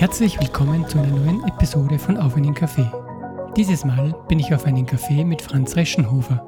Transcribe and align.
Herzlich 0.00 0.40
willkommen 0.40 0.88
zu 0.88 0.98
einer 0.98 1.14
neuen 1.14 1.44
Episode 1.46 1.98
von 1.98 2.16
Auf 2.16 2.34
einen 2.34 2.54
Kaffee. 2.54 2.90
Dieses 3.54 3.84
Mal 3.84 4.14
bin 4.28 4.38
ich 4.38 4.54
auf 4.54 4.64
einen 4.64 4.86
Kaffee 4.86 5.26
mit 5.26 5.42
Franz 5.42 5.76
Reschenhofer. 5.76 6.42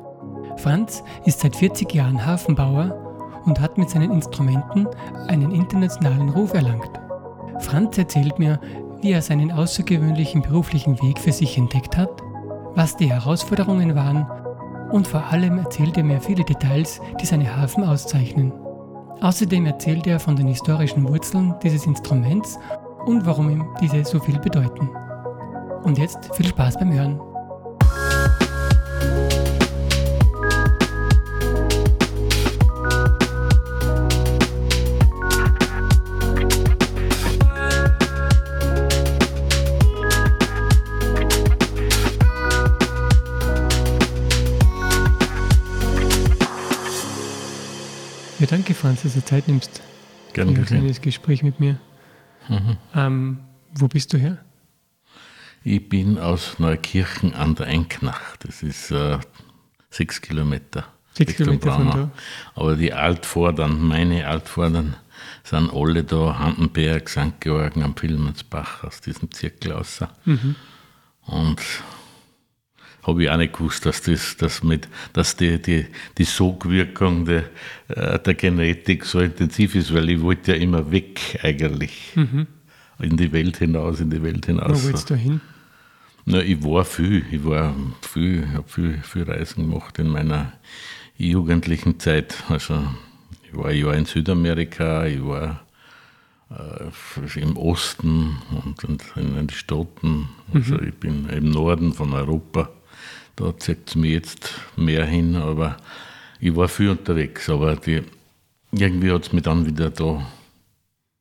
Franz 0.56 1.04
ist 1.26 1.40
seit 1.40 1.56
40 1.56 1.92
Jahren 1.92 2.24
Hafenbauer 2.24 3.42
und 3.44 3.60
hat 3.60 3.76
mit 3.76 3.90
seinen 3.90 4.10
Instrumenten 4.10 4.88
einen 5.28 5.52
internationalen 5.52 6.30
Ruf 6.30 6.54
erlangt. 6.54 6.98
Franz 7.58 7.98
erzählt 7.98 8.38
mir, 8.38 8.58
wie 9.02 9.12
er 9.12 9.20
seinen 9.20 9.52
außergewöhnlichen 9.52 10.40
beruflichen 10.40 10.98
Weg 11.02 11.18
für 11.18 11.32
sich 11.32 11.58
entdeckt 11.58 11.94
hat, 11.98 12.22
was 12.74 12.96
die 12.96 13.12
Herausforderungen 13.12 13.94
waren 13.94 14.26
und 14.90 15.06
vor 15.06 15.26
allem 15.26 15.58
erzählt 15.58 15.98
er 15.98 16.04
mir 16.04 16.22
viele 16.22 16.44
Details, 16.44 17.02
die 17.20 17.26
seine 17.26 17.54
Hafen 17.54 17.84
auszeichnen. 17.84 18.50
Außerdem 19.20 19.66
erzählt 19.66 20.06
er 20.06 20.18
von 20.18 20.36
den 20.36 20.46
historischen 20.46 21.06
Wurzeln 21.06 21.54
dieses 21.62 21.84
Instruments 21.84 22.58
und 23.06 23.26
warum 23.26 23.50
ihm 23.50 23.64
diese 23.80 24.04
so 24.04 24.20
viel 24.20 24.38
bedeuten. 24.38 24.88
Und 25.82 25.98
jetzt 25.98 26.34
viel 26.34 26.46
Spaß 26.46 26.78
beim 26.78 26.92
Hören. 26.92 27.20
Ja, 48.38 48.46
danke, 48.48 48.74
Franz, 48.74 49.02
dass 49.02 49.14
du 49.14 49.24
Zeit 49.24 49.46
nimmst. 49.46 49.80
Gerne 50.32 50.52
für 50.52 50.60
ein 50.60 50.66
kleines 50.66 51.00
Gespräch 51.00 51.42
mit 51.42 51.60
mir. 51.60 51.78
Mhm. 52.48 52.76
Ähm, 52.94 53.38
wo 53.74 53.88
bist 53.88 54.12
du 54.12 54.18
her? 54.18 54.38
Ich 55.64 55.88
bin 55.88 56.18
aus 56.18 56.58
Neukirchen 56.58 57.34
an 57.34 57.54
der 57.54 57.66
Einknach. 57.66 58.36
Das 58.38 58.62
ist 58.62 58.90
äh, 58.90 59.18
sechs 59.90 60.20
Kilometer. 60.20 60.84
Sechs 61.14 61.30
Richtung 61.30 61.60
Kilometer 61.60 61.72
von 61.72 61.90
Braunau. 61.90 62.10
Aber 62.54 62.76
die 62.76 62.92
Altvordern, 62.92 63.80
meine 63.80 64.26
Altvordern, 64.26 64.96
sind 65.44 65.72
alle 65.72 66.02
da, 66.02 66.38
Handenberg, 66.38 67.08
St. 67.08 67.40
Georgen 67.40 67.82
am 67.82 67.94
Vilmensbach, 68.00 68.82
aus 68.84 69.00
diesem 69.00 69.30
Zirkel 69.30 69.72
raus. 69.72 70.00
Mhm. 70.24 70.56
Und 71.26 71.60
habe 73.02 73.24
ich 73.24 73.30
auch 73.30 73.36
nicht 73.36 73.52
gewusst, 73.52 73.84
dass, 73.84 74.02
das, 74.02 74.36
dass, 74.36 74.62
mit, 74.62 74.88
dass 75.12 75.36
die, 75.36 75.60
die, 75.60 75.86
die 76.18 76.24
Sogwirkung 76.24 77.24
der, 77.24 77.44
äh, 77.88 78.18
der 78.18 78.34
Genetik 78.34 79.04
so 79.04 79.20
intensiv 79.20 79.74
ist, 79.74 79.92
weil 79.92 80.08
ich 80.10 80.20
wollte 80.20 80.52
ja 80.52 80.58
immer 80.58 80.90
weg 80.90 81.38
eigentlich. 81.42 82.12
In 82.98 83.16
die 83.16 83.32
Welt 83.32 83.56
hinaus, 83.56 84.00
in 84.00 84.10
die 84.10 84.22
Welt 84.22 84.46
Wo 84.46 84.52
hinaus. 84.52 84.86
willst 84.86 85.10
du 85.10 85.16
hin? 85.16 85.40
Na, 86.24 86.40
ich 86.40 86.62
war 86.62 86.84
viel, 86.84 87.24
ich 87.32 87.44
war 87.44 87.74
viel, 88.00 88.48
habe 88.52 88.68
viel, 88.68 89.00
viel 89.02 89.24
Reisen 89.24 89.68
gemacht 89.68 89.98
in 89.98 90.08
meiner 90.08 90.52
jugendlichen 91.16 91.98
Zeit. 91.98 92.36
Also 92.48 92.84
ich 93.42 93.56
war 93.56 93.66
ein 93.66 93.78
Jahr 93.78 93.94
in 93.94 94.04
Südamerika, 94.04 95.04
ich 95.06 95.24
war 95.24 95.66
äh, 96.50 97.40
im 97.40 97.56
Osten 97.56 98.38
und, 98.50 98.84
und 98.84 99.02
in 99.16 99.34
den 99.34 99.50
Staaten. 99.50 100.28
Also 100.54 100.80
ich 100.80 100.94
bin 100.94 101.28
im 101.28 101.50
Norden 101.50 101.92
von 101.92 102.12
Europa. 102.12 102.70
Da 103.36 103.56
zieht 103.58 103.88
es 103.88 103.94
mir 103.94 104.12
jetzt 104.12 104.52
mehr 104.76 105.04
hin, 105.06 105.36
aber 105.36 105.76
ich 106.40 106.54
war 106.54 106.68
viel 106.68 106.90
unterwegs. 106.90 107.48
Aber 107.48 107.76
die, 107.76 108.02
irgendwie 108.72 109.10
hat 109.10 109.26
es 109.26 109.32
mich 109.32 109.42
dann 109.42 109.66
wieder 109.66 109.90
da 109.90 110.26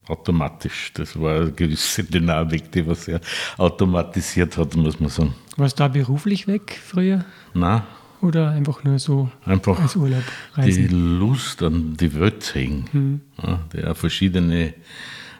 automatisch. 0.07 0.91
Das 0.93 1.19
war 1.19 1.41
eine 1.41 1.51
gewisse 1.51 2.03
Dynamik, 2.03 2.71
die 2.71 2.85
was 2.85 3.05
sehr 3.05 3.21
automatisiert 3.57 4.57
hat, 4.57 4.75
muss 4.75 4.99
man 4.99 5.09
sagen. 5.09 5.35
Warst 5.57 5.79
du 5.79 5.83
da 5.83 5.87
beruflich 5.87 6.47
weg 6.47 6.79
früher? 6.83 7.23
Na, 7.53 7.85
Oder 8.21 8.51
einfach 8.51 8.83
nur 8.83 8.99
so 8.99 9.29
einfach 9.45 9.79
als 9.79 9.95
Urlaub 9.95 10.23
die 10.57 10.61
reisen? 10.61 11.19
Lust 11.19 11.63
an 11.63 11.95
die 11.97 12.13
Welt 12.19 12.43
sehen, 12.43 13.21
ja, 13.41 13.59
die 13.73 13.83
auch 13.85 13.97
verschiedene 13.97 14.73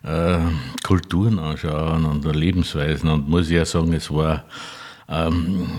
äh, 0.03 0.37
Kulturen 0.83 1.37
anschauen 1.39 2.05
und 2.05 2.25
Lebensweisen. 2.25 3.09
Und 3.09 3.29
muss 3.29 3.47
ich 3.49 3.55
ja 3.55 3.65
sagen, 3.65 3.93
es 3.93 4.09
war, 4.11 4.45
ähm, 5.07 5.69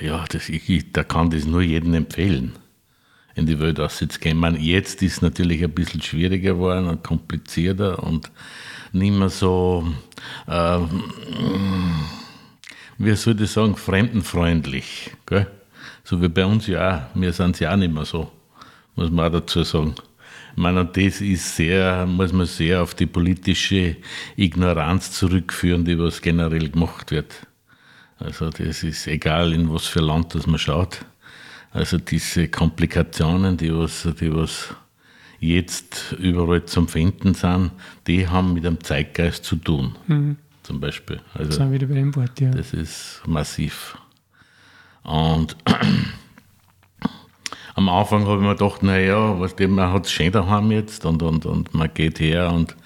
ja, 0.00 0.24
das, 0.28 0.48
ich, 0.48 0.68
ich, 0.68 0.92
da 0.92 1.04
kann 1.04 1.30
das 1.30 1.44
nur 1.44 1.62
jedem 1.62 1.94
empfehlen, 1.94 2.52
in 3.34 3.46
die 3.46 3.58
Welt 3.58 3.78
auszugehen. 3.78 4.38
Man, 4.38 4.60
jetzt 4.60 5.02
ist 5.02 5.14
es 5.14 5.22
natürlich 5.22 5.62
ein 5.62 5.72
bisschen 5.72 6.02
schwieriger 6.02 6.54
geworden 6.54 6.86
und 6.86 7.04
komplizierter 7.04 8.02
und 8.02 8.30
nicht 8.92 9.12
mehr 9.12 9.28
so, 9.28 9.86
ähm, 10.48 11.02
wie 12.98 13.14
soll 13.14 13.40
ich 13.40 13.50
sagen, 13.50 13.76
fremdenfreundlich. 13.76 15.10
Gell? 15.26 15.46
So 16.02 16.20
wie 16.20 16.28
bei 16.28 16.44
uns 16.44 16.66
ja 16.66 17.10
auch. 17.12 17.20
Wir 17.20 17.32
sind 17.32 17.60
ja 17.60 17.72
auch 17.72 17.76
nicht 17.76 17.92
mehr 17.92 18.04
so, 18.04 18.30
muss 18.96 19.10
man 19.10 19.26
auch 19.26 19.40
dazu 19.40 19.62
sagen. 19.62 19.94
Ich 20.52 20.56
meine, 20.56 20.84
das 20.84 21.20
ist 21.20 21.56
sehr, 21.56 22.06
muss 22.06 22.32
man 22.32 22.46
sehr 22.46 22.82
auf 22.82 22.94
die 22.94 23.06
politische 23.06 23.96
Ignoranz 24.36 25.12
zurückführen, 25.12 25.84
die 25.84 25.98
was 25.98 26.20
generell 26.20 26.68
gemacht 26.70 27.12
wird. 27.12 27.46
Also 28.20 28.50
das 28.50 28.82
ist 28.82 29.06
egal, 29.06 29.52
in 29.52 29.72
was 29.72 29.86
für 29.86 30.00
Land 30.00 30.34
das 30.34 30.46
man 30.46 30.58
schaut. 30.58 31.04
Also 31.72 31.98
diese 31.98 32.48
Komplikationen, 32.48 33.56
die 33.56 33.74
was, 33.74 34.06
die 34.20 34.34
was 34.34 34.74
jetzt 35.38 36.14
überall 36.18 36.64
zum 36.66 36.86
Finden 36.86 37.34
sind, 37.34 37.70
die 38.06 38.28
haben 38.28 38.52
mit 38.52 38.64
dem 38.64 38.82
Zeitgeist 38.82 39.44
zu 39.44 39.56
tun. 39.56 39.96
Zum 40.62 40.80
Beispiel. 40.80 41.20
Also, 41.34 41.52
Sind 41.52 41.72
wieder 41.72 41.86
bei 41.86 41.94
dem 41.94 42.14
Wort, 42.14 42.38
ja. 42.40 42.50
das 42.50 42.74
ist 42.74 43.22
massiv. 43.26 43.96
Und 45.02 45.56
am 47.74 47.88
Anfang 47.88 48.26
habe 48.26 48.36
ich 48.36 48.46
mir 48.46 48.54
gedacht, 48.54 48.82
naja, 48.82 49.40
was 49.40 49.56
dem, 49.56 49.74
man 49.74 49.92
hat 49.92 50.06
es 50.06 50.12
schön 50.12 50.30
daheim 50.30 50.70
jetzt 50.70 51.06
und, 51.06 51.22
und, 51.22 51.46
und 51.46 51.74
man 51.74 51.92
geht 51.94 52.20
her 52.20 52.52
und 52.52 52.76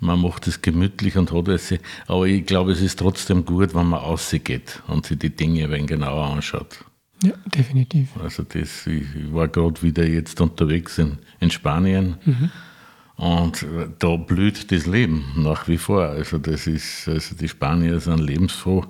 man 0.00 0.20
macht 0.20 0.46
es 0.46 0.62
gemütlich 0.62 1.16
und 1.16 1.32
hat 1.32 1.48
es. 1.48 1.74
Aber 2.06 2.26
ich 2.26 2.46
glaube, 2.46 2.72
es 2.72 2.80
ist 2.80 2.98
trotzdem 2.98 3.44
gut, 3.44 3.74
wenn 3.74 3.86
man 3.86 4.00
rausgeht 4.00 4.82
und 4.88 5.06
sich 5.06 5.18
die 5.18 5.30
Dinge 5.30 5.64
ein 5.64 5.70
wenig 5.70 5.88
genauer 5.88 6.26
anschaut. 6.26 6.84
Ja, 7.22 7.34
definitiv. 7.44 8.08
Also 8.18 8.42
das, 8.44 8.86
ich 8.86 9.04
war 9.30 9.48
gerade 9.48 9.82
wieder 9.82 10.06
jetzt 10.06 10.40
unterwegs 10.40 10.98
in, 10.98 11.18
in 11.38 11.50
Spanien 11.50 12.16
und 13.16 13.62
äh, 13.62 13.88
da 13.98 14.16
blüht 14.16 14.72
das 14.72 14.86
Leben 14.86 15.26
nach 15.36 15.68
wie 15.68 15.76
vor. 15.76 16.04
Also 16.04 16.38
das 16.38 16.66
ist, 16.66 17.06
also 17.06 17.34
die 17.34 17.48
Spanier 17.48 18.00
sind 18.00 18.20
lebensfroh 18.20 18.86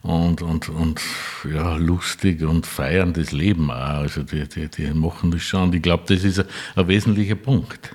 und, 0.00 0.40
und, 0.40 0.70
und 0.70 1.02
ja, 1.52 1.76
lustig 1.76 2.42
und 2.42 2.66
feiern 2.66 3.12
das 3.12 3.32
Leben 3.32 3.70
auch. 3.70 3.98
Also 3.98 4.22
die, 4.22 4.48
die, 4.48 4.68
die 4.68 4.86
machen 4.94 5.30
das 5.30 5.42
schon. 5.42 5.64
Und 5.64 5.74
ich 5.74 5.82
glaube, 5.82 6.04
das 6.06 6.24
ist 6.24 6.38
ein, 6.38 6.46
ein 6.76 6.88
wesentlicher 6.88 7.34
Punkt. 7.34 7.94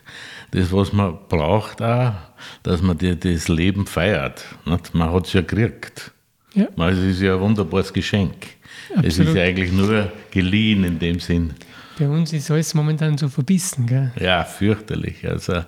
Das, 0.54 0.72
was 0.72 0.94
man 0.94 1.18
braucht 1.30 1.82
auch, 1.82 2.14
dass 2.62 2.82
man 2.82 2.98
die, 2.98 3.20
das 3.20 3.48
Leben 3.48 3.88
feiert. 3.88 4.46
Nicht? 4.66 4.94
Man 4.94 5.12
hat 5.12 5.26
es 5.26 5.34
ja 5.34 5.42
gekriegt. 5.42 6.12
Ja, 6.54 6.68
Es 6.88 7.00
ist 7.00 7.22
ja 7.22 7.34
ein 7.36 7.42
wunderbares 7.42 7.92
Geschenk. 7.92 8.36
Es 8.98 9.06
ist 9.06 9.20
Absolut. 9.22 9.36
ja 9.36 9.44
eigentlich 9.44 9.72
nur 9.72 10.12
geliehen 10.30 10.84
in 10.84 11.00
dem 11.00 11.20
Sinn. 11.20 11.56
bei 11.98 12.08
uns 12.08 12.32
ist 12.34 12.52
alles 12.52 12.76
momentan 12.76 13.18
so 13.18 13.30
verbissen, 13.30 13.88
gell? 13.88 14.12
Ja, 14.20 14.44
fürchterlich. 14.44 15.28
Also 15.28 15.64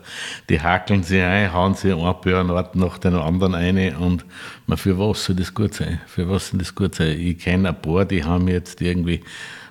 die 0.49 0.61
hakeln 0.61 1.01
sie 1.01 1.21
ein, 1.21 1.51
hauen 1.51 1.73
sie 1.73 1.91
einen 1.91 2.13
Björnort 2.21 2.75
nach 2.75 2.99
den 2.99 3.15
anderen 3.15 3.55
ein 3.55 3.95
und 3.95 4.23
man, 4.67 4.77
für 4.77 4.99
was 4.99 5.25
soll 5.25 5.35
das 5.35 5.51
gut 5.51 5.73
sein? 5.73 5.99
Für 6.05 6.29
was 6.29 6.49
soll 6.49 6.59
das 6.59 6.75
gut 6.75 6.93
sein? 6.93 7.19
Ich 7.19 7.39
kenne 7.39 7.69
ein 7.69 7.81
paar, 7.81 8.05
die 8.05 8.23
haben 8.23 8.47
jetzt 8.47 8.81
irgendwie 8.81 9.21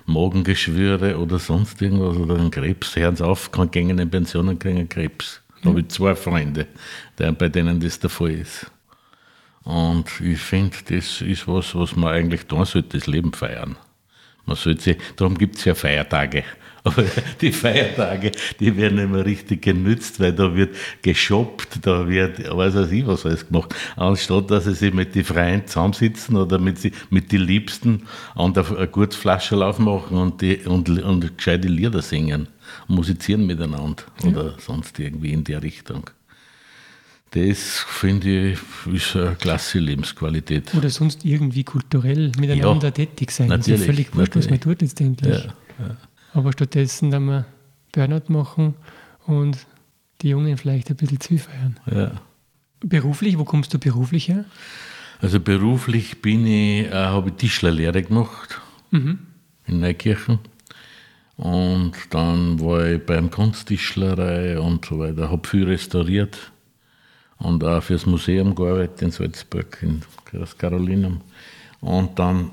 Magengeschwüre 0.05 1.17
oder 1.17 1.39
sonst 1.39 1.81
irgendwas 1.81 2.17
oder 2.17 2.35
einen 2.35 2.51
Krebs, 2.51 2.95
hören 2.95 3.15
sie 3.15 3.25
auf, 3.25 3.51
kann 3.51 3.71
gehen 3.71 3.97
in 3.97 4.09
Pension 4.09 4.47
und 4.49 4.59
kriegen 4.59 4.77
einen 4.77 4.89
Krebs. 4.89 5.41
Da 5.61 5.69
habe 5.69 5.81
ich 5.81 5.87
zwei 5.87 6.15
Freunde, 6.15 6.67
bei 7.17 7.49
denen 7.49 7.79
das 7.79 7.99
der 7.99 8.09
Fall 8.09 8.31
ist. 8.31 8.71
Und 9.63 10.21
ich 10.21 10.39
finde, 10.39 10.77
das 10.89 11.21
ist 11.21 11.47
was, 11.47 11.73
was 11.73 11.95
man 11.95 12.13
eigentlich 12.13 12.45
tun 12.45 12.65
sollte, 12.65 12.99
das 12.99 13.07
Leben 13.07 13.33
feiern. 13.33 13.75
Man 14.45 14.55
sollte 14.55 14.97
darum 15.15 15.35
gibt 15.37 15.55
es 15.55 15.65
ja 15.65 15.73
Feiertage. 15.73 16.43
Aber 16.85 17.03
die 17.41 17.51
Feiertage, 17.51 18.31
die 18.59 18.77
werden 18.77 19.11
mehr 19.11 19.25
richtig 19.25 19.63
genützt, 19.63 20.19
weil 20.19 20.33
da 20.33 20.55
wird 20.55 20.75
geshoppt, 21.01 21.79
da 21.81 22.07
wird, 22.07 22.39
weiß 22.39 22.75
weiß 22.75 22.91
ich, 22.91 23.07
was 23.07 23.25
alles 23.25 23.47
gemacht. 23.47 23.73
Anstatt, 23.95 24.51
dass 24.51 24.65
sie 24.65 24.75
sich 24.75 24.93
mit 24.93 25.15
den 25.15 25.25
Freien 25.25 25.65
zusammensitzen 25.65 26.37
oder 26.37 26.59
mit, 26.59 26.77
sie, 26.77 26.91
mit 27.09 27.31
den 27.31 27.41
Liebsten 27.41 28.03
und 28.35 28.55
ein, 28.57 28.77
ein 28.77 28.91
gutes 28.91 29.17
Flaschenlauf 29.17 29.79
machen 29.79 30.17
und, 30.17 30.41
die, 30.41 30.57
und, 30.57 30.87
und 30.87 31.35
gescheite 31.35 31.67
Lieder 31.67 32.03
singen, 32.03 32.47
musizieren 32.87 33.47
miteinander 33.47 34.03
oder 34.23 34.53
sonst 34.59 34.99
irgendwie 34.99 35.33
in 35.33 35.43
der 35.43 35.63
Richtung. 35.63 36.11
Das 37.31 37.83
finde 37.87 38.51
ich 38.51 38.59
ist 38.93 39.15
eine 39.15 39.35
klasse 39.35 39.79
Lebensqualität. 39.79 40.73
Oder 40.75 40.91
sonst 40.91 41.25
irgendwie 41.25 41.63
kulturell 41.63 42.31
miteinander 42.39 42.87
Ja, 42.87 42.91
tätig 42.91 43.31
sein. 43.31 43.49
Das 43.49 43.67
ist 43.67 43.67
ja 43.67 43.77
völlig 43.77 44.15
wurscht, 44.15 44.35
was 44.35 44.49
man 44.49 44.59
tut 44.59 44.81
letztendlich. 44.81 45.43
Ja, 45.43 45.97
Aber 46.35 46.51
stattdessen 46.51 47.11
dann 47.11 47.25
wir 47.25 47.45
Burnout 47.93 48.31
machen 48.31 48.75
und 49.25 49.65
die 50.21 50.29
Jungen 50.29 50.57
vielleicht 50.57 50.89
ein 50.89 50.97
bisschen 50.97 51.19
zu 51.19 51.37
feiern. 51.37 51.79
ja. 51.91 52.11
Beruflich, 52.81 53.39
wo 53.39 53.45
kommst 53.45 53.73
du 53.73 53.79
beruflich 53.79 54.27
her? 54.27 54.45
Also 55.21 55.39
beruflich 55.39 56.21
bin 56.21 56.45
ich, 56.45 56.87
äh, 56.87 56.91
habe 56.91 57.29
ich 57.29 57.35
Tischlerlehre 57.35 58.03
gemacht 58.03 58.61
mhm. 58.91 59.19
in 59.65 59.79
Neukirchen. 59.79 60.39
Und 61.37 61.93
dann 62.11 62.59
war 62.59 62.85
ich 62.85 63.03
beim 63.03 63.31
Kunsttischlerei 63.31 64.59
und 64.59 64.85
so 64.85 64.99
weiter, 64.99 65.31
habe 65.31 65.47
viel 65.47 65.63
restauriert 65.63 66.51
und 67.37 67.63
auch 67.63 67.81
fürs 67.81 68.05
Museum 68.05 68.53
gearbeitet 68.53 69.01
in 69.01 69.11
Salzburg, 69.11 69.79
in 69.81 70.01
das 70.33 70.57
Carolinum. 70.57 71.21
Und 71.79 72.19
dann. 72.19 72.51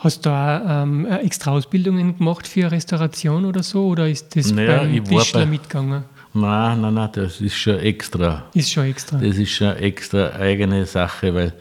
Hast 0.00 0.24
du 0.24 0.30
da 0.30 0.82
ähm, 0.82 1.04
extra 1.04 1.50
Ausbildungen 1.50 2.16
gemacht 2.16 2.48
für 2.48 2.70
Restauration 2.72 3.44
oder 3.44 3.62
so? 3.62 3.86
Oder 3.88 4.08
ist 4.08 4.34
das 4.34 4.50
naja, 4.50 4.78
beim 4.78 5.04
Tischler 5.04 5.40
bei, 5.40 5.46
mitgegangen? 5.46 6.04
Nein, 6.32 6.80
nein, 6.80 6.94
nein, 6.94 7.10
das 7.12 7.40
ist 7.42 7.56
schon 7.56 7.78
extra. 7.80 8.44
Ist 8.54 8.72
schon 8.72 8.84
extra. 8.86 9.18
Das 9.18 9.36
ist 9.36 9.50
schon 9.50 9.76
extra 9.76 10.32
eigene 10.36 10.86
Sache, 10.86 11.34
weil 11.34 11.52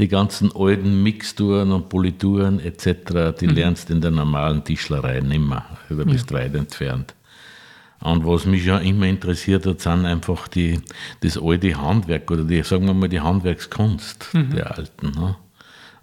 die 0.00 0.08
ganzen 0.08 0.50
alten 0.56 1.04
Mixturen 1.04 1.70
und 1.70 1.88
Polituren 1.88 2.58
etc., 2.58 3.38
die 3.38 3.46
mhm. 3.46 3.54
lernst 3.54 3.88
du 3.88 3.92
in 3.92 4.00
der 4.00 4.10
normalen 4.10 4.64
Tischlerei 4.64 5.20
nicht 5.20 5.38
mehr. 5.38 5.64
Da 5.88 6.02
bist 6.02 6.32
ja. 6.32 6.38
weit 6.38 6.54
entfernt. 6.56 7.14
Und 8.00 8.26
was 8.26 8.44
mich 8.44 8.64
ja 8.64 8.78
immer 8.78 9.06
interessiert 9.06 9.66
hat, 9.66 9.80
sind 9.80 10.04
einfach 10.04 10.48
die, 10.48 10.80
das 11.20 11.38
alte 11.40 11.80
Handwerk 11.80 12.28
oder 12.28 12.42
die, 12.42 12.62
sagen 12.64 12.86
wir 12.86 12.94
mal, 12.94 13.08
die 13.08 13.20
Handwerkskunst 13.20 14.30
mhm. 14.32 14.50
der 14.50 14.76
Alten. 14.76 15.12
Ne? 15.12 15.36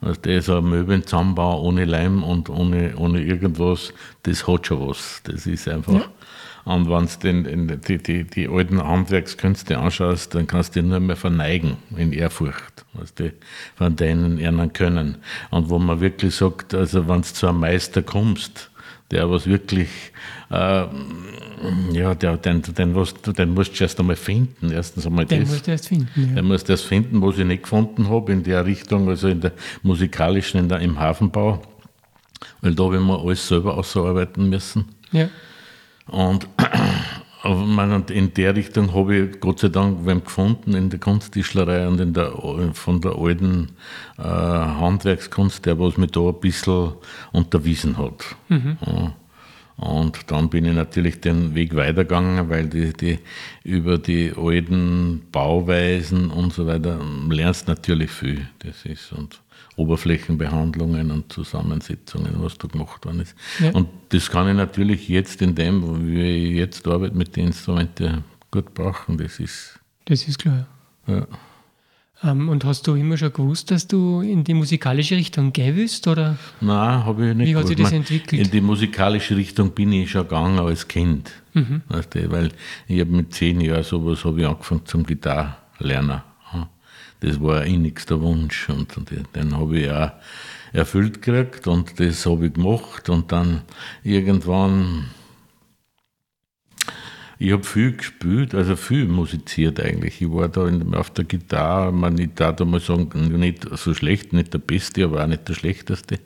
Also 0.02 0.20
das 0.22 0.50
ein 0.50 0.68
Möbelzusammenbau 0.68 1.62
ohne 1.62 1.86
Leim 1.86 2.24
und 2.24 2.50
ohne, 2.50 2.96
ohne 2.98 3.22
irgendwas, 3.22 3.94
das 4.24 4.48
hat 4.48 4.68
schon 4.68 4.88
was. 4.88 5.22
Das 5.24 5.46
ist 5.46 5.68
einfach. 5.68 5.94
Ja. 5.94 6.06
Und 6.66 6.90
wenn 6.90 7.68
du 7.68 7.78
die, 7.78 7.98
die, 7.98 8.24
die 8.24 8.48
alten 8.48 8.84
Handwerkskünste 8.84 9.78
anschaust, 9.78 10.36
dann 10.36 10.48
kannst 10.48 10.76
du 10.76 10.82
dich 10.82 10.90
nur 10.90 11.00
mehr 11.00 11.16
verneigen 11.16 11.78
in 11.96 12.14
Ehrfurcht, 12.14 12.86
was 12.94 13.14
die 13.14 13.32
von 13.76 13.96
denen 13.96 14.38
lernen 14.38 14.74
können. 14.74 15.18
Und 15.50 15.70
wo 15.70 15.80
man 15.80 16.02
wirklich 16.02 16.36
sagt, 16.36 16.74
also 16.74 17.08
wenn 17.08 17.22
du 17.22 17.28
zu 17.28 17.48
einem 17.48 17.60
Meister 17.60 18.04
kommst, 18.04 18.71
der 19.12 19.30
was 19.30 19.46
wirklich, 19.46 19.90
äh, 20.50 20.86
ja, 21.92 22.16
der, 22.16 22.38
den, 22.38 22.62
den, 22.62 22.96
was, 22.96 23.14
den 23.14 23.54
musst 23.54 23.80
du 23.80 23.84
erst 23.84 24.00
einmal 24.00 24.16
finden. 24.16 24.72
Erstens 24.72 25.06
einmal 25.06 25.26
den 25.26 25.42
das. 25.42 25.50
musst 25.50 25.68
du 25.68 25.72
erst 25.72 25.88
finden. 25.90 26.10
Ja. 26.16 26.36
Den 26.36 26.46
musst 26.46 26.68
du 26.68 26.74
erst 26.74 26.86
finden, 26.86 27.22
was 27.22 27.38
ich 27.38 27.46
nicht 27.46 27.64
gefunden 27.64 28.10
habe 28.10 28.32
in 28.32 28.44
der 28.44 28.66
Richtung, 28.66 29.08
also 29.10 29.28
in 29.28 29.42
der 29.42 29.52
musikalischen, 29.84 30.62
in 30.62 30.70
der, 30.70 30.80
im 30.80 31.00
Hafenbau. 31.00 31.62
Weil 32.62 32.74
da 32.74 32.84
haben 32.84 33.06
wir 33.08 33.20
alles 33.20 33.48
selber 33.48 33.78
ausarbeiten 33.78 34.50
müssen. 34.50 34.86
Ja. 35.12 35.30
Und 36.08 36.48
in 37.44 38.34
der 38.36 38.56
Richtung 38.56 38.94
habe 38.94 39.16
ich 39.16 39.40
Gott 39.40 39.60
sei 39.60 39.70
Dank 39.70 40.06
wem 40.06 40.24
gefunden 40.24 40.76
in 40.76 40.90
der 40.90 41.00
Kunsttischlerei 41.00 41.88
und 41.88 42.00
in 42.00 42.14
der, 42.14 42.34
von 42.74 43.02
der 43.02 43.16
alten 43.18 43.70
äh, 44.20 44.24
Handwerkskunst, 44.24 45.66
der 45.66 45.80
was 45.80 45.98
mich 45.98 46.12
da 46.12 46.22
ein 46.22 46.40
bisschen 46.40 46.94
unterwiesen 47.32 47.98
hat. 47.98 48.36
Mhm. 48.50 48.78
Ja. 48.86 49.14
Und 49.78 50.30
dann 50.30 50.50
bin 50.50 50.66
ich 50.66 50.76
natürlich 50.76 51.22
den 51.22 51.56
Weg 51.56 51.76
weitergegangen, 51.76 52.50
weil 52.50 52.68
die, 52.68 52.94
die 52.94 53.18
über 53.64 53.98
die 53.98 54.32
alten 54.38 55.24
Bauweisen 55.32 56.30
und 56.30 56.54
so 56.54 56.68
weiter 56.68 57.00
lernst 57.28 57.68
natürlich 57.68 58.12
viel. 58.12 58.48
Das 58.60 58.86
ist 58.86 59.12
und 59.12 59.42
Oberflächenbehandlungen 59.78 61.12
und 61.12 61.32
Zusammensetzungen, 61.32 62.36
was 62.38 62.58
da 62.58 62.68
gemacht 62.68 63.06
worden 63.06 63.22
ist. 63.22 63.36
Ja. 63.60 63.72
Und 63.72 63.88
das 64.10 64.30
kann 64.30 64.48
ich 64.50 64.56
natürlich 64.56 65.08
jetzt 65.08 65.42
in 65.42 65.56
dem, 65.56 66.08
wie 66.08 66.22
ich 66.22 66.56
jetzt 66.56 66.88
arbeite 66.88 67.16
mit 67.16 67.36
den 67.36 67.48
Instrumenten, 67.48 68.24
gut 68.52 68.74
brauchen. 68.74 69.18
Das 69.18 69.40
ist. 69.40 69.80
Das 70.06 70.28
ist 70.28 70.40
klar. 70.40 70.68
Ja. 71.08 71.26
Ähm, 72.24 72.50
und 72.50 72.66
hast 72.66 72.86
du 72.86 72.96
immer 72.96 73.18
schon 73.18 73.34
gewusst, 73.34 73.72
dass 73.72 73.88
du 73.88 74.22
in 74.22 74.44
die 74.44 74.54
musikalische 74.54 75.16
Richtung 75.16 75.54
gehen 75.54 75.76
willst? 75.76 76.08
Oder? 76.08 76.38
Nein, 76.60 77.06
habe 77.06 77.30
ich 77.30 77.36
nicht. 77.36 77.50
Wie 77.50 77.56
hat 77.56 77.68
sich 77.68 77.78
das 77.78 77.92
entwickelt? 77.92 78.42
In 78.42 78.52
die 78.52 78.62
musikalische 78.62 79.36
Richtung 79.36 79.72
bin 79.72 79.92
ich 79.92 80.12
schon 80.12 80.24
gegangen 80.24 80.60
als 80.60 80.88
Kind. 80.88 81.32
Mhm. 81.54 81.82
Weißt 81.88 82.14
du, 82.14 82.32
weil 82.32 82.52
ich 82.88 83.00
habe 83.00 83.12
mit 83.12 83.34
zehn 83.34 83.62
Jahren 83.62 83.84
sowas 83.84 84.24
habe 84.24 84.42
ich 84.42 84.48
angefangen 84.48 84.86
zum 84.86 85.04
Gitarrenlernen 85.04 86.22
das 87.22 87.40
war 87.40 87.62
ein 87.62 87.76
innigster 87.76 88.20
Wunsch 88.22 88.68
und, 88.70 88.98
und 88.98 89.12
den 89.36 89.58
habe 89.58 89.80
ich 89.80 89.92
auch 89.92 90.12
erfüllt 90.74 91.22
gekriegt 91.22 91.68
und 91.68 92.00
das 92.00 92.26
habe 92.26 92.48
ich 92.48 92.54
gemacht 92.54 93.10
und 93.10 93.32
dann 93.32 93.62
irgendwann, 94.04 95.06
ich 97.38 97.52
habe 97.52 97.64
viel 97.64 97.96
gespielt, 97.96 98.56
also 98.56 98.76
viel 98.76 99.06
musiziert 99.08 99.80
eigentlich. 99.80 100.22
Ich 100.22 100.32
war 100.32 100.48
da 100.48 100.68
in, 100.68 100.96
auf 100.96 101.12
der 101.12 101.26
Gitarre, 101.26 101.92
man, 101.92 102.18
ich 102.18 102.34
darf 102.34 102.56
da 102.56 102.66
mal 102.66 102.80
sagen, 102.80 103.10
nicht 103.40 103.68
so 103.72 103.94
schlecht, 103.94 104.34
nicht 104.34 104.54
der 104.54 104.60
Beste, 104.60 105.04
aber 105.04 105.24
auch 105.24 105.28
nicht 105.28 105.48
der 105.48 105.54
Schlechteste. 105.54 106.20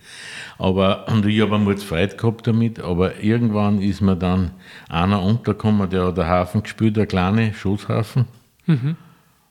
Aber, 0.58 1.08
und 1.10 1.26
ich 1.26 1.42
habe 1.42 1.56
einmal 1.56 1.78
Freude 1.78 2.16
gehabt 2.16 2.48
damit, 2.48 2.80
aber 2.80 3.22
irgendwann 3.22 3.82
ist 3.82 4.02
mir 4.02 4.16
dann 4.16 4.52
einer 4.88 5.22
untergekommen, 5.22 5.90
der 5.90 6.06
hat 6.06 6.20
einen 6.20 6.30
Hafen 6.30 6.64
gespielt, 6.64 6.96
der 6.96 7.06
kleine 7.06 7.54
Schoßhafen. 7.54 8.26
Mhm 8.66 8.96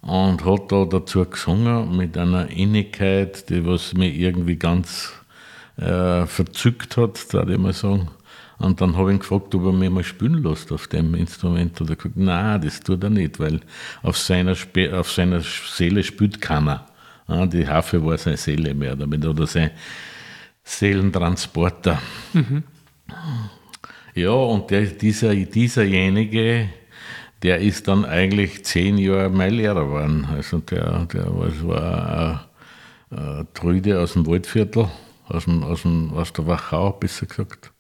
und 0.06 0.44
hat 0.44 0.70
da 0.70 0.84
dazu 0.84 1.24
gesungen 1.24 1.96
mit 1.96 2.18
einer 2.18 2.50
Innigkeit, 2.50 3.48
die 3.48 3.64
was 3.64 3.94
mich 3.94 4.18
irgendwie 4.18 4.56
ganz 4.56 5.12
äh, 5.78 6.26
verzückt 6.26 6.96
hat, 6.96 7.32
würde 7.32 7.54
ich 7.54 7.58
mal 7.58 7.72
sagen. 7.72 8.08
Und 8.58 8.80
dann 8.80 8.96
habe 8.96 9.10
ich 9.10 9.16
ihn 9.16 9.20
gefragt, 9.20 9.54
ob 9.54 9.64
er 9.64 9.72
mich 9.72 9.90
mal 9.90 10.04
spielen 10.04 10.42
lässt 10.42 10.70
auf 10.72 10.86
dem 10.86 11.14
Instrument. 11.14 11.80
Und 11.80 11.90
er 11.90 11.96
gesagt, 11.96 12.16
nein, 12.16 12.60
das 12.60 12.80
tut 12.80 13.02
er 13.02 13.10
nicht, 13.10 13.40
weil 13.40 13.60
auf 14.02 14.16
seiner, 14.16 14.54
Spe 14.54 14.96
auf 14.98 15.10
seiner 15.10 15.40
Seele 15.40 16.02
spielt 16.02 16.40
keiner. 16.40 16.86
Ja, 17.26 17.46
die 17.46 17.66
Harfe 17.66 18.04
war 18.04 18.18
seine 18.18 18.36
Seele 18.36 18.74
mehr 18.74 18.94
damit, 18.96 19.24
oder 19.24 19.46
sein 19.46 19.70
Seelentransporter. 20.62 22.00
Mhm. 22.32 22.62
Ja, 24.14 24.30
und 24.30 24.70
der, 24.70 24.82
dieser, 24.82 25.34
dieserjenige, 25.34 26.68
der 27.44 27.60
ist 27.60 27.88
dann 27.88 28.06
eigentlich 28.06 28.64
zehn 28.64 28.96
Jahre 28.96 29.28
mein 29.28 29.52
Lehrer 29.52 29.84
geworden. 29.84 30.26
Also 30.32 30.60
der, 30.60 31.04
der 31.12 31.26
war, 31.26 31.68
war 31.68 32.48
ein, 33.10 33.18
ein 33.18 33.46
Trüde 33.52 34.00
aus 34.00 34.14
dem 34.14 34.26
Waldviertel, 34.26 34.88
aus, 35.28 35.44
dem, 35.44 35.62
aus, 35.62 35.82
dem, 35.82 36.14
aus 36.14 36.32
der 36.32 36.46
Wachau, 36.46 36.92
besser 36.92 37.26
gesagt. 37.26 37.70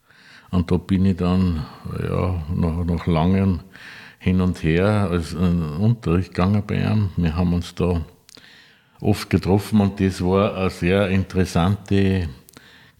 Und 0.50 0.70
da 0.70 0.76
bin 0.76 1.06
ich 1.06 1.16
dann 1.16 1.64
ja, 1.98 2.44
nach, 2.54 2.84
nach 2.84 3.06
langem 3.06 3.60
Hin 4.18 4.42
und 4.42 4.62
Her 4.62 5.08
als 5.10 5.32
Unterricht 5.32 6.34
gegangen 6.34 6.62
bei 6.66 6.76
ihm. 6.76 7.08
Wir 7.16 7.34
haben 7.34 7.54
uns 7.54 7.74
da 7.74 8.02
oft 9.00 9.30
getroffen 9.30 9.80
und 9.80 9.98
das 9.98 10.22
war 10.22 10.56
eine 10.56 10.70
sehr 10.70 11.08
interessante 11.08 12.28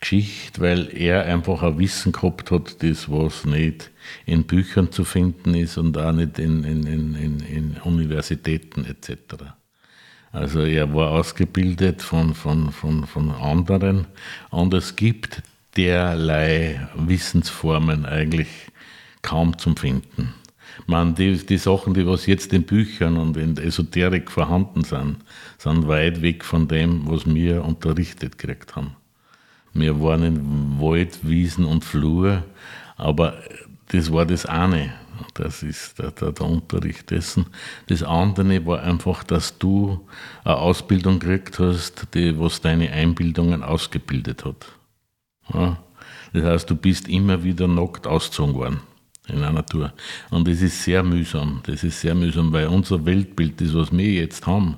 Geschichte, 0.04 0.60
weil 0.60 0.94
er 0.94 1.24
einfach 1.24 1.62
ein 1.62 1.78
Wissen 1.78 2.12
gehabt 2.12 2.50
hat, 2.50 2.82
das 2.82 3.10
was 3.10 3.46
nicht 3.46 3.90
in 4.26 4.44
Büchern 4.44 4.92
zu 4.92 5.02
finden 5.02 5.54
ist 5.54 5.78
und 5.78 5.96
auch 5.96 6.12
nicht 6.12 6.38
in, 6.38 6.62
in, 6.62 6.86
in, 6.86 7.40
in 7.40 7.76
Universitäten 7.82 8.84
etc. 8.84 9.44
Also 10.30 10.60
er 10.60 10.92
war 10.92 11.12
ausgebildet 11.12 12.02
von, 12.02 12.34
von, 12.34 12.70
von, 12.70 13.06
von 13.06 13.30
anderen 13.30 14.06
und 14.50 14.74
es 14.74 14.94
gibt 14.94 15.42
derlei 15.74 16.86
Wissensformen 16.96 18.04
eigentlich 18.04 18.48
kaum 19.22 19.56
zum 19.56 19.74
Finden. 19.74 20.34
Man, 20.86 21.14
die, 21.14 21.34
die 21.34 21.56
Sachen, 21.56 21.94
die 21.94 22.06
was 22.06 22.26
jetzt 22.26 22.52
in 22.52 22.64
Büchern 22.64 23.16
und 23.16 23.38
in 23.38 23.56
Esoterik 23.56 24.30
vorhanden 24.30 24.84
sind, 24.84 25.16
sind 25.56 25.88
weit 25.88 26.20
weg 26.20 26.44
von 26.44 26.68
dem, 26.68 27.08
was 27.08 27.24
wir 27.24 27.64
unterrichtet 27.64 28.36
gekriegt 28.36 28.76
haben. 28.76 28.96
Wir 29.74 30.00
waren 30.00 30.22
in 30.22 30.80
Wald, 30.80 31.26
Wiesen 31.26 31.64
und 31.64 31.84
Flur, 31.84 32.44
aber 32.96 33.34
das 33.88 34.12
war 34.12 34.24
das 34.24 34.46
eine. 34.46 34.94
Das 35.34 35.62
ist 35.62 35.98
der, 35.98 36.10
der, 36.10 36.32
der, 36.32 36.46
Unterricht 36.46 37.10
dessen. 37.10 37.46
Das 37.88 38.02
andere 38.02 38.66
war 38.66 38.82
einfach, 38.82 39.24
dass 39.24 39.58
du 39.58 40.00
eine 40.44 40.56
Ausbildung 40.56 41.18
gekriegt 41.18 41.58
hast, 41.58 42.06
die, 42.14 42.38
was 42.38 42.60
deine 42.60 42.90
Einbildungen 42.90 43.62
ausgebildet 43.62 44.44
hat. 44.44 44.66
Ja? 45.52 45.78
Das 46.32 46.44
heißt, 46.44 46.70
du 46.70 46.76
bist 46.76 47.08
immer 47.08 47.44
wieder 47.44 47.68
nackt 47.68 48.06
ausgezogen 48.06 48.54
worden 48.54 48.93
in 49.28 49.42
einer 49.42 49.64
Tour. 49.64 49.92
Und 50.30 50.46
das 50.46 50.60
ist 50.60 50.82
sehr 50.82 51.02
mühsam. 51.02 51.60
Das 51.64 51.82
ist 51.82 52.00
sehr 52.00 52.14
mühsam, 52.14 52.52
weil 52.52 52.66
unser 52.66 53.04
Weltbild, 53.06 53.60
das 53.60 53.72
was 53.74 53.90
wir 53.90 54.10
jetzt 54.10 54.46
haben, 54.46 54.76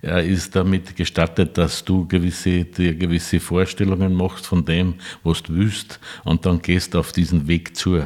ist 0.00 0.56
damit 0.56 0.96
gestattet, 0.96 1.58
dass 1.58 1.84
du 1.84 2.06
gewisse, 2.06 2.64
dir 2.64 2.94
gewisse 2.94 3.38
Vorstellungen 3.38 4.14
machst 4.14 4.46
von 4.46 4.64
dem, 4.64 4.94
was 5.22 5.42
du 5.42 5.54
willst, 5.54 6.00
und 6.24 6.46
dann 6.46 6.62
gehst 6.62 6.96
auf 6.96 7.12
diesen 7.12 7.48
Weg 7.48 7.76
zu. 7.76 8.02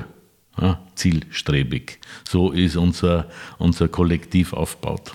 Ja, 0.58 0.80
zielstrebig. 0.94 1.98
So 2.26 2.50
ist 2.50 2.76
unser, 2.76 3.28
unser 3.58 3.88
Kollektiv 3.88 4.54
aufgebaut. 4.54 5.12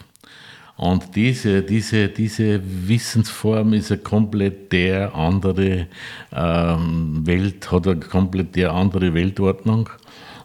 Und 0.77 1.15
diese, 1.15 1.63
diese, 1.63 2.09
diese 2.09 2.61
Wissensform 2.63 3.73
ist 3.73 3.91
eine 3.91 4.01
komplett 4.01 4.71
der 4.71 5.15
andere 5.15 5.87
ähm, 6.31 7.25
Welt, 7.25 7.71
hat 7.71 7.87
eine 7.87 7.99
komplett 7.99 8.55
der 8.55 8.73
andere 8.73 9.13
Weltordnung 9.15 9.89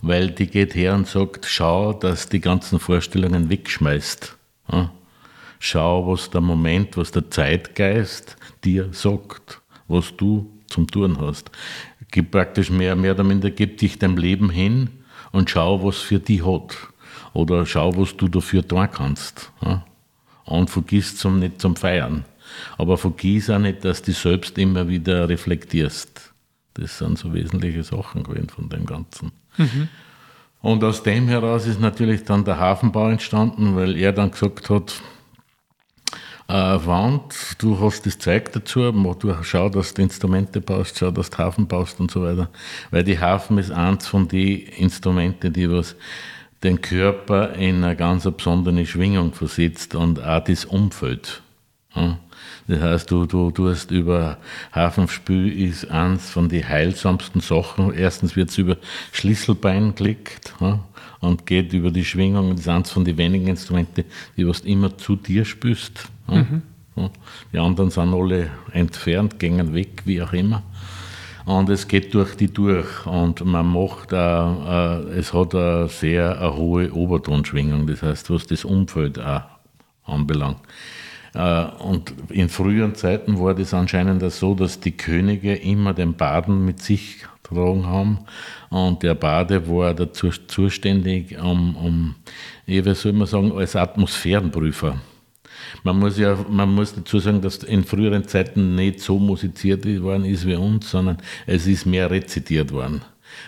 weil 0.03 0.31
die 0.31 0.47
geht 0.47 0.75
her 0.75 0.95
und 0.95 1.07
sagt, 1.07 1.47
schau, 1.47 1.93
dass 1.93 2.29
die 2.29 2.41
ganzen 2.41 2.79
Vorstellungen 2.79 3.51
wegschmeißt. 3.51 4.37
Ja? 4.73 4.91
schau, 5.59 6.07
was 6.07 6.31
der 6.31 6.41
Moment, 6.41 6.97
was 6.97 7.11
der 7.11 7.31
Zeitgeist 7.31 8.37
dir 8.65 8.89
sagt, 8.93 9.61
was 9.89 10.17
du 10.17 10.51
zum 10.69 10.87
Tun 10.87 11.21
hast. 11.21 11.51
Gib 12.11 12.31
praktisch 12.31 12.71
mehr, 12.71 12.97
mehr 12.97 13.13
oder 13.13 13.25
minder, 13.25 13.51
gib 13.51 13.79
dich 13.79 13.99
deinem 13.99 14.17
Leben 14.17 14.51
hin 14.51 14.91
und 15.33 15.51
schau, 15.51 15.85
was 15.85 15.99
für 15.99 16.19
dich 16.19 16.45
hat. 16.45 16.77
Oder 17.33 17.67
schau, 17.67 17.97
was 17.97 18.17
du 18.17 18.29
dafür 18.29 18.67
tun 18.67 18.89
kannst. 18.91 19.53
Ja? 19.63 19.85
Und 20.45 20.71
vergiss 20.71 21.17
zum, 21.17 21.39
nicht 21.39 21.61
zum 21.61 21.77
Feiern. 21.77 22.25
Aber 22.79 22.97
vergiss 22.97 23.51
auch 23.51 23.59
nicht, 23.59 23.85
dass 23.85 24.03
du 24.03 24.13
selbst 24.13 24.57
immer 24.59 24.89
wieder 24.89 25.29
reflektierst. 25.29 26.33
Das 26.75 26.99
sind 26.99 27.19
so 27.19 27.35
wesentliche 27.35 27.83
Sachen 27.83 28.23
gewesen 28.23 28.49
von 28.49 28.69
dem 28.69 28.87
Ganzen. 28.87 29.33
Mhm. 29.57 29.89
Und 30.63 30.83
aus 30.83 31.03
dem 31.03 31.29
heraus 31.29 31.67
ist 31.67 31.81
natürlich 31.81 32.25
dann 32.25 32.45
der 32.45 32.59
Hafenbau 32.59 33.09
entstanden, 33.11 33.77
weil 33.77 33.97
er 33.97 34.13
dann 34.13 34.31
gesagt 34.31 34.69
hat, 34.69 35.01
äh, 36.49 36.53
Wand, 36.53 37.57
du 37.59 37.81
hast 37.81 38.07
das 38.07 38.19
Zeug 38.19 38.53
dazu, 38.53 38.93
du 38.93 39.35
schau, 39.43 39.69
dass 39.69 39.95
du 39.95 40.03
Instrumente 40.03 40.61
baust, 40.61 40.99
schau, 40.99 41.11
dass 41.11 41.31
du 41.31 41.39
Hafen 41.39 41.67
baust 41.67 41.99
und 42.01 42.11
so 42.11 42.23
weiter. 42.23 42.49
Weil 42.91 43.05
die 43.05 43.19
Hafen 43.19 43.59
ist 43.59 43.71
eins 43.71 44.07
von 44.07 44.29
den 44.29 44.61
Instrumenten, 44.61 45.53
die 45.53 45.71
was 45.71 45.97
den 46.63 46.81
Körper 46.81 47.55
in 47.55 47.85
eine 47.85 47.97
ganz 47.97 48.25
besondere 48.25 48.87
Schwingung 48.87 49.33
versetzt 49.33 49.95
und 49.95 50.23
auch 50.23 50.43
das 50.43 50.65
Umfeld. 50.65 51.43
Ja. 51.95 52.19
Das 52.69 52.81
heißt, 52.81 53.11
du, 53.11 53.27
du, 53.27 53.51
du 53.51 53.69
hast 53.69 53.91
über 53.91 54.39
Hafenspül 54.73 55.53
ist 55.53 55.89
eins 55.91 56.31
von 56.31 56.49
den 56.49 56.69
heilsamsten 56.69 57.41
Sachen. 57.41 57.93
Erstens 57.95 58.35
wird 58.35 58.51
es 58.51 58.59
über 58.59 58.77
Schlüsselbein 59.13 59.95
gelegt 59.95 60.55
ja, 60.61 60.81
und 61.21 61.47
geht 61.47 61.73
über 61.73 61.91
die 61.91 62.05
Schwingung. 62.05 62.51
Das 62.51 62.61
ist 62.61 62.69
eins 62.69 62.91
von 62.91 63.05
den 63.05 63.17
wenigen 63.19 63.47
Instrumenten, 63.47 64.05
die 64.37 64.43
du 64.43 64.53
immer 64.65 64.97
zu 64.99 65.17
dir 65.17 65.45
spürst. 65.45 66.09
Ja. 66.29 66.37
Mhm. 66.37 66.63
Die 67.53 67.59
anderen 67.59 67.91
sind 67.91 68.15
alle 68.15 68.51
entfernt, 68.73 69.39
gehen 69.39 69.75
weg, 69.75 70.03
wie 70.07 70.23
auch 70.23 70.33
immer. 70.33 70.63
Und 71.45 71.69
es 71.69 71.87
geht 71.87 72.13
durch 72.15 72.35
die 72.37 72.53
durch 72.53 73.07
und 73.07 73.45
man 73.45 73.73
macht, 73.73 74.13
äh, 74.13 74.17
äh, 74.17 75.19
es 75.19 75.33
hat 75.33 75.55
eine 75.55 75.89
sehr 75.89 76.41
eine 76.41 76.57
hohe 76.57 76.93
Obertonschwingung, 76.93 77.87
das 77.87 78.03
heißt, 78.03 78.31
was 78.31 78.47
das 78.47 78.65
Umfeld 78.65 79.21
auch 79.21 79.43
anbelangt. 80.05 80.59
Äh, 81.37 81.67
und 81.83 82.15
in 82.31 82.49
früheren 82.49 82.95
Zeiten 82.95 83.39
war 83.39 83.55
das 83.55 83.75
anscheinend 83.75 84.23
so, 84.33 84.55
dass 84.55 84.81
die 84.81 84.97
Könige 84.97 85.55
immer 85.55 85.93
den 85.93 86.15
Baden 86.15 86.65
mit 86.65 86.81
sich 86.81 87.25
getragen 87.43 87.87
haben. 87.87 88.19
Und 88.71 89.03
der 89.03 89.15
Bade 89.15 89.69
war 89.69 89.95
dazu 89.95 90.31
zuständig, 90.31 91.39
um, 91.39 91.77
um 91.77 92.15
wie 92.65 92.83
soll 92.95 93.13
man 93.13 93.27
sagen, 93.27 93.53
als 93.53 93.77
Atmosphärenprüfer. 93.77 95.01
Man 95.83 95.99
muss 95.99 96.19
ja, 96.19 96.37
man 96.49 96.75
muss 96.75 96.95
dazu 96.95 97.19
sagen, 97.19 97.41
dass 97.41 97.59
in 97.59 97.85
früheren 97.85 98.27
Zeiten 98.27 98.75
nicht 98.75 99.01
so 99.01 99.19
musiziert 99.19 99.85
worden 100.03 100.25
ist 100.25 100.47
wie 100.47 100.55
uns, 100.55 100.91
sondern 100.91 101.19
es 101.47 101.67
ist 101.67 101.87
mehr 101.87 102.11
rezitiert 102.11 102.73
worden. 102.73 103.03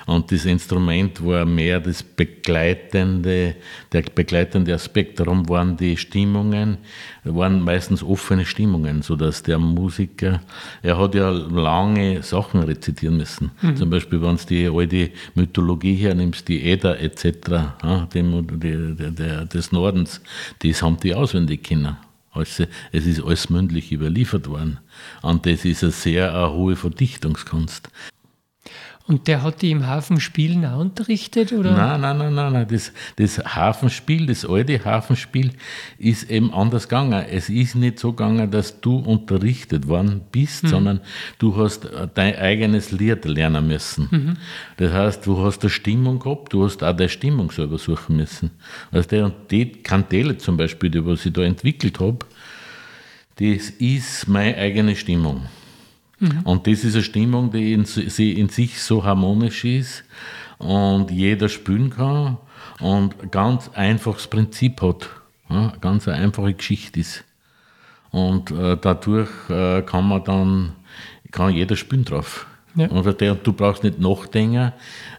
Und 0.06 0.32
das 0.32 0.44
Instrument 0.44 1.24
war 1.24 1.44
mehr 1.44 1.80
das 1.80 2.02
begleitende, 2.02 3.56
der 3.92 4.02
begleitende 4.02 4.74
Aspekt. 4.74 5.20
Darum 5.20 5.48
waren 5.48 5.76
die 5.76 5.96
Stimmungen, 5.96 6.78
waren 7.24 7.60
meistens 7.60 8.02
offene 8.02 8.44
Stimmungen, 8.44 9.02
sodass 9.02 9.42
der 9.42 9.58
Musiker, 9.58 10.40
er 10.82 10.98
hat 10.98 11.14
ja 11.14 11.30
lange 11.30 12.22
Sachen 12.22 12.62
rezitieren 12.62 13.16
müssen. 13.16 13.50
Mhm. 13.60 13.76
Zum 13.76 13.90
Beispiel, 13.90 14.22
wenn 14.22 14.36
du 14.36 14.44
die 14.48 14.68
alte 14.68 15.10
Mythologie 15.34 15.94
hernimmst, 15.94 16.48
die 16.48 16.70
Edda 16.70 16.94
etc., 16.94 17.24
ja, 17.82 18.08
die, 18.12 18.22
die, 18.22 18.94
die, 18.96 19.48
des 19.48 19.72
Nordens, 19.72 20.20
das 20.60 20.82
haben 20.82 20.98
die 21.00 21.14
auswendig 21.14 21.64
können. 21.64 21.96
Also, 22.30 22.64
es 22.92 23.06
ist 23.06 23.22
alles 23.22 23.50
mündlich 23.50 23.90
überliefert 23.90 24.48
worden. 24.48 24.78
Und 25.22 25.46
das 25.46 25.64
ist 25.64 25.82
eine 25.82 25.92
sehr 25.92 26.34
eine 26.34 26.52
hohe 26.52 26.76
Verdichtungskunst. 26.76 27.90
Und 29.08 29.26
der 29.26 29.42
hat 29.42 29.62
die 29.62 29.70
im 29.70 29.86
Hafenspielen 29.86 30.66
auch 30.66 30.80
unterrichtet? 30.80 31.52
Oder? 31.54 31.72
Nein, 31.72 32.02
nein, 32.02 32.18
nein, 32.18 32.34
nein, 32.34 32.52
nein. 32.52 32.66
Das, 32.68 32.92
das 33.16 33.38
Hafenspiel, 33.38 34.26
das 34.26 34.44
alte 34.44 34.84
Hafenspiel 34.84 35.52
ist 35.98 36.30
eben 36.30 36.52
anders 36.52 36.88
gegangen. 36.88 37.24
Es 37.30 37.48
ist 37.48 37.74
nicht 37.74 37.98
so 37.98 38.12
gegangen, 38.12 38.50
dass 38.50 38.82
du 38.82 38.98
unterrichtet 38.98 39.88
worden 39.88 40.20
bist, 40.30 40.64
mhm. 40.64 40.68
sondern 40.68 41.00
du 41.38 41.56
hast 41.56 41.86
äh, 41.86 42.06
dein 42.12 42.36
eigenes 42.36 42.92
Lied 42.92 43.24
lernen 43.24 43.66
müssen. 43.66 44.08
Mhm. 44.10 44.36
Das 44.76 44.92
heißt, 44.92 45.26
du 45.26 45.42
hast 45.42 45.62
eine 45.62 45.70
Stimmung 45.70 46.18
gehabt, 46.18 46.52
du 46.52 46.66
hast 46.66 46.84
auch 46.84 46.94
deine 46.94 47.08
Stimmung 47.08 47.50
selber 47.50 47.78
suchen 47.78 48.18
müssen. 48.18 48.50
Also 48.92 49.08
der, 49.08 49.24
und 49.24 49.34
die 49.50 49.72
Kantele 49.72 50.36
zum 50.36 50.58
Beispiel, 50.58 50.90
die 50.90 51.04
was 51.06 51.24
ich 51.24 51.32
da 51.32 51.42
entwickelt 51.42 51.98
habe, 51.98 52.18
das 53.36 53.70
ist 53.70 54.28
meine 54.28 54.54
eigene 54.58 54.94
Stimmung. 54.96 55.46
Mhm. 56.20 56.40
Und 56.44 56.66
das 56.66 56.84
ist 56.84 56.94
eine 56.94 57.02
Stimmung, 57.04 57.50
die 57.50 57.72
in, 57.72 57.84
in 57.84 58.48
sich 58.48 58.80
so 58.80 59.04
harmonisch 59.04 59.64
ist 59.64 60.04
und 60.58 61.10
jeder 61.10 61.48
spüren 61.48 61.90
kann 61.90 62.38
und 62.80 63.30
ganz 63.30 63.70
einfaches 63.74 64.26
Prinzip 64.26 64.82
hat. 64.82 65.08
Ja, 65.48 65.72
ganz 65.80 66.06
eine 66.08 66.18
einfache 66.18 66.52
Geschichte 66.54 67.00
ist. 67.00 67.24
Und 68.10 68.50
äh, 68.50 68.76
dadurch 68.80 69.30
äh, 69.48 69.82
kann 69.82 70.08
man 70.08 70.24
dann, 70.24 70.72
kann 71.30 71.54
jeder 71.54 71.76
spüren 71.76 72.04
drauf. 72.04 72.46
Ja. 72.78 72.86
Und 72.90 73.04
du 73.42 73.52
brauchst 73.52 73.82
nicht 73.82 73.98
nachdenken, 73.98 74.72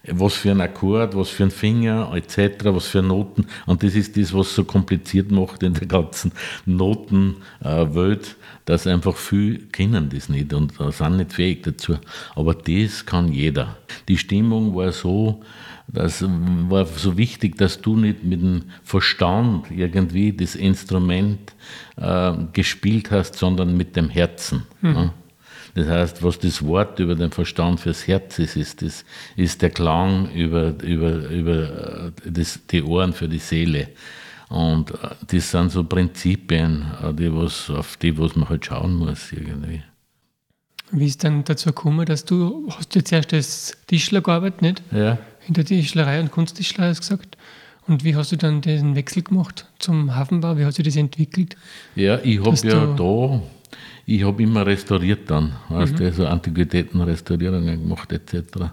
was 0.07 0.35
für 0.35 0.51
ein 0.51 0.61
Akkord, 0.61 1.13
was 1.13 1.27
für 1.27 1.43
ein 1.43 1.51
Finger 1.51 2.09
etc., 2.15 2.63
was 2.63 2.87
für 2.87 3.01
Noten. 3.01 3.47
Und 3.65 3.83
das 3.83 3.95
ist 3.95 4.15
das, 4.15 4.33
was 4.33 4.55
so 4.55 4.63
kompliziert 4.63 5.29
macht 5.29 5.61
in 5.61 5.73
der 5.73 5.85
ganzen 5.85 6.31
Notenwelt, 6.65 8.27
äh, 8.27 8.35
dass 8.63 8.87
einfach 8.87 9.17
viele 9.17 9.59
kennen 9.59 10.09
das 10.09 10.29
nicht 10.29 10.53
und 10.53 10.73
sind 10.91 11.17
nicht 11.17 11.33
fähig 11.33 11.63
dazu. 11.63 11.97
Aber 12.33 12.55
das 12.55 13.05
kann 13.05 13.29
jeder. 13.29 13.75
Die 14.07 14.17
Stimmung 14.17 14.73
war 14.73 14.93
so, 14.93 15.41
das 15.87 16.23
war 16.23 16.85
so 16.85 17.17
wichtig, 17.17 17.57
dass 17.57 17.81
du 17.81 17.97
nicht 17.97 18.23
mit 18.23 18.41
dem 18.41 18.63
Verstand 18.83 19.69
irgendwie 19.69 20.31
das 20.31 20.55
Instrument 20.55 21.53
äh, 21.97 22.31
gespielt 22.53 23.11
hast, 23.11 23.35
sondern 23.35 23.75
mit 23.75 23.97
dem 23.97 24.09
Herzen. 24.09 24.63
Mhm. 24.81 24.95
Ja. 24.95 25.13
Das 25.79 25.87
heißt, 25.87 26.23
was 26.23 26.37
das 26.39 26.65
Wort 26.65 26.99
über 26.99 27.15
den 27.15 27.31
Verstand 27.31 27.79
fürs 27.79 28.05
Herz 28.05 28.37
ist, 28.37 28.57
ist, 28.57 28.81
das, 28.81 29.05
ist 29.37 29.61
der 29.61 29.69
Klang 29.69 30.29
über, 30.31 30.73
über, 30.83 31.29
über 31.29 32.11
äh, 32.25 32.31
das, 32.31 32.59
die 32.69 32.83
Ohren 32.83 33.13
für 33.13 33.29
die 33.29 33.39
Seele. 33.39 33.87
Und 34.49 34.91
äh, 34.91 34.95
das 35.27 35.51
sind 35.51 35.71
so 35.71 35.85
Prinzipien, 35.85 36.85
äh, 37.01 37.13
die 37.13 37.33
was, 37.33 37.69
auf 37.69 37.95
die 37.95 38.17
was 38.17 38.35
man 38.35 38.49
halt 38.49 38.65
schauen 38.65 38.93
muss 38.95 39.31
irgendwie. 39.31 39.81
Wie 40.91 41.05
ist 41.05 41.23
dann 41.23 41.45
dazu 41.45 41.69
gekommen, 41.69 42.05
dass 42.05 42.25
du 42.25 42.67
hast 42.75 42.93
jetzt 42.95 43.13
erst 43.13 43.33
als 43.33 43.77
Tischler 43.87 44.19
gearbeitet, 44.19 44.61
nicht? 44.61 44.83
Ja. 44.91 45.17
In 45.47 45.53
der 45.53 45.63
Tischlerei 45.63 46.19
und 46.19 46.31
Kunsttischler 46.31 46.87
hast 46.87 46.97
du 46.97 47.15
gesagt. 47.15 47.37
Und 47.87 48.03
wie 48.03 48.17
hast 48.17 48.33
du 48.33 48.35
dann 48.35 48.59
den 48.59 48.95
Wechsel 48.95 49.23
gemacht 49.23 49.65
zum 49.79 50.13
Hafenbau? 50.13 50.57
Wie 50.57 50.65
hat 50.65 50.73
sich 50.73 50.85
das 50.85 50.97
entwickelt? 50.97 51.55
Ja, 51.95 52.19
ich 52.21 52.39
habe 52.43 52.67
ja 52.67 52.85
da 52.95 53.41
ich 54.09 54.23
habe 54.23 54.41
immer 54.41 54.65
restauriert 54.65 55.29
dann, 55.29 55.53
weißt 55.69 55.93
mhm. 55.93 55.97
du, 55.97 56.13
so 56.13 56.27
Antiquitätenrestaurierungen 56.27 57.81
gemacht 57.81 58.11
etc. 58.11 58.71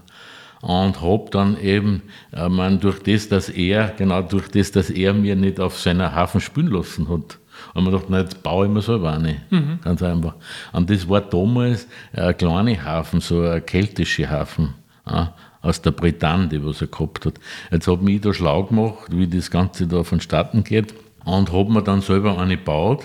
Und 0.61 1.01
habe 1.01 1.25
dann 1.31 1.59
eben, 1.59 2.01
äh, 2.33 2.49
man, 2.49 2.79
durch 2.79 3.03
das, 3.03 3.29
dass 3.29 3.49
er, 3.49 3.93
genau 3.97 4.23
durch 4.23 4.49
das, 4.49 4.71
dass 4.71 4.89
er 4.89 5.13
mir 5.13 5.35
nicht 5.35 5.59
auf 5.59 5.79
seiner 5.79 6.15
Hafen 6.15 6.41
spülen 6.41 6.71
lassen 6.71 7.07
hat, 7.09 7.39
und 7.73 7.83
man 7.83 7.93
dachte, 7.93 8.07
na, 8.09 8.19
jetzt 8.19 8.43
baue 8.43 8.67
ich 8.67 8.71
mir 8.71 8.81
selber 8.81 9.13
eine. 9.13 9.37
Mhm. 9.49 9.79
Ganz 9.83 10.03
einfach. 10.03 10.35
Und 10.73 10.91
das 10.91 11.09
war 11.09 11.21
damals 11.21 11.87
ein 12.13 12.37
kleiner 12.37 12.83
Hafen, 12.83 13.19
so 13.19 13.41
ein 13.41 13.65
keltischer 13.65 14.29
Hafen. 14.29 14.75
Ja, 15.09 15.33
aus 15.61 15.81
der 15.81 15.91
Bretagne, 15.91 16.47
die 16.47 16.63
was 16.63 16.81
er 16.81 16.87
gehabt 16.87 17.25
hat. 17.25 17.35
Jetzt 17.71 17.87
habe 17.87 18.11
ich 18.11 18.21
da 18.21 18.33
schlau 18.33 18.63
gemacht, 18.63 19.07
wie 19.09 19.27
das 19.27 19.49
Ganze 19.49 19.87
da 19.87 20.03
vonstatten 20.03 20.63
geht 20.63 20.93
und 21.25 21.51
habe 21.51 21.71
mir 21.71 21.81
dann 21.81 22.01
selber 22.01 22.37
eine 22.37 22.57
gebaut 22.57 23.03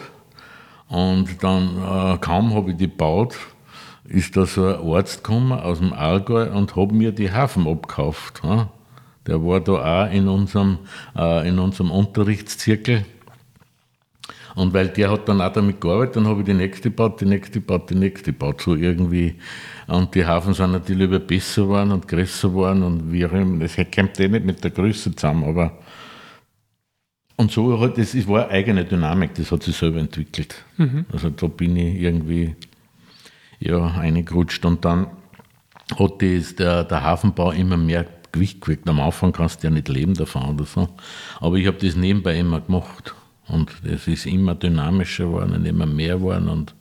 und 0.92 1.42
dann, 1.42 1.78
äh, 1.78 2.18
kaum 2.18 2.52
habe 2.52 2.72
ich 2.72 2.76
die 2.76 2.86
gebaut, 2.86 3.38
ist 4.04 4.36
da 4.36 4.44
so 4.44 4.66
ein 4.66 4.94
Arzt 4.94 5.24
gekommen 5.24 5.52
aus 5.52 5.78
dem 5.78 5.94
Allgäu 5.94 6.52
und 6.52 6.76
hat 6.76 6.92
mir 6.92 7.12
die 7.12 7.32
Hafen 7.32 7.66
abgekauft. 7.66 8.42
Ja. 8.44 8.68
Der 9.26 9.42
war 9.42 9.60
da 9.60 9.72
auch 10.04 10.12
in 10.12 10.28
unserem, 10.28 10.80
äh, 11.16 11.48
in 11.48 11.58
unserem 11.58 11.90
Unterrichtszirkel. 11.90 13.06
Und 14.54 14.74
weil 14.74 14.88
der 14.88 15.10
hat 15.10 15.26
dann 15.30 15.40
auch 15.40 15.54
damit 15.54 15.80
gearbeitet, 15.80 16.16
dann 16.16 16.28
habe 16.28 16.40
ich 16.40 16.44
die 16.44 16.52
nächste 16.52 16.90
gebaut, 16.90 17.22
die 17.22 17.24
nächste 17.24 17.60
gebaut, 17.60 17.88
die 17.88 17.94
nächste 17.94 18.32
gebaut, 18.32 18.60
so 18.60 18.74
irgendwie. 18.74 19.36
Und 19.86 20.14
die 20.14 20.26
Hafen 20.26 20.52
sind 20.52 20.72
natürlich 20.72 21.00
lieber 21.00 21.20
besser 21.20 21.62
geworden 21.62 21.92
und 21.92 22.06
größer 22.06 22.50
geworden 22.50 22.82
und 22.82 23.10
wie 23.10 23.24
auch 23.24 23.32
immer. 23.32 23.60
Das 23.60 23.76
kommt 23.76 24.20
eh 24.20 24.28
nicht 24.28 24.44
mit 24.44 24.62
der 24.62 24.70
Größe 24.70 25.16
zusammen, 25.16 25.44
aber 25.44 25.72
und 27.36 27.50
so 27.50 27.84
es, 27.96 28.14
es 28.14 28.28
war 28.28 28.44
eine 28.44 28.52
eigene 28.52 28.84
Dynamik, 28.84 29.34
das 29.34 29.50
hat 29.52 29.62
sich 29.62 29.76
selber 29.76 30.00
entwickelt. 30.00 30.54
Mhm. 30.76 31.06
Also 31.12 31.30
da 31.30 31.46
bin 31.46 31.76
ich 31.76 32.00
irgendwie 32.00 32.56
ja, 33.58 33.86
eingerutscht 33.86 34.64
und 34.64 34.84
dann 34.84 35.06
hat 35.98 36.22
das, 36.22 36.56
der, 36.56 36.84
der 36.84 37.02
Hafenbau 37.02 37.52
immer 37.52 37.76
mehr 37.76 38.06
Gewicht 38.32 38.60
gekriegt. 38.60 38.88
Am 38.88 39.00
Anfang 39.00 39.32
kannst 39.32 39.62
du 39.62 39.66
ja 39.66 39.70
nicht 39.70 39.88
leben 39.88 40.14
davon 40.14 40.54
oder 40.54 40.64
so. 40.64 40.88
Aber 41.40 41.56
ich 41.56 41.66
habe 41.66 41.76
das 41.78 41.96
nebenbei 41.96 42.38
immer 42.38 42.60
gemacht. 42.60 43.14
Und 43.48 43.70
es 43.84 44.06
ist 44.06 44.24
immer 44.24 44.54
dynamischer 44.54 45.26
geworden 45.26 45.52
und 45.52 45.66
immer 45.66 45.84
mehr 45.84 46.16
geworden. 46.16 46.48
Und 46.48 46.74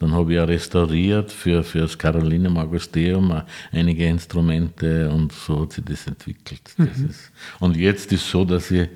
dann 0.00 0.12
habe 0.12 0.34
ich 0.34 0.40
auch 0.40 0.48
restauriert 0.48 1.30
für, 1.30 1.62
für 1.62 1.80
das 1.80 1.96
Carolinum 1.96 2.58
Augusteum 2.58 3.42
einige 3.72 4.06
Instrumente 4.06 5.08
und 5.10 5.32
so 5.32 5.62
hat 5.62 5.72
sich 5.72 5.84
das 5.84 6.06
entwickelt. 6.06 6.60
Das 6.76 6.98
mhm. 6.98 7.08
ist, 7.08 7.32
und 7.60 7.76
jetzt 7.76 8.12
ist 8.12 8.24
es 8.24 8.30
so, 8.30 8.44
dass 8.44 8.70
ich 8.70 8.88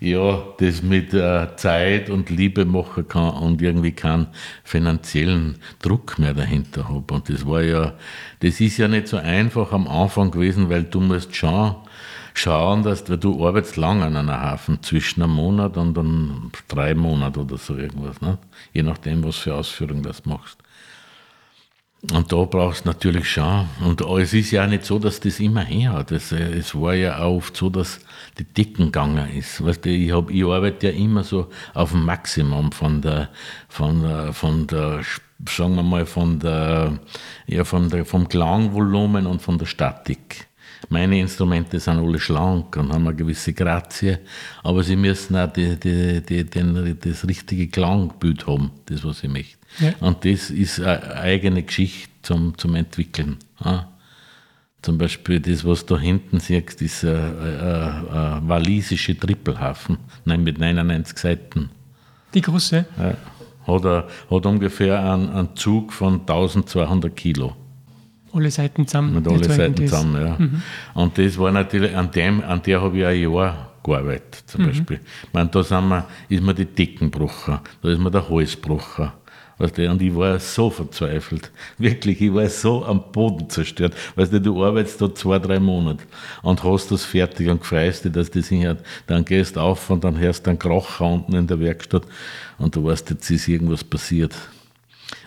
ja, 0.00 0.42
das 0.58 0.82
mit 0.82 1.14
äh, 1.14 1.56
Zeit 1.56 2.10
und 2.10 2.30
Liebe 2.30 2.64
machen 2.64 3.08
kann 3.08 3.30
und 3.34 3.62
irgendwie 3.62 3.92
keinen 3.92 4.28
finanziellen 4.64 5.56
Druck 5.80 6.18
mehr 6.18 6.34
dahinter 6.34 6.88
habe. 6.88 7.14
Und 7.14 7.28
das 7.28 7.46
war 7.46 7.62
ja, 7.62 7.94
das 8.40 8.60
ist 8.60 8.76
ja 8.76 8.88
nicht 8.88 9.08
so 9.08 9.16
einfach 9.16 9.72
am 9.72 9.88
Anfang 9.88 10.30
gewesen, 10.30 10.68
weil 10.68 10.84
du 10.84 11.00
musst 11.00 11.34
schon 11.34 11.76
schauen, 12.34 12.82
dass 12.82 13.04
du, 13.04 13.16
du 13.16 13.46
arbeitest 13.46 13.76
lang 13.76 14.02
an 14.02 14.16
einer 14.16 14.40
Hafen, 14.40 14.82
zwischen 14.82 15.22
einem 15.22 15.32
Monat 15.32 15.76
und 15.76 15.94
dann 15.94 16.50
drei 16.68 16.94
Monaten 16.94 17.40
oder 17.40 17.56
so 17.56 17.76
irgendwas, 17.76 18.20
ne? 18.20 18.38
je 18.72 18.82
nachdem, 18.82 19.24
was 19.24 19.36
für 19.36 19.54
Ausführungen 19.54 20.02
du 20.02 20.10
machst. 20.24 20.58
Und 22.12 22.30
da 22.30 22.44
brauchst 22.44 22.84
du 22.84 22.90
natürlich 22.90 23.28
schon. 23.28 23.68
Und 23.84 24.00
es 24.00 24.32
ist 24.32 24.50
ja 24.52 24.64
auch 24.64 24.68
nicht 24.68 24.84
so, 24.84 24.98
dass 24.98 25.18
das 25.18 25.40
immer 25.40 25.64
her 25.64 26.04
Es, 26.10 26.30
es 26.30 26.74
war 26.74 26.94
ja 26.94 27.18
auch 27.18 27.36
oft 27.36 27.56
so, 27.56 27.68
dass 27.68 28.00
die 28.38 28.44
Dicken 28.44 28.86
gegangen 28.86 29.28
ist. 29.34 29.64
Weißt 29.64 29.84
du, 29.84 29.90
ich, 29.90 30.12
hab, 30.12 30.30
ich 30.30 30.44
arbeite 30.44 30.88
ja 30.88 30.92
immer 30.92 31.24
so 31.24 31.48
auf 31.74 31.90
dem 31.90 32.04
Maximum 32.04 32.70
von 32.70 33.02
der, 33.02 33.30
von 33.68 34.02
der, 34.02 34.32
von 34.32 34.66
der 34.66 35.02
sagen 35.48 35.74
wir 35.74 35.82
mal, 35.82 36.06
von 36.06 36.38
der, 36.38 36.98
ja, 37.46 37.64
von 37.64 37.88
der, 37.90 38.04
vom 38.04 38.28
Klangvolumen 38.28 39.26
und 39.26 39.42
von 39.42 39.58
der 39.58 39.66
Statik. 39.66 40.46
Meine 40.88 41.18
Instrumente 41.18 41.80
sind 41.80 41.98
alle 41.98 42.20
schlank 42.20 42.76
und 42.76 42.92
haben 42.92 43.06
eine 43.06 43.16
gewisse 43.16 43.52
Grazie, 43.52 44.18
aber 44.62 44.82
sie 44.82 44.96
müssen 44.96 45.36
auch 45.36 45.52
die, 45.52 45.78
die, 45.78 46.20
die, 46.20 46.44
den, 46.44 46.98
das 47.00 47.26
richtige 47.26 47.68
Klangbild 47.68 48.46
haben, 48.46 48.70
das, 48.86 49.04
was 49.04 49.24
ich 49.24 49.30
möchte. 49.30 49.58
Ja. 49.78 49.92
Und 50.00 50.24
das 50.24 50.50
ist 50.50 50.80
eine 50.80 51.16
eigene 51.16 51.62
Geschichte 51.62 52.10
zum, 52.22 52.56
zum 52.58 52.74
Entwickeln. 52.74 53.36
Ja. 53.64 53.88
Zum 54.82 54.98
Beispiel 54.98 55.40
das, 55.40 55.64
was 55.64 55.84
du 55.84 55.94
da 55.94 56.00
hinten 56.00 56.38
siehst, 56.38 56.80
ist 56.80 57.04
ein, 57.04 57.12
ein, 57.12 58.08
ein 58.08 58.48
walisische 58.48 59.18
Trippelhafen, 59.18 59.98
nein, 60.24 60.44
mit 60.44 60.58
99 60.58 61.18
Seiten. 61.18 61.70
Die 62.34 62.40
große? 62.40 62.84
Ja. 62.98 63.14
Hat, 63.66 63.84
hat 64.30 64.46
ungefähr 64.46 65.00
einen, 65.00 65.30
einen 65.30 65.56
Zug 65.56 65.92
von 65.92 66.20
1200 66.20 67.16
Kilo. 67.16 67.56
Alle 68.32 68.50
Seiten 68.50 68.86
zusammen. 68.86 69.14
Mit 69.14 69.26
alle 69.26 69.44
Seiten 69.44 69.88
zusammen, 69.88 70.24
ja. 70.24 70.36
Mhm. 70.38 70.62
Und 70.94 71.18
das 71.18 71.38
war 71.38 71.50
natürlich, 71.50 71.96
an, 71.96 72.10
dem, 72.10 72.44
an 72.44 72.62
der 72.62 72.82
habe 72.82 72.98
ich 72.98 73.06
ein 73.06 73.32
Jahr 73.32 73.72
gearbeitet, 73.82 74.44
zum 74.46 74.62
mhm. 74.62 74.66
Beispiel. 74.66 75.00
Ich 75.24 75.32
meine, 75.32 75.48
da 75.48 75.62
sind 75.62 75.88
wir, 75.88 76.06
ist 76.28 76.42
mir 76.42 76.54
die 76.54 76.66
Decken 76.66 77.10
gebrochen, 77.10 77.58
da 77.82 77.88
ist 77.88 77.98
mir 77.98 78.10
der 78.10 78.28
Hals 78.28 78.54
gebrochen. 78.54 79.10
Weißt 79.58 79.78
du, 79.78 79.90
und 79.90 80.02
ich 80.02 80.14
war 80.14 80.38
so 80.38 80.68
verzweifelt. 80.68 81.50
Wirklich, 81.78 82.20
ich 82.20 82.32
war 82.32 82.48
so 82.48 82.84
am 82.84 83.10
Boden 83.10 83.48
zerstört. 83.48 83.94
Weißt 84.14 84.32
du, 84.32 84.40
du 84.40 84.62
arbeitest 84.62 85.00
da 85.00 85.14
zwei, 85.14 85.38
drei 85.38 85.58
Monate 85.58 86.04
und 86.42 86.62
hast 86.62 86.90
das 86.90 87.04
fertig 87.04 87.48
und 87.48 87.64
freust 87.64 88.04
dich, 88.04 88.12
dass 88.12 88.30
das 88.30 88.48
hinhört. 88.48 88.84
Dann 89.06 89.24
gehst 89.24 89.56
du 89.56 89.60
auf 89.60 89.88
und 89.88 90.04
dann 90.04 90.18
hörst 90.18 90.46
du 90.46 90.50
einen 90.50 90.58
Kracher 90.58 91.06
unten 91.06 91.34
in 91.34 91.46
der 91.46 91.58
Werkstatt 91.58 92.02
und 92.58 92.76
du 92.76 92.84
weißt, 92.84 93.08
jetzt 93.10 93.30
ist 93.30 93.48
irgendwas 93.48 93.82
passiert 93.82 94.34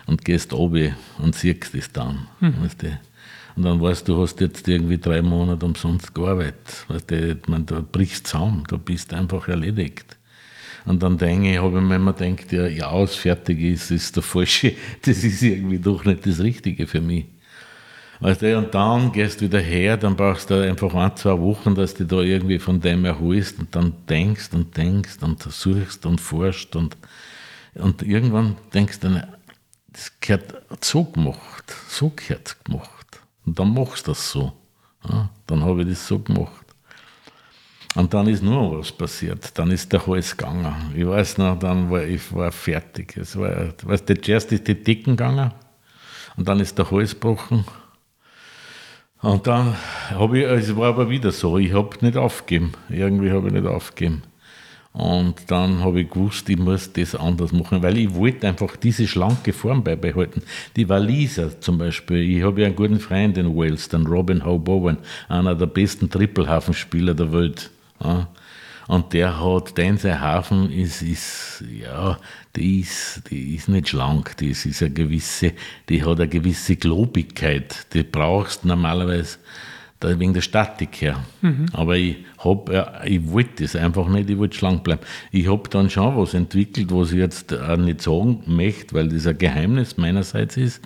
und 0.06 0.24
gehst 0.24 0.52
oben 0.52 0.94
und 1.18 1.34
siehst 1.34 1.74
es 1.74 1.90
dann. 1.90 2.28
Mhm. 2.38 2.62
Weißt 2.62 2.82
du? 2.84 2.98
Und 3.56 3.64
dann 3.64 3.80
weißt 3.80 4.06
du, 4.06 4.14
du 4.14 4.22
hast 4.22 4.40
jetzt 4.40 4.68
irgendwie 4.68 4.98
drei 4.98 5.22
Monate 5.22 5.66
umsonst 5.66 6.14
gearbeitet. 6.14 6.86
Weißt 6.86 7.10
du, 7.10 7.40
man, 7.48 7.66
da 7.66 7.82
brichst 7.90 8.26
du 8.26 8.30
zusammen, 8.30 8.62
da 8.68 8.76
bist 8.76 9.10
du 9.10 9.16
einfach 9.16 9.48
erledigt. 9.48 10.16
Und 10.86 11.02
dann 11.02 11.18
denke 11.18 11.52
ich, 11.52 11.58
habe 11.58 11.78
ich 11.78 11.84
mir 11.84 11.96
immer 11.96 12.12
gedacht, 12.12 12.52
ja, 12.52 12.66
ja, 12.66 12.86
aus 12.88 13.16
fertig 13.16 13.60
ist, 13.60 13.90
ist 13.90 14.16
der 14.16 14.22
falsche, 14.22 14.74
das 15.02 15.24
ist 15.24 15.42
irgendwie 15.42 15.78
doch 15.78 16.04
nicht 16.04 16.26
das 16.26 16.40
Richtige 16.40 16.86
für 16.86 17.00
mich. 17.00 17.26
Weißt 18.20 18.42
du, 18.42 18.58
und 18.58 18.74
dann 18.74 19.12
gehst 19.12 19.40
du 19.40 19.46
wieder 19.46 19.60
her, 19.60 19.96
dann 19.96 20.14
brauchst 20.14 20.50
du 20.50 20.54
einfach 20.54 20.94
ein, 20.94 21.16
zwei 21.16 21.38
Wochen, 21.38 21.74
dass 21.74 21.94
du 21.94 22.04
da 22.04 22.20
irgendwie 22.20 22.58
von 22.58 22.78
dem 22.78 23.06
erholst 23.06 23.58
und 23.58 23.74
dann 23.74 23.94
denkst 24.10 24.50
und 24.52 24.76
denkst 24.76 25.18
und 25.22 25.42
suchst 25.42 26.04
und 26.04 26.20
forschst 26.20 26.76
und, 26.76 26.98
und 27.74 28.02
irgendwann 28.02 28.56
denkst 28.74 29.00
du, 29.00 29.26
das 29.88 30.12
gehört 30.20 30.84
so 30.84 31.04
gemacht, 31.04 31.74
so 31.88 32.12
gehört 32.14 32.62
gemacht. 32.64 33.20
Und 33.46 33.58
dann 33.58 33.72
machst 33.72 34.06
du 34.06 34.10
das 34.10 34.30
so. 34.30 34.52
Ja, 35.08 35.30
dann 35.46 35.64
habe 35.64 35.82
ich 35.82 35.88
das 35.88 36.06
so 36.06 36.18
gemacht. 36.18 36.59
Und 37.96 38.14
dann 38.14 38.28
ist 38.28 38.42
nur 38.42 38.78
was 38.78 38.92
passiert. 38.92 39.58
Dann 39.58 39.70
ist 39.70 39.92
der 39.92 40.06
Hals 40.06 40.36
gegangen. 40.36 40.92
Ich 40.94 41.06
weiß 41.06 41.38
noch, 41.38 41.58
dann 41.58 41.90
war 41.90 42.04
ich 42.04 42.32
war 42.32 42.52
fertig. 42.52 43.16
Es 43.16 43.36
war, 43.36 43.74
weißt 43.82 44.08
du, 44.08 44.20
zuerst 44.20 44.52
ist 44.52 44.68
die 44.68 44.80
Dicken 44.80 45.16
gegangen 45.16 45.52
und 46.36 46.48
dann 46.48 46.60
ist 46.60 46.78
der 46.78 46.90
Hals 46.90 47.10
gebrochen. 47.10 47.64
Und 49.22 49.46
dann 49.46 49.74
habe 50.10 50.38
ich, 50.38 50.44
es 50.44 50.76
war 50.76 50.88
aber 50.88 51.10
wieder 51.10 51.32
so, 51.32 51.58
ich 51.58 51.72
habe 51.74 51.90
nicht 52.00 52.16
aufgegeben. 52.16 52.72
Irgendwie 52.88 53.30
habe 53.30 53.48
ich 53.48 53.52
nicht 53.52 53.66
aufgegeben. 53.66 54.22
Und 54.92 55.34
dann 55.48 55.84
habe 55.84 56.00
ich 56.00 56.10
gewusst, 56.10 56.48
ich 56.48 56.58
muss 56.58 56.92
das 56.92 57.14
anders 57.14 57.52
machen, 57.52 57.82
weil 57.82 57.96
ich 57.98 58.12
wollte 58.14 58.48
einfach 58.48 58.76
diese 58.76 59.06
schlanke 59.06 59.52
Form 59.52 59.84
beibehalten. 59.84 60.42
Die 60.74 60.88
Waliser 60.88 61.60
zum 61.60 61.78
Beispiel, 61.78 62.18
ich 62.18 62.42
habe 62.42 62.62
ja 62.62 62.66
einen 62.66 62.76
guten 62.76 62.98
Freund 62.98 63.38
in 63.38 63.54
Wales, 63.54 63.88
den 63.88 64.06
Robin 64.06 64.44
Howe 64.44 64.58
Bowen, 64.58 64.98
einer 65.28 65.54
der 65.54 65.66
besten 65.66 66.10
Trippelhafenspieler 66.10 67.14
der 67.14 67.32
Welt. 67.32 67.70
Ja. 68.02 68.28
Und 68.88 69.12
der 69.12 69.38
hat, 69.38 69.78
der 69.78 70.20
Hafen 70.20 70.72
ist, 70.72 71.00
ist, 71.00 71.62
ja, 71.80 72.18
die 72.56 72.80
ist, 72.80 73.22
die 73.30 73.54
ist 73.54 73.68
nicht 73.68 73.88
schlank, 73.88 74.36
die 74.38 74.50
ist, 74.50 74.66
ist 74.66 74.82
eine 74.82 74.90
gewisse, 74.90 75.52
die 75.88 76.02
hat 76.04 76.18
eine 76.18 76.28
gewisse 76.28 76.74
Globigkeit. 76.74 77.86
Die 77.94 78.02
brauchst 78.02 78.64
normalerweise 78.64 79.38
wegen 80.00 80.34
der 80.34 80.40
Statik 80.40 81.02
her. 81.02 81.22
Mhm. 81.40 81.66
Aber 81.72 81.96
ich 81.96 82.16
hab, 82.38 82.68
ich 83.04 83.30
wollte 83.30 83.62
das 83.62 83.76
einfach 83.76 84.08
nicht, 84.08 84.28
ich 84.28 84.38
wollte 84.38 84.56
schlank 84.56 84.82
bleiben. 84.82 85.02
Ich 85.30 85.48
habe 85.48 85.68
dann 85.68 85.88
schon 85.88 86.16
was 86.16 86.34
entwickelt, 86.34 86.90
was 86.90 87.12
ich 87.12 87.18
jetzt 87.18 87.52
auch 87.54 87.76
nicht 87.76 88.02
sagen 88.02 88.42
möchte, 88.46 88.94
weil 88.94 89.08
das 89.08 89.26
ein 89.26 89.38
Geheimnis 89.38 89.98
meinerseits 89.98 90.56
ist, 90.56 90.80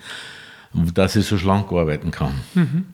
dass 0.73 1.15
ich 1.15 1.25
so 1.25 1.37
schlank 1.37 1.71
arbeiten 1.71 2.11
kann. 2.11 2.33
Mhm. 2.53 2.85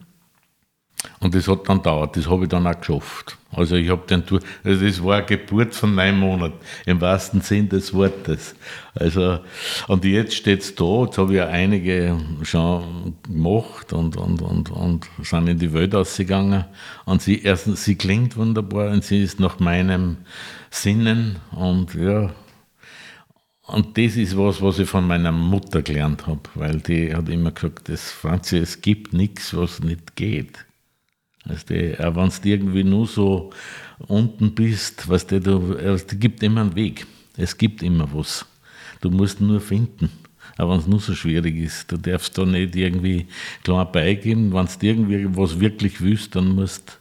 Und 1.20 1.36
das 1.36 1.48
hat 1.48 1.68
dann 1.68 1.78
gedauert, 1.78 2.16
das 2.16 2.30
habe 2.30 2.44
ich 2.44 2.50
dann 2.50 2.68
auch 2.68 2.80
geschafft. 2.80 3.38
Also 3.52 3.76
ich 3.76 3.90
habe 3.90 4.06
den 4.08 4.26
Tour, 4.26 4.40
also 4.64 4.86
das 4.86 5.04
war 5.04 5.18
eine 5.18 5.26
Geburt 5.26 5.76
von 5.76 5.96
neun 5.96 6.18
Monaten, 6.18 6.58
im 6.86 7.02
wahrsten 7.02 7.42
Sinn 7.42 7.70
des 7.70 7.94
Wortes. 7.94 8.56
Also, 8.96 9.40
und 9.88 10.06
jetzt 10.06 10.36
steht 10.36 10.62
es 10.62 10.76
da, 10.76 11.04
jetzt 11.04 11.18
habe 11.18 11.32
ich 11.34 11.38
ja 11.38 11.48
einige 11.48 12.18
schon 12.44 13.16
gemacht 13.24 13.94
und, 13.94 14.16
und, 14.16 14.42
und, 14.42 14.70
und 14.72 15.08
sind 15.22 15.48
in 15.48 15.60
die 15.60 15.74
Welt 15.74 15.96
ausgegangen. 15.96 16.66
Und 17.06 17.22
sie, 17.22 17.42
erstens, 17.44 17.84
sie 17.84 17.96
klingt 17.96 18.38
wunderbar 18.38 18.92
und 18.92 19.04
sie 19.04 19.22
ist 19.22 19.40
nach 19.40 19.60
meinem 19.60 20.18
Sinnen 20.70 21.38
und 21.52 21.94
ja, 21.96 22.32
und 23.68 23.98
das 23.98 24.18
ist 24.18 24.38
was, 24.38 24.62
was 24.62 24.80
ich 24.80 24.90
von 24.90 25.08
meiner 25.08 25.32
Mutter 25.32 25.82
gelernt 25.82 26.28
habe, 26.28 26.42
weil 26.56 26.82
die 26.82 27.16
hat 27.16 27.30
immer 27.30 27.52
gesagt, 27.52 27.88
das 27.88 28.12
Franzi, 28.12 28.58
es 28.58 28.82
gibt 28.82 29.14
nichts, 29.14 29.56
was 29.56 29.80
nicht 29.80 30.18
geht. 30.18 30.66
Weißt 31.46 31.70
du, 31.70 32.08
auch 32.08 32.16
wenn 32.16 32.30
du 32.30 32.50
irgendwie 32.50 32.84
nur 32.84 33.08
so 33.08 33.52
unten 34.08 34.54
bist, 34.54 35.08
weißt 35.10 35.32
du, 35.32 35.42
du, 35.42 35.74
es 35.74 36.06
gibt 36.08 36.44
immer 36.44 36.62
einen 36.62 36.76
Weg. 36.76 37.08
Es 37.38 37.58
gibt 37.58 37.82
immer 37.82 38.08
was. 38.14 38.46
Du 39.00 39.10
musst 39.10 39.42
nur 39.42 39.60
finden. 39.60 40.12
Aber 40.58 40.74
wenn 40.74 40.80
es 40.80 40.88
nur 40.88 41.00
so 41.00 41.16
schwierig 41.16 41.56
ist, 41.56 41.92
du 41.92 41.98
darfst 41.98 42.38
da 42.38 42.46
nicht 42.46 42.76
irgendwie 42.76 43.28
klar 43.64 43.92
beigeben. 43.92 44.54
Wenn 44.54 44.66
du 44.66 44.86
irgendwie 44.86 45.36
was 45.36 45.60
wirklich 45.60 46.02
willst, 46.02 46.36
dann 46.36 46.50
musst 46.50 47.00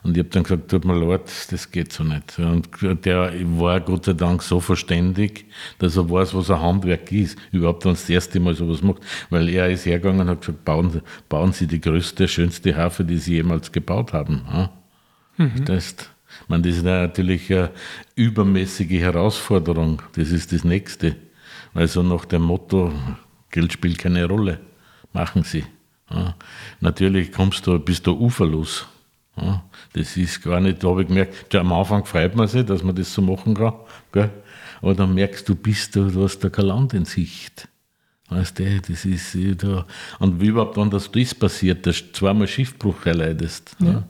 Und 0.05 0.15
ich 0.15 0.19
habe 0.19 0.29
dann 0.29 0.43
gesagt, 0.43 0.69
tut 0.69 0.85
mir 0.85 0.93
leid, 0.99 1.31
das 1.49 1.71
geht 1.71 1.91
so 1.91 2.03
nicht. 2.03 2.37
Und 2.37 2.69
der 3.05 3.33
war 3.57 3.79
Gott 3.79 4.05
sei 4.05 4.13
Dank 4.13 4.43
so 4.43 4.59
verständig, 4.59 5.45
dass 5.79 5.97
er 5.97 6.07
weiß, 6.07 6.35
was 6.35 6.51
ein 6.51 6.61
Handwerk 6.61 7.11
ist. 7.11 7.39
Überhaupt, 7.51 7.85
wenn 7.85 7.93
das 7.93 8.07
erste 8.07 8.39
Mal 8.39 8.53
sowas 8.53 8.83
macht. 8.83 9.01
Weil 9.31 9.49
er 9.49 9.67
ist 9.67 9.87
hergegangen 9.87 10.21
und 10.21 10.29
hat 10.29 10.41
gesagt, 10.41 10.63
bauen, 10.63 11.01
bauen 11.27 11.53
Sie 11.53 11.65
die 11.65 11.81
größte, 11.81 12.27
schönste 12.27 12.75
Harfe, 12.75 13.03
die 13.03 13.17
Sie 13.17 13.33
jemals 13.33 13.71
gebaut 13.71 14.13
haben. 14.13 14.45
Ja? 14.51 14.69
Mhm. 15.37 15.65
Das, 15.65 15.95
ich 16.43 16.49
meine, 16.49 16.63
das 16.63 16.77
ist 16.77 16.83
natürlich 16.83 17.51
eine 17.51 17.71
übermäßige 18.15 18.99
Herausforderung. 18.99 20.01
Das 20.15 20.31
ist 20.31 20.51
das 20.51 20.63
Nächste. 20.63 21.15
Weil 21.73 21.87
so 21.87 22.03
nach 22.03 22.25
dem 22.25 22.43
Motto, 22.43 22.93
Geld 23.51 23.73
spielt 23.73 23.97
keine 23.97 24.25
Rolle. 24.25 24.59
Machen 25.13 25.43
Sie. 25.43 25.65
Ja? 26.09 26.35
Natürlich 26.79 27.31
kommst 27.31 27.65
du, 27.67 27.79
bist 27.79 28.05
du 28.07 28.13
uferlos. 28.13 28.85
Ja, 29.37 29.63
das 29.93 30.15
ist 30.15 30.41
gar 30.43 30.61
nicht, 30.61 30.81
da 30.81 30.89
habe 30.89 31.01
ich 31.01 31.09
gemerkt, 31.09 31.53
am 31.55 31.73
Anfang 31.73 32.05
freut 32.05 32.35
man 32.35 32.47
sich, 32.47 32.65
dass 32.65 32.83
man 32.83 32.95
das 32.95 33.13
so 33.13 33.21
machen 33.21 33.53
kann, 33.53 33.73
gell? 34.13 34.29
aber 34.81 34.95
dann 34.95 35.13
merkst 35.13 35.47
du, 35.49 35.55
bist 35.55 35.95
du, 35.95 36.09
du 36.09 36.23
hast 36.23 36.39
da 36.39 36.49
kein 36.49 36.67
Land 36.67 36.93
in 36.93 37.03
Sicht. 37.03 37.67
Weißt 38.29 38.57
du, 38.59 38.81
das 38.81 39.05
ist 39.05 39.37
da. 39.61 39.85
Und 40.19 40.41
wie 40.41 40.47
überhaupt, 40.47 40.77
wenn 40.77 40.89
das, 40.89 41.11
das 41.11 41.35
passiert, 41.35 41.85
dass 41.85 41.97
du 41.97 42.11
zweimal 42.13 42.47
Schiffbruch 42.47 43.05
erleidest, 43.05 43.75
ja. 43.79 44.03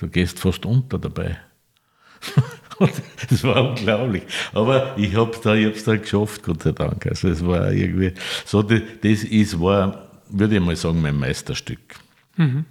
Du 0.00 0.08
gehst 0.08 0.38
fast 0.38 0.64
unter 0.64 0.98
dabei. 0.98 1.36
das 3.28 3.44
war 3.44 3.70
unglaublich. 3.70 4.22
Aber 4.54 4.96
ich 4.96 5.14
habe 5.14 5.30
es 5.32 5.40
da, 5.42 5.54
da 5.54 5.96
geschafft, 5.96 6.42
Gott 6.42 6.62
sei 6.62 6.72
Dank. 6.72 7.06
Also 7.06 7.28
es 7.28 7.44
war 7.44 7.70
irgendwie 7.70 8.14
so, 8.46 8.62
das, 8.62 8.80
das 9.02 9.24
ist, 9.24 9.60
war, 9.60 10.08
würde 10.30 10.54
ich 10.56 10.60
mal 10.62 10.74
sagen, 10.74 11.02
mein 11.02 11.16
Meisterstück. 11.16 11.96
Mhm. 12.36 12.64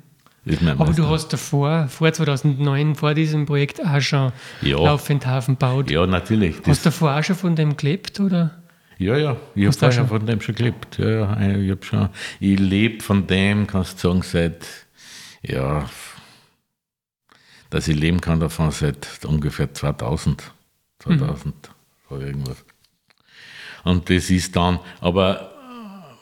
Aber 0.80 0.94
du 0.94 1.06
hast 1.08 1.32
davor, 1.32 1.88
vor 1.90 2.12
2009, 2.12 2.96
vor 2.96 3.14
diesem 3.14 3.46
Projekt 3.46 3.86
auch 3.86 4.02
schon 4.02 4.32
ja. 4.62 4.78
laufend 4.78 5.28
Hafen 5.28 5.56
gebaut. 5.56 5.92
Ja, 5.92 6.08
natürlich. 6.08 6.56
Hast 6.66 6.86
du 6.86 6.90
davor 6.90 7.16
auch 7.16 7.24
schon 7.24 7.36
von 7.36 7.56
dem 7.56 7.78
gelebt? 7.78 8.20
Oder? 8.20 8.60
Ja, 8.98 9.18
ja, 9.18 9.38
ich 9.54 9.66
habe 9.66 9.74
vorher 9.74 10.08
von 10.08 10.26
dem 10.26 10.42
schon 10.42 10.56
gelebt. 10.56 10.98
Ja, 10.98 11.10
ja, 11.10 11.56
ich 11.56 11.86
schon, 11.86 12.10
ich 12.40 12.60
lebe 12.60 13.04
von 13.04 13.28
dem, 13.28 13.68
kannst 13.68 14.04
du 14.04 14.08
sagen, 14.10 14.24
seit, 14.24 14.66
ja, 15.44 15.86
dass 17.70 17.88
ich 17.88 17.96
leben 17.96 18.22
kann 18.22 18.40
davon 18.40 18.72
seit 18.72 19.08
ungefähr 19.26 19.74
2000. 19.74 20.52
2000, 21.00 21.46
mhm. 21.46 21.52
so 22.10 22.20
irgendwas. 22.20 22.66
Und 23.84 24.10
das 24.10 24.30
ist 24.30 24.56
dann, 24.56 24.80
aber 25.00 25.52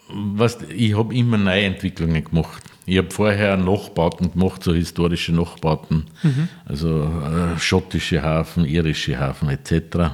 was, 0.10 0.60
ich 0.70 0.98
habe 0.98 1.14
immer 1.14 1.38
neue 1.38 1.64
Entwicklungen 1.64 2.24
gemacht. 2.24 2.64
Ich 2.86 2.98
habe 2.98 3.12
vorher 3.12 3.58
Nachbauten 3.58 4.32
gemacht, 4.32 4.64
so 4.64 4.74
historische 4.74 5.34
Nachbauten, 5.34 6.06
mhm. 6.24 6.48
also 6.66 7.04
äh, 7.04 7.60
schottische 7.60 8.24
Hafen, 8.24 8.64
irische 8.64 9.20
Hafen 9.20 9.50
etc. 9.50 10.14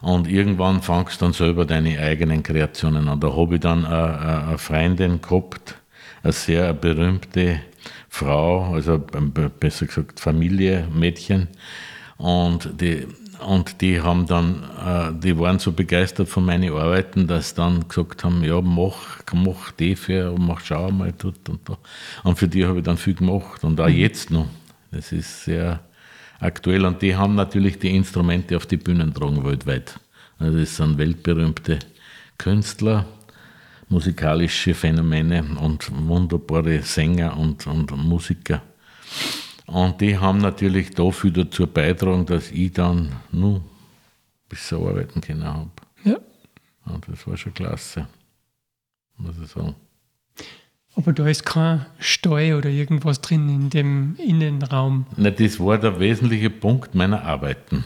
Und 0.00 0.26
irgendwann 0.26 0.80
fangst 0.80 1.20
du 1.20 1.26
dann 1.26 1.34
selber 1.34 1.66
deine 1.66 1.98
eigenen 1.98 2.42
Kreationen 2.42 3.08
an. 3.08 3.20
Da 3.20 3.36
habe 3.36 3.56
ich 3.56 3.60
dann 3.60 3.84
eine, 3.84 4.46
eine 4.46 4.58
Freundin 4.58 5.20
gehabt, 5.20 5.74
eine 6.22 6.32
sehr 6.32 6.72
berühmte 6.74 7.60
Frau, 8.08 8.74
also 8.74 8.98
besser 8.98 9.86
gesagt 9.86 10.20
Familie, 10.20 10.86
Mädchen. 10.92 11.48
Und 12.18 12.80
die 12.80 13.06
und 13.46 13.80
die 13.80 14.00
haben 14.00 14.26
dann, 14.26 14.62
äh, 14.84 15.18
die 15.18 15.38
waren 15.38 15.58
so 15.58 15.72
begeistert 15.72 16.28
von 16.28 16.44
meinen 16.44 16.72
Arbeiten, 16.72 17.26
dass 17.26 17.50
sie 17.50 17.54
dann 17.56 17.88
gesagt 17.88 18.22
haben, 18.24 18.44
ja, 18.44 18.60
mach, 18.60 19.22
mach 19.32 19.72
die 19.72 19.96
für, 19.96 20.34
mach, 20.38 20.60
schau 20.60 20.90
mal 20.90 21.12
dort 21.16 21.48
und 21.48 21.68
da. 21.68 21.78
Und 22.22 22.38
für 22.38 22.48
die 22.48 22.66
habe 22.66 22.78
ich 22.78 22.84
dann 22.84 22.96
viel 22.96 23.14
gemacht 23.14 23.64
und 23.64 23.80
auch 23.80 23.88
mhm. 23.88 23.96
jetzt 23.96 24.30
noch. 24.30 24.46
Das 24.90 25.12
ist 25.12 25.44
sehr 25.44 25.80
aktuell 26.38 26.84
und 26.84 27.00
die 27.02 27.16
haben 27.16 27.34
natürlich 27.34 27.78
die 27.78 27.94
Instrumente 27.94 28.56
auf 28.56 28.66
die 28.66 28.76
Bühnen 28.76 29.12
getragen 29.12 29.44
weltweit. 29.44 29.98
Also 30.38 30.58
das 30.58 30.76
sind 30.76 30.98
weltberühmte 30.98 31.78
Künstler, 32.38 33.06
musikalische 33.90 34.72
Phänomene 34.72 35.44
und 35.60 35.90
wunderbare 35.92 36.80
Sänger 36.80 37.36
und, 37.36 37.66
und 37.66 37.90
Musiker. 37.96 38.62
Und 39.66 40.00
die 40.00 40.16
haben 40.16 40.38
natürlich 40.38 40.90
dafür 40.90 41.30
dazu 41.30 41.66
beitragen, 41.66 42.24
dass 42.24 42.50
ich 42.50 42.72
dann 42.72 43.12
nur 43.30 43.62
bis 44.48 44.68
so 44.68 44.88
arbeiten 44.88 45.20
können 45.20 45.44
habe. 45.44 45.70
Ja. 46.04 46.16
Und 46.86 47.06
das 47.08 47.26
war 47.26 47.36
schon 47.36 47.52
klasse, 47.52 48.06
muss 49.16 49.36
ich 49.42 49.50
sagen. 49.50 49.74
Aber 50.96 51.12
da 51.12 51.26
ist 51.28 51.44
kein 51.44 51.86
Steu 51.98 52.58
oder 52.58 52.68
irgendwas 52.68 53.20
drin 53.20 53.48
in 53.48 53.70
dem 53.70 54.16
Innenraum. 54.16 55.06
Na, 55.16 55.30
das 55.30 55.60
war 55.60 55.78
der 55.78 56.00
wesentliche 56.00 56.50
Punkt 56.50 56.94
meiner 56.94 57.22
Arbeiten. 57.22 57.84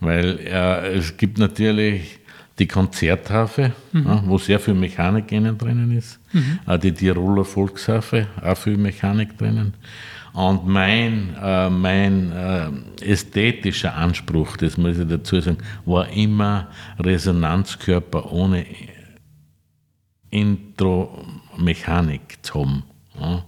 Weil 0.00 0.38
äh, 0.38 0.94
es 0.94 1.16
gibt 1.16 1.38
natürlich 1.38 2.20
die 2.58 2.66
Konzerthafe, 2.66 3.72
mhm. 3.92 4.06
ja, 4.06 4.22
wo 4.26 4.38
sehr 4.38 4.60
viel 4.60 4.74
Mechanik 4.74 5.28
drinnen 5.28 5.96
ist. 5.96 6.20
Mhm. 6.32 6.58
Auch 6.66 6.78
die 6.78 6.92
Tiroler 6.92 7.44
Volkshafe, 7.44 8.28
auch 8.42 8.56
viel 8.56 8.76
Mechanik 8.76 9.36
drinnen. 9.36 9.74
Und 10.32 10.66
mein, 10.66 11.36
äh, 11.40 11.70
mein 11.70 12.32
äh, 12.32 12.70
ästhetischer 13.04 13.94
Anspruch, 13.94 14.56
das 14.56 14.76
muss 14.76 14.98
ich 14.98 15.08
dazu 15.08 15.40
sagen, 15.40 15.58
war 15.84 16.08
immer 16.08 16.68
Resonanzkörper 16.98 18.32
ohne 18.32 18.66
Intro-Mechanik 20.30 22.38
zu 22.42 22.60
haben. 22.60 22.82
Ja. 23.20 23.44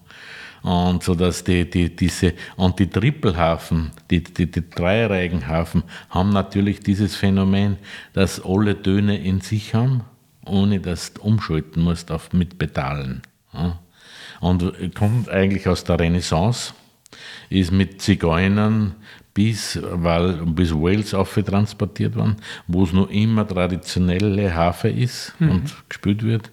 Und 0.66 1.05
so 1.05 1.14
dass 1.14 1.44
die, 1.44 1.70
die, 1.70 1.94
diese, 1.94 2.35
und 2.57 2.81
die 2.81 2.90
Trippelhafen, 2.90 3.92
die, 4.11 4.24
die, 4.24 4.50
die 4.50 4.68
Dreireigenhafen 4.68 5.85
haben 6.11 6.31
natürlich 6.31 6.81
dieses 6.81 7.14
Phänomen, 7.14 7.76
dass 8.14 8.44
alle 8.44 8.83
Töne 8.83 9.16
in 9.16 9.40
sich 9.40 9.76
haben, 9.76 10.02
ohne 10.44 10.81
dass 10.81 11.12
du 11.12 11.22
umschalten 11.22 11.85
musst 11.85 12.11
auf, 12.11 12.33
mit 12.33 12.59
Pedalen. 12.59 13.22
Und 14.40 14.72
kommt 14.96 15.29
eigentlich 15.29 15.68
aus 15.68 15.85
der 15.85 16.00
Renaissance, 16.00 16.74
ist 17.50 17.72
mit 17.72 18.00
Zigeunern 18.00 18.94
bis, 19.37 19.79
weil, 19.83 20.33
bis 20.46 20.72
Wales 20.72 21.11
transportiert 21.11 22.16
worden, 22.16 22.37
wo 22.66 22.85
es 22.85 22.92
noch 22.94 23.11
immer 23.11 23.46
traditionelle 23.46 24.55
Hafe 24.55 24.88
ist 24.88 25.35
mhm. 25.38 25.50
und 25.50 25.74
gespielt 25.90 26.22
wird. 26.22 26.50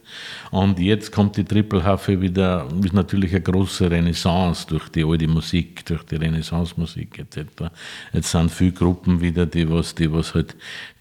Und 0.52 0.78
jetzt 0.80 1.10
kommt 1.13 1.38
die 1.38 1.45
Triple-Hafe 1.45 2.19
wieder, 2.19 2.67
ist 2.84 2.93
natürlich 2.93 3.32
eine 3.32 3.39
große 3.39 3.89
Renaissance 3.89 4.67
durch 4.67 4.89
die 4.89 5.06
alte 5.06 5.30
Musik, 5.30 5.86
durch 5.86 6.04
die 6.04 6.17
Renaissance-Musik 6.17 7.19
etc. 7.19 7.71
Jetzt 8.12 8.32
sind 8.32 8.52
viele 8.52 8.73
Gruppen 8.73 9.21
wieder, 9.21 9.45
die 9.45 9.69
was, 9.69 9.95
die 9.95 10.12
was 10.12 10.34
halt 10.36 10.54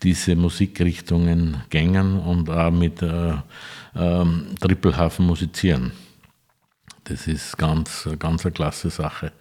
diese 0.04 0.36
Musikrichtungen 0.36 1.56
gängen 1.68 2.20
und 2.20 2.48
auch 2.48 2.70
mit 2.70 3.02
äh, 3.02 3.32
ähm, 3.96 4.54
Triple-Hafen 4.60 5.26
musizieren. 5.26 5.90
Das 7.04 7.26
ist 7.26 7.58
ganz, 7.58 8.08
ganz 8.20 8.46
eine 8.46 8.52
klasse 8.52 8.88
Sache. 8.88 9.32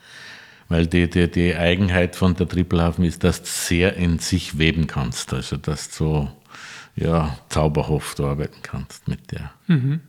Weil 0.72 0.88
die, 0.88 1.10
die, 1.10 1.30
die 1.30 1.54
Eigenheit 1.54 2.16
von 2.16 2.34
der 2.34 2.48
Trippelhafen 2.48 3.04
ist, 3.04 3.26
dass 3.26 3.42
du 3.42 3.50
sehr 3.50 3.98
in 3.98 4.20
sich 4.20 4.58
weben 4.58 4.88
kannst. 4.88 5.34
Also, 5.34 5.58
dass 5.58 5.90
du 5.90 5.96
so 5.96 6.32
ja, 6.96 7.38
zauberhaft 7.50 8.22
arbeiten 8.22 8.62
kannst 8.64 9.10
mit 9.10 9.34
der. 9.34 9.52
Mhm. 9.68 10.00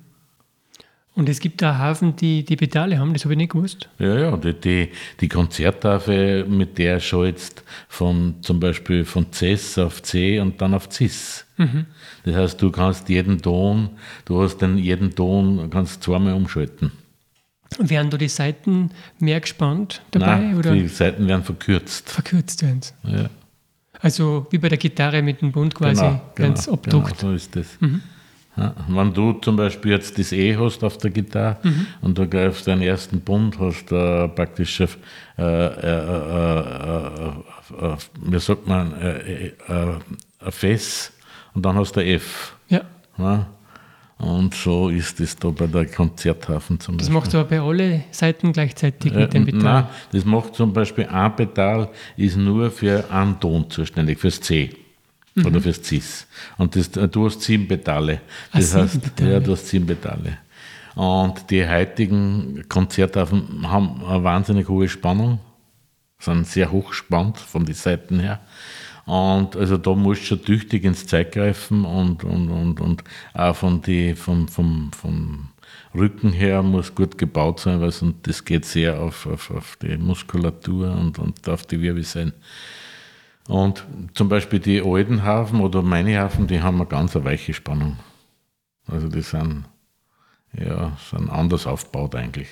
Und 1.15 1.29
es 1.29 1.41
gibt 1.41 1.61
da 1.61 1.79
Hafen, 1.79 2.15
die 2.15 2.45
die 2.45 2.55
Pedale 2.55 3.01
haben, 3.01 3.13
das 3.13 3.25
habe 3.25 3.35
ich 3.35 3.39
nicht 3.39 3.53
gewusst. 3.53 3.89
Ja, 3.99 4.17
ja, 4.17 4.37
die, 4.37 4.55
die, 4.55 4.89
die 5.21 5.29
Konzerttafel, 5.29 6.47
mit 6.47 6.79
der 6.79 7.01
schaltest 7.01 7.65
von 7.89 8.37
zum 8.41 8.61
Beispiel 8.61 9.05
von 9.05 9.27
Cs 9.33 9.79
auf 9.79 10.01
C 10.05 10.39
und 10.39 10.63
dann 10.63 10.75
auf 10.75 10.89
Cis. 10.93 11.45
Mhm. 11.57 11.87
Das 12.25 12.37
heißt, 12.37 12.63
du 12.63 12.71
kannst 12.71 13.09
jeden 13.09 13.43
Ton, 13.43 13.91
du 14.27 14.41
hast 14.41 14.59
den 14.59 14.79
jeden 14.79 15.13
Ton, 15.13 15.69
kannst 15.71 16.05
zweimal 16.05 16.35
umschalten. 16.35 16.93
Werden 17.79 18.11
da 18.11 18.17
die 18.17 18.29
Seiten 18.29 18.91
mehr 19.19 19.41
gespannt 19.41 20.03
dabei? 20.11 20.37
Nein, 20.37 20.57
oder? 20.57 20.73
die 20.75 20.89
Seiten 20.89 21.27
werden 21.27 21.45
verkürzt. 21.45 22.11
Verkürzt 22.11 22.63
werden 22.63 22.81
ja. 23.05 23.31
Also 24.01 24.47
wie 24.51 24.59
bei 24.59 24.69
der 24.69 24.79
Gitarre 24.79 25.23
mit 25.23 25.41
dem 25.43 25.53
Bund 25.53 25.75
quasi, 25.75 26.03
genau, 26.03 26.21
wenn 26.37 26.53
es 26.55 26.65
genau, 26.65 26.77
abdruckt. 26.77 27.21
Genau, 27.21 27.31
so 27.31 27.37
ist 27.37 27.55
das. 27.55 27.67
Mhm. 27.81 28.03
Ja, 28.57 28.75
wenn 28.89 29.15
du 29.15 29.33
zum 29.35 29.57
Beispiel 29.57 29.93
jetzt 29.93 30.19
das 30.19 30.33
E 30.33 30.57
hast 30.57 30.85
auf 30.85 30.99
der 30.99 31.11
Gitarre 31.11 31.57
mhm. 31.63 31.87
und 32.03 32.19
du 32.19 32.29
greifst 32.29 32.67
deinen 32.67 32.83
ersten 32.83 33.21
Bund, 33.21 33.59
hast 33.59 33.87
du 33.87 33.95
äh, 33.95 34.29
praktisch, 34.29 34.81
äh, 34.81 34.87
äh, 35.39 35.77
wie 38.25 38.39
sagt 38.41 38.67
man, 38.67 38.93
ein 38.95 40.03
Fess 40.51 41.13
und 41.55 41.65
dann 41.65 41.77
hast 41.77 41.97
du 41.97 42.01
ein 42.01 42.07
F. 42.09 42.57
Ja. 42.69 42.83
ja. 43.17 43.47
Und 44.23 44.55
so 44.55 44.89
ist 44.89 45.19
es 45.19 45.35
da 45.35 45.49
bei 45.49 45.67
der 45.67 45.87
Konzerthafen 45.87 46.79
zum 46.79 46.97
das 46.97 47.09
Beispiel. 47.09 47.15
Das 47.15 47.33
macht 47.33 47.35
aber 47.35 47.49
bei 47.49 47.61
allen 47.61 48.05
Seiten 48.13 48.53
gleichzeitig 48.53 49.13
mit 49.13 49.35
dem 49.35 49.47
Pedal? 49.47 49.63
Nein, 49.63 49.87
das 50.13 50.25
macht 50.25 50.55
zum 50.55 50.73
Beispiel 50.73 51.07
ein 51.07 51.35
Pedal, 51.35 51.89
ist 52.17 52.37
nur 52.37 52.71
für 52.71 53.11
einen 53.11 53.41
Ton 53.41 53.69
zuständig, 53.69 54.21
fürs 54.21 54.41
C. 54.41 54.71
mhm. 55.35 55.47
oder 55.47 55.61
fürs 55.61 55.83
CIS. 55.83 56.29
Und 56.57 56.77
das, 56.77 56.91
du 56.93 57.27
hast 57.27 57.43
sieben 57.43 57.67
Pedale. 57.67 58.21
Das 58.53 58.77
Ach, 58.77 58.83
heißt, 58.83 58.93
sieben 58.93 59.11
Pedale. 59.11 59.33
ja, 59.33 59.41
du 59.41 59.53
hast 59.53 59.67
sieben 59.67 59.87
Pedale. 59.87 60.39
Und 60.95 61.51
die 61.51 61.67
heutigen 61.67 62.65
Konzerte 62.69 63.21
haben 63.21 64.07
eine 64.07 64.23
wahnsinnig 64.23 64.69
hohe 64.69 64.89
Spannung, 64.89 65.41
sind 66.21 66.47
sehr 66.47 66.71
hochspannt 66.71 67.39
von 67.39 67.65
den 67.65 67.75
Seiten 67.75 68.21
her. 68.21 68.41
Und 69.05 69.57
also 69.57 69.77
da 69.77 69.95
musst 69.95 70.23
du 70.23 70.27
schon 70.27 70.43
tüchtig 70.43 70.85
ins 70.85 71.07
Zeug 71.07 71.33
greifen 71.33 71.85
und, 71.85 72.23
und, 72.25 72.51
und, 72.51 72.81
und 72.81 73.05
auch 73.35 73.57
von 73.57 73.83
die, 73.83 74.15
vom, 74.15 74.47
vom, 74.49 74.91
vom 74.93 75.49
Rücken 75.95 76.33
her 76.33 76.63
muss 76.63 76.95
gut 76.95 77.19
gebaut 77.19 77.61
sein, 77.61 77.81
weil 77.81 77.93
das 78.23 78.45
geht 78.45 78.65
sehr 78.65 79.01
auf, 79.01 79.27
auf, 79.27 79.51
auf 79.51 79.77
die 79.83 79.97
Muskulatur 79.97 80.93
und, 80.93 81.19
und 81.19 81.49
auf 81.49 81.67
die 81.67 81.81
Wirbelsäule. 81.81 82.33
Und 83.49 83.85
zum 84.15 84.29
Beispiel 84.29 84.61
die 84.61 84.81
alten 84.81 85.25
Hafen 85.25 85.61
oder 85.61 85.83
meine 85.83 86.19
Hafen, 86.19 86.47
die 86.47 86.63
haben 86.63 86.77
eine 86.77 86.87
ganz 86.87 87.15
weiche 87.17 87.53
Spannung. 87.53 87.99
Also 88.87 89.09
die 89.09 89.23
sind 89.23 89.65
ja, 90.55 90.97
sind 91.11 91.31
anders 91.31 91.67
aufgebaut 91.67 92.15
eigentlich. 92.15 92.49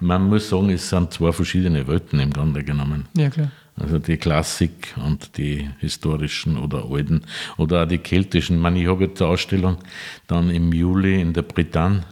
Man 0.00 0.28
muss 0.28 0.50
sagen, 0.50 0.70
es 0.70 0.88
sind 0.88 1.12
zwei 1.12 1.32
verschiedene 1.32 1.86
Welten 1.88 2.20
im 2.20 2.32
Grunde 2.32 2.62
genommen. 2.62 3.06
Ja, 3.16 3.30
klar. 3.30 3.50
Also 3.78 3.98
die 3.98 4.16
Klassik 4.16 4.94
und 5.04 5.36
die 5.36 5.68
historischen 5.78 6.56
oder 6.56 6.90
alten 6.90 7.22
oder 7.56 7.84
auch 7.84 7.88
die 7.88 7.98
keltischen. 7.98 8.56
Ich, 8.56 8.62
meine, 8.62 8.80
ich 8.80 8.88
habe 8.88 9.04
jetzt 9.04 9.22
eine 9.22 9.30
Ausstellung 9.30 9.78
dann 10.26 10.50
im 10.50 10.72
Juli 10.72 11.20
in 11.20 11.32
der 11.32 11.42
Bretagne. 11.42 12.04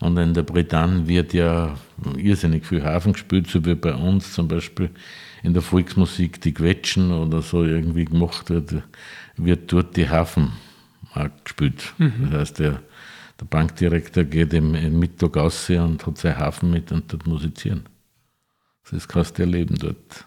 Und 0.00 0.18
in 0.18 0.34
der 0.34 0.42
Bretagne 0.42 1.06
wird 1.06 1.32
ja 1.32 1.76
irrsinnig 2.16 2.66
viel 2.66 2.82
Hafen 2.82 3.12
gespielt, 3.12 3.48
so 3.48 3.64
wie 3.64 3.76
bei 3.76 3.94
uns 3.94 4.32
zum 4.32 4.48
Beispiel 4.48 4.90
in 5.44 5.54
der 5.54 5.62
Volksmusik 5.62 6.40
die 6.40 6.52
Quetschen 6.52 7.12
oder 7.12 7.40
so 7.40 7.64
irgendwie 7.64 8.04
gemacht 8.04 8.50
wird, 8.50 8.82
wird 9.36 9.72
dort 9.72 9.96
die 9.96 10.08
Hafen 10.08 10.52
auch 11.14 11.28
gespielt. 11.44 11.94
Mhm. 11.98 12.30
Das 12.30 12.40
heißt, 12.40 12.58
der 12.58 12.82
der 13.42 13.46
Bankdirektor 13.48 14.22
geht 14.22 14.52
im, 14.54 14.76
im 14.76 15.00
Mittag 15.00 15.36
aus 15.36 15.68
und 15.68 16.06
hat 16.06 16.18
seinen 16.18 16.38
Hafen 16.38 16.70
mit 16.70 16.92
und 16.92 17.12
dort 17.12 17.26
musizieren. 17.26 17.86
Das 18.88 19.08
kannst 19.08 19.36
du 19.38 19.42
erleben 19.42 19.76
dort. 19.80 20.26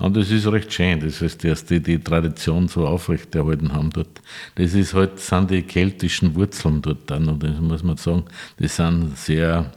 Und 0.00 0.16
das 0.16 0.30
ist 0.30 0.46
recht 0.46 0.72
schön, 0.72 0.98
das 0.98 1.20
heißt, 1.20 1.44
dass 1.44 1.66
die 1.66 1.78
die 1.78 1.98
Tradition 1.98 2.68
so 2.68 2.86
aufrechterhalten 2.86 3.74
haben 3.74 3.90
dort. 3.90 4.22
Das 4.54 4.72
ist 4.72 4.94
halt, 4.94 5.20
sind 5.20 5.50
die 5.50 5.62
keltischen 5.62 6.34
Wurzeln 6.34 6.80
dort 6.80 7.10
dann, 7.10 7.28
und 7.28 7.42
das 7.42 7.60
muss 7.60 7.82
man 7.82 7.98
sagen, 7.98 8.24
die 8.58 8.66
sind 8.66 9.18
sehr, 9.18 9.70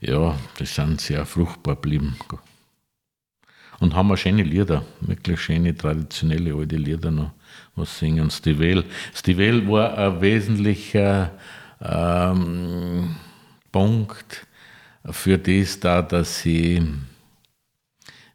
ja, 0.00 0.38
die 0.60 0.66
sind 0.66 1.00
sehr 1.00 1.24
fruchtbar 1.24 1.76
geblieben. 1.76 2.16
Und 3.80 3.94
haben 3.94 4.12
auch 4.12 4.16
schöne 4.16 4.42
Lieder, 4.42 4.84
wirklich 5.00 5.40
schöne, 5.40 5.74
traditionelle 5.74 6.54
alte 6.54 6.76
Lieder 6.76 7.10
noch, 7.10 7.32
was 7.76 7.98
singen. 7.98 8.30
Stivell. 8.30 8.84
Stivell 9.14 9.66
war 9.66 9.96
ein 9.96 10.20
wesentlicher 10.20 11.32
ähm, 11.80 13.16
Punkt 13.72 14.46
für 15.10 15.38
das 15.38 15.80
da, 15.80 16.02
dass 16.02 16.42
sie 16.42 16.82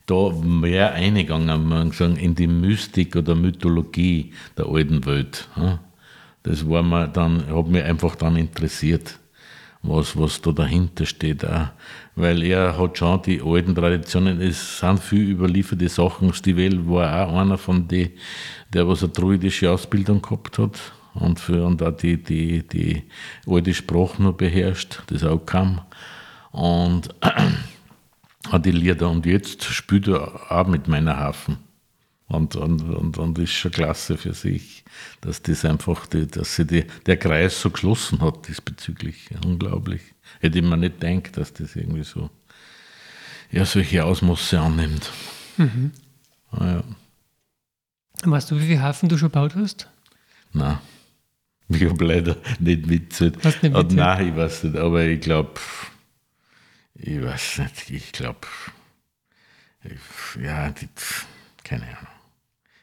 da 0.09 0.31
mehr 0.31 0.93
eingegangen 0.93 1.67
man 1.67 1.91
sagen, 1.91 2.15
in 2.15 2.35
die 2.35 2.47
Mystik 2.47 3.15
oder 3.15 3.35
Mythologie 3.35 4.33
der 4.57 4.65
alten 4.65 5.05
Welt. 5.05 5.47
Das 6.43 6.67
war 6.67 6.83
mir 6.83 7.07
dann, 7.07 7.45
hat 7.53 7.67
mich 7.67 7.83
einfach 7.83 8.15
dann 8.15 8.35
interessiert, 8.35 9.19
was, 9.83 10.17
was 10.17 10.41
da 10.41 10.51
dahinter 10.51 11.05
steht. 11.05 11.45
Auch. 11.45 11.67
Weil 12.15 12.43
er 12.43 12.77
hat 12.77 12.97
schon 12.97 13.21
die 13.21 13.41
alten 13.41 13.75
Traditionen, 13.75 14.41
es 14.41 14.79
sind 14.79 14.99
viel 14.99 15.29
überlieferte 15.29 15.89
Sachen. 15.89 16.33
Stivell 16.33 16.87
war 16.87 17.27
auch 17.27 17.37
einer 17.37 17.57
von 17.57 17.87
denen, 17.87 18.11
der 18.73 18.87
was 18.87 19.03
eine 19.03 19.11
druidische 19.11 19.71
Ausbildung 19.71 20.21
gehabt 20.21 20.57
hat 20.57 20.79
und, 21.13 21.39
für, 21.39 21.65
und 21.65 21.83
auch 21.83 21.95
die, 21.95 22.21
die, 22.21 22.67
die 22.67 23.03
alte 23.47 23.73
Sprache 23.73 24.21
noch 24.23 24.33
beherrscht, 24.33 25.03
das 25.07 25.23
auch 25.23 25.45
kam. 25.45 25.81
Und 26.51 27.09
hat 28.47 28.65
die 28.65 28.71
Lieder. 28.71 29.09
Und 29.09 29.25
jetzt 29.25 29.63
spielt 29.63 30.07
er 30.07 30.51
auch 30.51 30.67
mit 30.67 30.87
meiner 30.87 31.17
Hafen. 31.17 31.57
Und, 32.27 32.55
und, 32.55 32.83
und, 32.83 33.17
und 33.17 33.39
ist 33.39 33.53
schon 33.53 33.71
klasse 33.71 34.15
für 34.15 34.33
sich, 34.33 34.83
dass 35.21 35.41
das 35.41 35.65
einfach, 35.65 36.05
die, 36.05 36.27
dass 36.27 36.55
sich 36.55 36.67
die, 36.67 36.85
der 37.07 37.17
Kreis 37.17 37.59
so 37.59 37.71
geschlossen 37.71 38.21
hat 38.21 38.47
diesbezüglich. 38.47 39.29
Unglaublich. 39.43 40.01
Hätte 40.39 40.59
ich 40.59 40.63
mir 40.63 40.77
nicht 40.77 40.99
gedacht, 40.99 41.37
dass 41.37 41.53
das 41.53 41.75
irgendwie 41.75 42.03
so, 42.03 42.29
ja, 43.51 43.65
solche 43.65 44.05
Ausmaße 44.05 44.59
annimmt. 44.59 45.09
Mhm. 45.57 45.91
Ah, 46.51 46.65
ja. 46.65 46.83
Weißt 48.23 48.51
du, 48.51 48.59
wie 48.59 48.67
viele 48.67 48.81
Hafen 48.81 49.09
du 49.09 49.17
schon 49.17 49.31
gebaut 49.31 49.55
hast? 49.55 49.89
Nein. 50.53 50.77
Ich 51.67 51.83
habe 51.83 52.05
leider 52.05 52.37
nicht 52.59 52.85
mitzählt. 52.85 53.37
Hast 53.43 53.63
nicht 53.63 53.73
mitzählt? 53.73 53.93
Nein, 53.93 54.27
ich 54.27 54.35
weiß 54.35 54.63
nicht, 54.65 54.75
aber 54.75 55.03
ich 55.03 55.21
glaube, 55.21 55.51
ich 57.01 57.21
weiß 57.21 57.59
nicht, 57.59 57.89
ich 57.89 58.11
glaube, 58.11 58.47
ja, 60.41 60.69
die, 60.69 60.89
keine 61.63 61.83
Ahnung. 61.83 62.07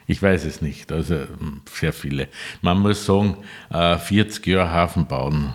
Ich 0.07 0.22
weiß 0.22 0.44
es 0.44 0.62
nicht, 0.62 0.92
also 0.92 1.26
sehr 1.70 1.92
viele. 1.92 2.29
Man 2.62 2.79
muss 2.79 3.05
sagen, 3.05 3.38
40 3.70 4.46
äh, 4.46 4.50
Jahre 4.50 4.70
Hafen 4.70 5.07
bauen. 5.07 5.52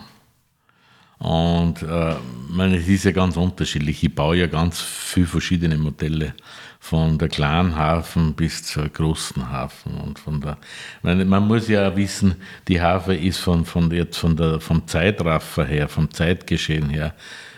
Und 1.18 1.82
äh, 1.82 2.16
meine, 2.48 2.76
es 2.76 2.88
ist 2.88 3.04
ja 3.04 3.12
ganz 3.12 3.36
unterschiedlich. 3.36 4.02
Ich 4.02 4.14
baue 4.14 4.36
ja 4.36 4.46
ganz 4.46 4.80
viele 4.80 5.26
verschiedene 5.26 5.78
Modelle 5.78 6.34
von 6.82 7.16
der 7.16 7.28
kleinen 7.28 7.76
Hafen 7.76 8.34
bis 8.34 8.64
zur 8.64 8.88
großen 8.88 9.50
Hafen. 9.50 9.94
Und 9.98 10.18
von 10.18 10.40
der, 10.40 10.58
man, 11.02 11.28
man 11.28 11.46
muss 11.46 11.68
ja 11.68 11.94
wissen, 11.94 12.34
die 12.66 12.82
Hafen 12.82 13.16
ist 13.16 13.38
von, 13.38 13.64
von 13.64 13.88
jetzt 13.92 14.18
von 14.18 14.36
der, 14.36 14.58
vom 14.58 14.84
Zeitraffer 14.88 15.64
her, 15.64 15.88
vom 15.88 16.10
Zeitgeschehen 16.10 16.90
her, 16.90 17.14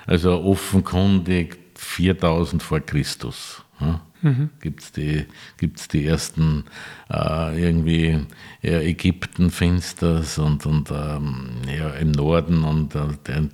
also 0.06 0.42
offenkundig 0.42 1.56
4000 1.74 2.62
vor 2.62 2.80
Christus. 2.80 3.62
Ja? 3.80 4.02
Mhm. 4.20 4.50
Gibt 4.60 4.82
es 4.82 4.92
die, 4.92 5.24
gibt's 5.56 5.88
die 5.88 6.06
ersten 6.06 6.64
äh, 7.10 7.58
irgendwie 7.58 8.26
ja, 8.60 8.78
Ägypten-Finsters 8.78 10.36
und, 10.36 10.66
und 10.66 10.90
ähm, 10.90 11.48
ja, 11.66 11.88
im 11.94 12.12
Norden 12.12 12.62
und 12.62 12.94
äh, 12.94 13.06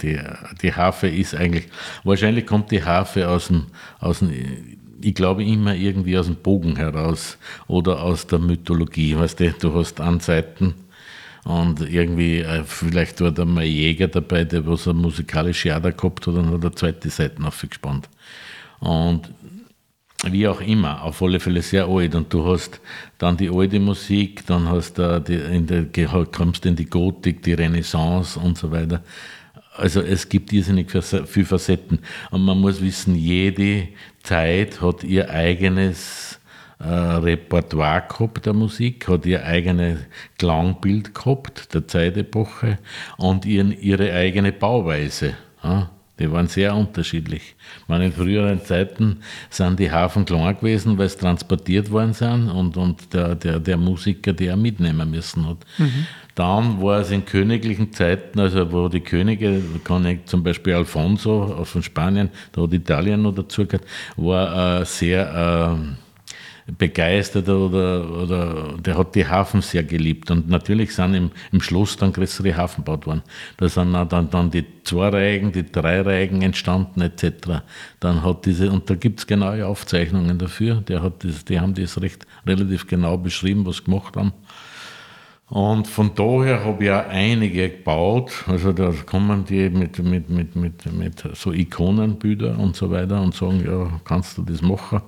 die, 0.02 0.18
die 0.62 0.74
Harfe 0.74 1.06
ist 1.06 1.37
eigentlich, 1.37 1.68
wahrscheinlich 2.02 2.44
kommt 2.44 2.72
die 2.72 2.83
Harfe 2.83 3.28
aus 3.28 3.46
dem, 3.46 3.66
aus 4.00 4.18
dem 4.18 4.33
ich 5.02 5.14
glaube 5.14 5.44
immer 5.44 5.74
irgendwie 5.74 6.16
aus 6.18 6.26
dem 6.26 6.36
Bogen 6.36 6.76
heraus 6.76 7.38
oder 7.66 8.02
aus 8.02 8.26
der 8.26 8.38
Mythologie. 8.38 9.16
Weißt 9.16 9.40
du, 9.40 9.52
du 9.52 9.74
hast 9.74 10.00
Anseiten 10.00 10.74
und 11.44 11.80
irgendwie, 11.80 12.40
äh, 12.40 12.64
vielleicht 12.64 13.20
war 13.20 13.30
da 13.30 13.44
mal 13.44 13.62
ein 13.62 13.70
Jäger 13.70 14.08
dabei, 14.08 14.44
der 14.44 14.66
was 14.66 14.86
eine 14.86 14.98
musikalische 14.98 15.74
Ader 15.74 15.92
gehabt 15.92 16.26
hat 16.26 16.34
und 16.34 16.50
hat 16.50 16.60
eine 16.60 16.74
zweite 16.74 17.08
Seite 17.10 17.42
aufgespannt. 17.42 18.08
Und 18.80 19.30
wie 20.26 20.46
auch 20.46 20.60
immer, 20.60 21.02
auf 21.02 21.22
alle 21.22 21.40
Fälle 21.40 21.62
sehr 21.62 21.86
alt. 21.86 22.14
Und 22.14 22.32
du 22.32 22.46
hast 22.46 22.80
dann 23.18 23.36
die 23.36 23.48
alte 23.50 23.80
Musik, 23.80 24.44
dann 24.46 24.68
hast 24.68 24.98
du 24.98 25.20
die, 25.20 25.34
in 25.34 25.66
der, 25.66 25.86
kommst 26.26 26.66
in 26.66 26.76
die 26.76 26.86
Gotik, 26.86 27.42
die 27.42 27.54
Renaissance 27.54 28.38
und 28.38 28.58
so 28.58 28.70
weiter. 28.70 29.02
Also 29.76 30.02
es 30.02 30.28
gibt 30.28 30.52
irrsinnig 30.52 30.90
viele 30.90 31.46
Facetten. 31.46 32.00
Und 32.30 32.44
man 32.44 32.58
muss 32.58 32.82
wissen, 32.82 33.14
jede 33.14 33.88
Zeit 34.22 34.80
hat 34.80 35.04
ihr 35.04 35.30
eigenes 35.30 36.40
äh, 36.78 36.85
Repertoire 36.85 38.04
gehabt 38.09 38.46
der 38.46 38.54
Musik, 38.54 39.09
hat 39.09 39.26
ihr 39.26 39.44
eigenes 39.44 40.00
Klangbild 40.38 41.14
gehabt 41.14 41.74
der 41.74 41.87
Zeitepoche 41.87 42.78
und 43.16 43.44
ihren, 43.44 43.78
ihre 43.80 44.12
eigene 44.12 44.52
Bauweise. 44.52 45.35
Ja? 45.62 45.90
Die 46.18 46.30
waren 46.30 46.48
sehr 46.48 46.76
unterschiedlich. 46.76 47.54
meine, 47.88 48.06
in 48.06 48.12
früheren 48.12 48.62
Zeiten 48.62 49.20
sind 49.48 49.80
die 49.80 49.90
Hafen 49.90 50.26
klein 50.26 50.54
gewesen, 50.56 50.98
weil 50.98 51.09
sie 51.09 51.16
transportiert 51.16 51.90
worden 51.90 52.12
sind 52.12 52.50
und, 52.50 52.76
und 52.76 53.14
der, 53.14 53.35
der, 53.35 53.59
der 53.59 53.78
Musiker, 53.78 54.35
der 54.35 54.54
mitnehmen 54.56 55.11
müssen 55.11 55.48
hat. 55.48 55.59
Mhm. 55.78 56.06
Dann 56.40 56.81
war 56.81 57.00
es 57.00 57.11
in 57.11 57.26
königlichen 57.26 57.92
Zeiten, 57.92 58.40
also 58.40 58.72
wo 58.72 58.88
die 58.88 59.03
Könige, 59.03 59.61
kann 59.85 60.07
ich 60.07 60.24
zum 60.24 60.42
Beispiel 60.42 60.72
Alfonso 60.72 61.66
von 61.66 61.83
Spanien, 61.83 62.31
da 62.53 62.62
hat 62.62 62.72
Italien 62.72 63.20
noch 63.20 63.35
dazu 63.35 63.66
gehört, 63.66 63.85
war 64.16 64.81
äh, 64.81 64.85
sehr 64.87 65.76
äh, 66.66 66.72
begeistert 66.72 67.46
oder, 67.46 68.11
oder 68.22 68.74
der 68.79 68.96
hat 68.96 69.14
die 69.16 69.26
Hafen 69.26 69.61
sehr 69.61 69.83
geliebt. 69.83 70.31
Und 70.31 70.48
natürlich 70.48 70.94
sind 70.94 71.12
im, 71.12 71.31
im 71.53 71.61
Schloss 71.61 71.98
dann 71.98 72.11
größere 72.11 72.57
Hafen 72.57 72.87
gebaut 72.87 73.07
worden. 73.07 73.22
Da 73.59 73.68
sind 73.68 73.92
dann, 73.92 74.31
dann 74.31 74.50
die 74.50 74.64
zwei 74.83 75.11
Reigen, 75.11 75.53
die 75.53 75.70
drei 75.70 76.00
Reigen 76.00 76.40
entstanden 76.40 77.03
etc. 77.03 77.61
Dann 78.00 78.24
hat 78.24 78.46
diese, 78.46 78.72
und 78.72 78.88
da 78.88 78.94
gibt 78.94 79.18
es 79.18 79.26
genaue 79.26 79.66
Aufzeichnungen 79.66 80.38
dafür, 80.38 80.76
der 80.76 81.03
hat 81.03 81.22
das, 81.22 81.44
die 81.44 81.61
haben 81.61 81.74
das 81.74 82.00
recht 82.00 82.26
relativ 82.46 82.87
genau 82.87 83.18
beschrieben, 83.18 83.66
was 83.66 83.76
sie 83.76 83.85
gemacht 83.85 84.16
haben. 84.16 84.33
Und 85.50 85.88
von 85.88 86.14
daher 86.14 86.64
habe 86.64 86.84
ich 86.84 86.90
auch 86.92 87.08
einige 87.08 87.70
gebaut. 87.70 88.44
Also 88.46 88.72
da 88.72 88.92
kommen 89.04 89.44
die 89.44 89.68
mit, 89.68 89.98
mit, 89.98 90.30
mit, 90.30 90.54
mit, 90.54 90.92
mit 90.92 91.24
so 91.34 91.52
Ikonenbilder 91.52 92.56
und 92.56 92.76
so 92.76 92.88
weiter 92.88 93.20
und 93.20 93.34
sagen, 93.34 93.64
ja, 93.66 94.00
kannst 94.04 94.38
du 94.38 94.42
das 94.42 94.62
machen? 94.62 95.02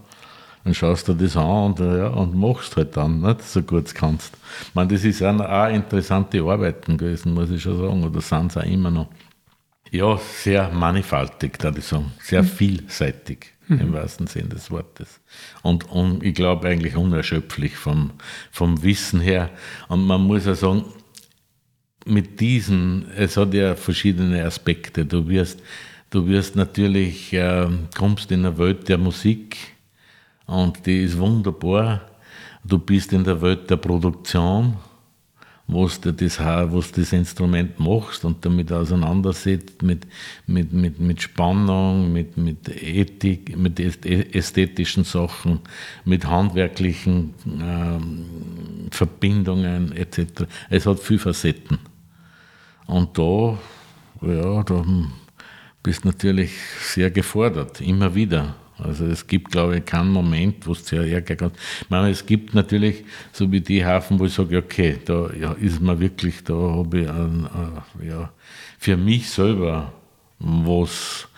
Dann 0.64 0.74
schaust 0.74 1.07
du 1.07 1.14
das 1.14 1.37
an 1.37 1.72
und, 1.72 1.78
ja, 1.78 2.09
und 2.09 2.35
machst 2.35 2.76
halt 2.76 2.96
dann, 2.96 3.20
nicht, 3.20 3.42
so 3.42 3.62
gut 3.62 3.90
du 3.90 3.94
kannst. 3.94 4.37
Ich 4.68 4.74
meine, 4.74 4.92
das 4.92 5.05
ist 5.05 5.22
auch, 5.22 5.38
auch 5.38 5.68
interessante 5.68 6.42
Arbeiten 6.42 6.98
gewesen, 6.98 7.35
muss 7.35 7.50
ich 7.50 7.62
schon 7.62 7.78
sagen, 7.78 8.05
oder 8.05 8.20
sind 8.20 8.50
es 8.50 8.57
auch 8.57 8.64
immer 8.64 8.90
noch. 8.90 9.09
Ja, 9.92 10.18
sehr 10.18 10.70
mannigfaltig, 10.70 11.62
würde 11.62 11.78
ich 11.78 11.85
sagen. 11.85 12.12
Sehr 12.20 12.42
mhm. 12.42 12.46
vielseitig 12.46 13.51
mhm. 13.68 13.81
im 13.81 13.92
wahrsten 13.92 14.27
Sinne 14.27 14.51
des 14.51 14.70
Wortes. 14.70 15.20
Und, 15.62 15.90
und 15.90 16.22
ich 16.22 16.35
glaube 16.35 16.68
eigentlich 16.68 16.96
unerschöpflich 16.96 17.77
vom, 17.77 18.12
vom 18.51 18.83
Wissen 18.83 19.20
her. 19.20 19.51
Und 19.88 20.07
man 20.07 20.22
muss 20.22 20.46
ja 20.46 20.55
sagen, 20.55 20.85
mit 22.05 22.40
diesen, 22.40 23.07
es 23.16 23.37
hat 23.37 23.55
ja 23.55 23.75
verschiedene 23.75 24.44
Aspekte. 24.44 25.05
Du 25.05 25.29
wirst, 25.29 25.62
du 26.11 26.27
wirst 26.27 26.57
natürlich, 26.57 27.33
äh, 27.33 27.68
kommst 27.96 28.31
in 28.33 28.44
eine 28.44 28.59
Welt 28.59 28.88
der 28.88 28.98
Musik 28.98 29.57
und 30.46 30.85
die 30.87 31.03
ist 31.03 31.18
wunderbar. 31.18 32.03
Du 32.64 32.79
bist 32.79 33.12
in 33.12 33.25
der 33.25 33.40
Welt 33.40 33.70
der 33.70 33.77
Produktion 33.77 34.77
wo 35.72 35.88
du 35.88 36.12
das, 36.12 36.37
du 36.37 36.82
das 36.96 37.12
Instrument 37.12 37.78
machst 37.78 38.24
und 38.24 38.44
damit 38.44 38.72
auseinandersetzt 38.72 39.82
mit, 39.82 40.06
mit, 40.46 40.72
mit, 40.72 41.00
mit 41.00 41.22
Spannung, 41.22 42.12
mit, 42.12 42.37
mit 42.37 42.68
Ethik, 42.68 43.56
mit 43.56 43.80
ästhetischen 43.80 45.04
Sachen, 45.04 45.61
mit 46.04 46.26
handwerklichen 46.26 47.35
ähm, 47.46 48.26
Verbindungen 48.90 49.92
etc. 49.92 50.44
Es 50.70 50.87
hat 50.87 51.00
viele 51.00 51.20
Facetten. 51.20 51.78
Und 52.87 53.16
da, 53.16 53.58
ja, 54.20 54.62
da 54.62 54.85
bist 55.82 56.04
du 56.04 56.08
natürlich 56.08 56.52
sehr 56.80 57.11
gefordert, 57.11 57.80
immer 57.80 58.14
wieder. 58.14 58.54
Also 58.83 59.07
es 59.07 59.27
gibt, 59.27 59.53
glaube 59.53 59.79
ich, 59.79 59.85
keinen 59.85 60.11
Moment, 60.11 60.66
wo 60.66 60.73
es 60.73 60.87
sehr 60.87 61.07
ärgern 61.07 61.37
kann. 61.37 61.53
Ich 61.81 61.90
meine, 61.90 62.11
es 62.11 62.27
gibt 62.27 62.55
natürlich 62.55 63.05
so 63.33 63.51
wie 63.51 63.61
die 63.61 63.85
Hafen, 63.85 64.18
wo 64.18 64.25
ich 64.25 64.35
sage, 64.35 64.59
okay, 64.59 64.99
da 65.05 65.31
ja, 65.38 65.53
ist 65.53 65.81
man 65.81 66.01
wirklich, 66.01 66.42
da 66.45 66.55
habe 66.55 67.01
ich 67.01 67.09
ein, 67.09 67.47
ein, 67.47 68.09
ja, 68.09 68.31
für 68.79 68.97
mich 68.97 69.31
selber 69.31 69.92
was 70.38 71.29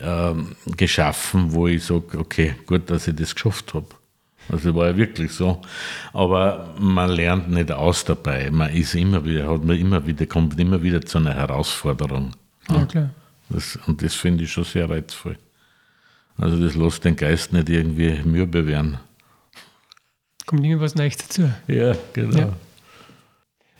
ähm, 0.00 0.56
geschaffen, 0.76 1.52
wo 1.52 1.66
ich 1.66 1.84
sage, 1.84 2.18
okay, 2.18 2.54
gut, 2.66 2.90
dass 2.90 3.08
ich 3.08 3.16
das 3.16 3.34
geschafft 3.34 3.74
habe. 3.74 3.86
Also 4.50 4.74
war 4.74 4.88
ja 4.88 4.96
wirklich 4.96 5.32
so. 5.32 5.60
Aber 6.12 6.74
man 6.78 7.10
lernt 7.10 7.50
nicht 7.50 7.70
aus 7.70 8.04
dabei. 8.04 8.50
Man 8.50 8.74
ist 8.74 8.94
immer 8.94 9.24
wieder, 9.24 9.48
hat 9.48 9.64
man 9.64 9.78
immer 9.78 10.06
wieder, 10.06 10.26
kommt 10.26 10.58
immer 10.58 10.82
wieder 10.82 11.00
zu 11.02 11.18
einer 11.18 11.34
Herausforderung. 11.34 12.32
Ja, 12.68 12.84
klar. 12.84 13.10
Das, 13.48 13.78
und 13.86 14.02
das 14.02 14.14
finde 14.14 14.44
ich 14.44 14.52
schon 14.52 14.64
sehr 14.64 14.88
reizvoll. 14.88 15.36
Also 16.40 16.58
das 16.58 16.74
lässt 16.74 17.04
den 17.04 17.16
Geist 17.16 17.52
nicht 17.52 17.68
irgendwie 17.68 18.20
mürbe 18.24 18.66
werden. 18.66 18.98
Kommt 20.46 20.64
immer 20.64 20.80
was 20.80 20.94
Neues 20.94 21.16
dazu. 21.16 21.50
Ja, 21.68 21.94
genau. 22.12 22.38
Ja. 22.38 22.52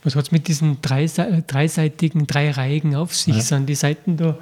Was 0.02 0.14
hat 0.14 0.24
es 0.24 0.32
mit 0.32 0.48
diesen 0.48 0.80
dreiseitigen, 0.80 2.26
dreireihigen 2.26 2.94
auf 2.94 3.14
sich? 3.14 3.36
Ja. 3.36 3.42
Sind 3.42 3.66
die 3.66 3.74
Seiten 3.74 4.16
da 4.16 4.38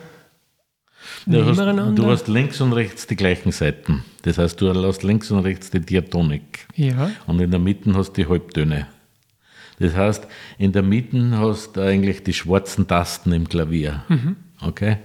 du 1.27 1.45
hast, 1.45 1.99
du 1.99 2.07
hast 2.07 2.29
links 2.29 2.61
und 2.61 2.73
rechts 2.73 3.07
die 3.07 3.17
gleichen 3.17 3.53
Seiten. 3.53 4.05
Das 4.23 4.39
heißt, 4.39 4.61
du 4.61 4.73
hast 4.73 5.03
links 5.03 5.31
und 5.31 5.41
rechts 5.41 5.71
die 5.71 5.81
Diatonik. 5.81 6.67
Ja. 6.75 7.11
Und 7.27 7.41
in 7.41 7.51
der 7.51 7.61
Mitte 7.61 7.95
hast 7.95 8.13
du 8.13 8.23
die 8.23 8.29
Halbtöne. 8.29 8.87
Das 9.79 9.95
heißt, 9.95 10.27
in 10.59 10.73
der 10.73 10.83
Mitte 10.83 11.39
hast 11.39 11.77
du 11.77 11.81
eigentlich 11.81 12.25
die 12.25 12.33
schwarzen 12.33 12.87
Tasten 12.87 13.33
im 13.33 13.49
Klavier. 13.49 14.03
Mhm. 14.09 14.37
Okay? 14.61 14.99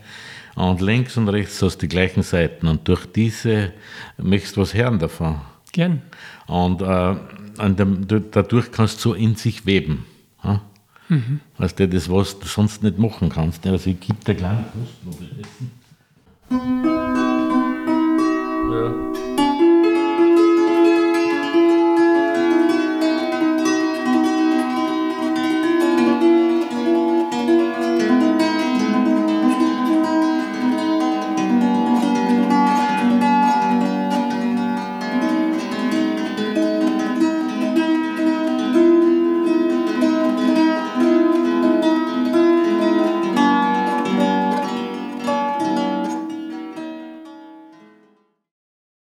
Und 0.55 0.81
links 0.81 1.17
und 1.17 1.29
rechts 1.29 1.61
hast 1.61 1.77
du 1.77 1.87
die 1.87 1.87
gleichen 1.87 2.23
Seiten. 2.23 2.67
Und 2.67 2.87
durch 2.87 3.05
diese 3.05 3.73
möchtest 4.17 4.57
du 4.57 4.61
was 4.61 4.73
hören 4.73 4.99
davon. 4.99 5.41
Gern. 5.71 6.01
Und 6.47 6.81
äh, 6.81 7.15
dem, 7.69 8.07
dadurch 8.31 8.71
kannst 8.71 9.03
du 9.03 9.09
so 9.09 9.13
in 9.15 9.35
sich 9.35 9.65
weben. 9.65 10.05
Ja? 10.43 10.61
Mhm. 11.09 11.39
Weißt 11.57 11.79
du, 11.79 11.87
das, 11.87 12.09
was 12.09 12.39
du 12.39 12.47
sonst 12.47 12.83
nicht 12.83 12.99
machen 12.99 13.29
kannst. 13.29 13.65
Also 13.65 13.89
ich 13.89 13.99
gebe 13.99 14.23
dir 14.23 14.35
kleinen 14.35 14.65
Kosten. 14.71 15.71
Ja. 18.71 19.32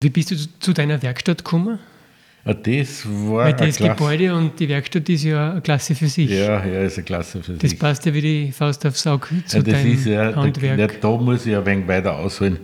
Wie 0.03 0.11
bist 0.11 0.31
du 0.31 0.37
zu 0.59 0.73
deiner 0.73 1.01
Werkstatt 1.03 1.39
gekommen? 1.39 1.79
Ja, 2.45 2.55
das 2.55 3.07
war 3.07 3.45
Weil 3.45 3.55
das 3.55 3.77
Gebäude 3.77 4.35
und 4.35 4.59
die 4.59 4.69
Werkstatt 4.69 5.09
ist 5.09 5.23
ja 5.23 5.53
eine 5.53 5.61
Klasse 5.61 5.95
für 5.95 6.09
sich. 6.09 6.29
Ja, 6.29 6.65
ja, 6.65 6.83
ist 6.83 6.99
eine 6.99 7.05
Klasse 7.05 7.43
für 7.43 7.53
das 7.53 7.61
sich. 7.61 7.79
Das 7.79 7.79
passt 7.79 8.05
ja 8.05 8.13
wie 8.13 8.21
die 8.21 8.53
Faust 8.53 8.85
aufs 8.85 9.07
Auge 9.07 9.29
zu 9.47 9.59
ja, 9.59 9.63
das 9.63 9.85
ist 9.85 10.07
ja, 10.07 10.35
Handwerk. 10.35 11.01
Da, 11.01 11.09
da 11.09 11.17
muss 11.17 11.47
ich 11.47 11.55
ein 11.55 11.65
wenig 11.65 11.87
weiter 11.87 12.17
ausholen. 12.17 12.59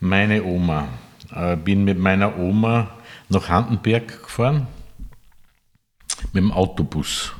Meine 0.00 0.42
Oma. 0.42 0.88
Ich 1.26 1.36
äh, 1.36 1.56
bin 1.56 1.84
mit 1.84 1.98
meiner 1.98 2.38
Oma 2.38 2.90
nach 3.28 3.48
Handenberg 3.48 4.22
gefahren 4.22 4.66
mit 6.32 6.42
dem 6.42 6.50
Autobus. 6.50 7.32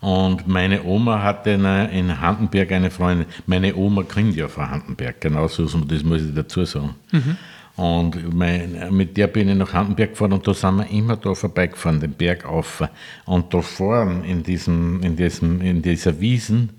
Und 0.00 0.46
meine 0.48 0.82
Oma 0.84 1.22
hatte 1.22 1.50
in 1.50 2.20
Handenberg 2.20 2.72
eine 2.72 2.90
Freundin. 2.90 3.26
Meine 3.46 3.74
Oma 3.74 4.02
kommt 4.04 4.34
ja 4.34 4.48
von 4.48 4.70
Handenberg, 4.70 5.20
genauso, 5.20 5.64
das 5.64 6.04
muss 6.04 6.22
ich 6.22 6.34
dazu 6.34 6.64
sagen. 6.64 6.94
Mhm. 7.12 7.36
Und 7.80 8.34
mein, 8.34 8.94
mit 8.94 9.16
der 9.16 9.26
bin 9.26 9.48
ich 9.48 9.56
nach 9.56 9.72
Handenberg 9.72 10.10
gefahren 10.10 10.34
und 10.34 10.46
da 10.46 10.52
sind 10.52 10.76
wir 10.76 10.90
immer 10.90 11.16
da 11.16 11.34
vorbeigefahren, 11.34 11.98
den 11.98 12.12
Berg 12.12 12.44
auf. 12.44 12.86
Und 13.24 13.54
da 13.54 13.62
vorne 13.62 14.26
in, 14.26 14.42
diesem, 14.42 15.02
in, 15.02 15.16
diesem, 15.16 15.62
in 15.62 15.80
dieser 15.80 16.20
Wiesen 16.20 16.74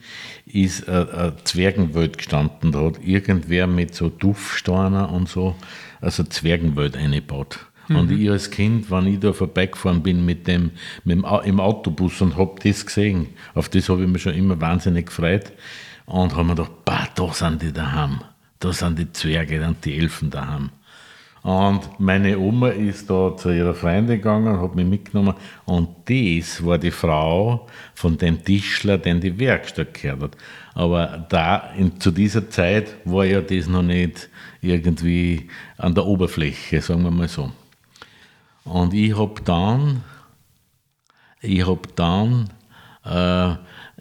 ist 0.46 0.88
eine 0.88 1.34
Zwergenwelt 1.44 2.20
gestanden. 2.20 2.72
Da 2.72 2.82
hat 2.82 3.04
irgendwer 3.04 3.66
mit 3.66 3.96
so 3.96 4.10
Duftsteiner 4.10 5.12
und 5.12 5.28
so, 5.28 5.56
also 6.02 6.24
Zwergenwelt 6.24 6.96
eingebaut. 6.96 7.58
Mhm. 7.88 7.96
Und 7.96 8.12
ich 8.12 8.30
als 8.30 8.52
Kind, 8.52 8.92
wenn 8.92 9.08
ich 9.08 9.20
da 9.20 9.34
vorbeigefahren 9.34 10.04
bin 10.04 10.24
mit 10.24 10.46
dem, 10.46 10.70
mit 11.04 11.18
dem 11.18 11.26
im 11.46 11.60
Autobus 11.60 12.22
und 12.22 12.38
habe 12.38 12.60
das 12.64 12.86
gesehen, 12.86 13.30
auf 13.56 13.70
das 13.70 13.90
habe 13.90 14.04
ich 14.04 14.08
mich 14.08 14.22
schon 14.22 14.36
immer 14.36 14.62
wahnsinnig 14.62 15.08
gefreut. 15.08 15.52
Und 16.06 16.36
habe 16.36 16.44
mir 16.44 16.56
gedacht, 16.56 16.86
bah, 16.86 17.08
da 17.16 17.34
sind 17.34 17.64
die 17.64 17.74
daheim. 17.74 18.20
Da 18.60 18.72
sind 18.72 19.00
die 19.00 19.12
Zwerge 19.12 19.66
und 19.66 19.84
die 19.84 19.98
Elfen 19.98 20.30
daheim. 20.30 20.70
Und 21.44 22.00
meine 22.00 22.38
Oma 22.38 22.70
ist 22.70 23.10
da 23.10 23.36
zu 23.36 23.50
ihrer 23.50 23.74
Freundin 23.74 24.18
gegangen, 24.18 24.62
hat 24.62 24.76
mich 24.76 24.86
mitgenommen. 24.86 25.34
Und 25.66 25.90
das 26.06 26.64
war 26.64 26.78
die 26.78 26.92
Frau 26.92 27.66
von 27.96 28.18
dem 28.18 28.44
Tischler, 28.44 29.00
den 29.00 29.20
die 29.20 29.40
Werkstatt 29.40 29.96
gehört 29.96 30.22
hat. 30.22 30.38
Aber 30.76 31.26
da, 31.30 31.72
in, 31.76 32.00
zu 32.00 32.12
dieser 32.12 32.50
Zeit 32.50 32.96
war 33.06 33.26
ja 33.26 33.42
das 33.42 33.68
noch 33.68 33.82
nicht 33.82 34.30
irgendwie 34.62 35.50
an 35.78 35.96
der 35.96 36.06
Oberfläche, 36.06 36.80
sagen 36.82 37.04
wir 37.04 37.12
mal 37.12 37.28
so. 37.28 37.52
Und 38.64 38.94
ich 38.94 39.18
habe 39.18 39.42
dann, 39.44 40.04
ich 41.42 41.66
habe 41.66 41.82
dann 41.96 42.50
äh, 43.04 43.56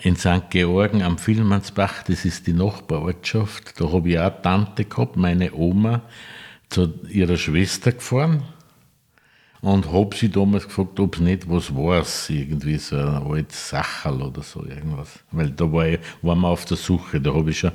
in 0.06 0.16
St. 0.16 0.50
Georgen 0.50 1.02
am 1.02 1.16
Villmannsbach, 1.16 2.02
das 2.02 2.26
ist 2.26 2.46
die 2.46 2.52
Nachbarortschaft, 2.52 3.80
da 3.80 3.90
habe 3.90 4.10
ich 4.10 4.18
auch 4.18 4.42
Tante 4.42 4.84
gehabt, 4.84 5.16
meine 5.16 5.54
Oma, 5.54 6.02
zu 6.70 6.94
ihrer 7.08 7.36
Schwester 7.36 7.92
gefahren 7.92 8.44
und 9.60 9.92
habe 9.92 10.16
sie 10.16 10.30
damals 10.30 10.64
gefragt, 10.64 10.98
ob 11.00 11.16
es 11.16 11.20
nicht 11.20 11.50
was 11.50 11.74
war, 11.74 12.04
irgendwie 12.28 12.78
so 12.78 12.96
ein 12.96 13.22
altes 13.26 13.68
Sacherl 13.68 14.22
oder 14.22 14.42
so 14.42 14.64
irgendwas. 14.64 15.20
Weil 15.32 15.50
da 15.50 15.70
war 15.70 15.86
ich, 15.86 16.00
waren 16.22 16.40
wir 16.40 16.48
auf 16.48 16.64
der 16.64 16.76
Suche, 16.76 17.20
da 17.20 17.34
habe 17.34 17.50
ich 17.50 17.58
schon 17.58 17.72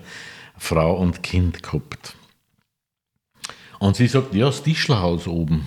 Frau 0.57 0.95
und 0.95 1.21
Kind 1.21 1.61
gehabt. 1.61 2.15
Und 3.79 3.97
sie 3.97 4.07
sagt, 4.07 4.33
ja, 4.33 4.47
das 4.47 4.63
Tischlerhaus 4.63 5.27
oben. 5.27 5.65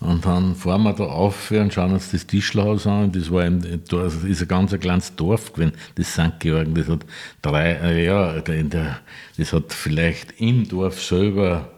Und 0.00 0.26
dann 0.26 0.54
fahren 0.54 0.82
wir 0.82 0.92
da 0.92 1.04
auf 1.04 1.50
und 1.52 1.72
schauen 1.72 1.92
uns 1.92 2.10
das 2.10 2.26
Tischlerhaus 2.26 2.86
an. 2.86 3.12
Das 3.12 3.30
war 3.30 3.44
ein, 3.44 3.82
das 3.88 4.16
ist 4.24 4.42
ein 4.42 4.48
ganz 4.48 4.78
kleines 4.78 5.16
Dorf 5.16 5.52
gewesen, 5.52 5.72
das 5.94 6.12
St. 6.12 6.40
Georgen. 6.40 6.74
Das 6.74 6.88
hat 6.88 7.06
drei, 7.40 7.72
äh, 7.72 8.04
ja, 8.04 8.40
das 8.40 9.52
hat 9.52 9.72
vielleicht 9.72 10.38
im 10.40 10.68
Dorf 10.68 11.00
selber 11.00 11.70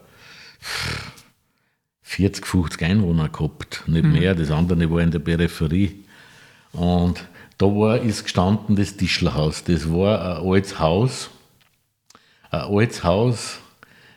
40, 2.03 2.47
50 2.47 2.83
Einwohner 2.83 3.29
gehabt, 3.29 3.83
nicht 3.87 4.05
mhm. 4.05 4.13
mehr. 4.13 4.35
Das 4.35 4.51
andere 4.51 4.91
war 4.91 5.01
in 5.01 5.11
der 5.11 5.19
Peripherie. 5.19 6.05
Und 6.73 7.25
da 7.59 7.67
war, 7.67 8.01
ist 8.01 8.25
gestanden 8.25 8.77
das 8.77 8.97
Tischlerhaus. 8.97 9.65
Das 9.65 9.91
war 9.91 10.39
ein 10.39 10.49
altes 10.49 10.79
Haus, 10.79 11.31
ein 12.51 12.61
altes 12.61 13.03
Haus 13.03 13.59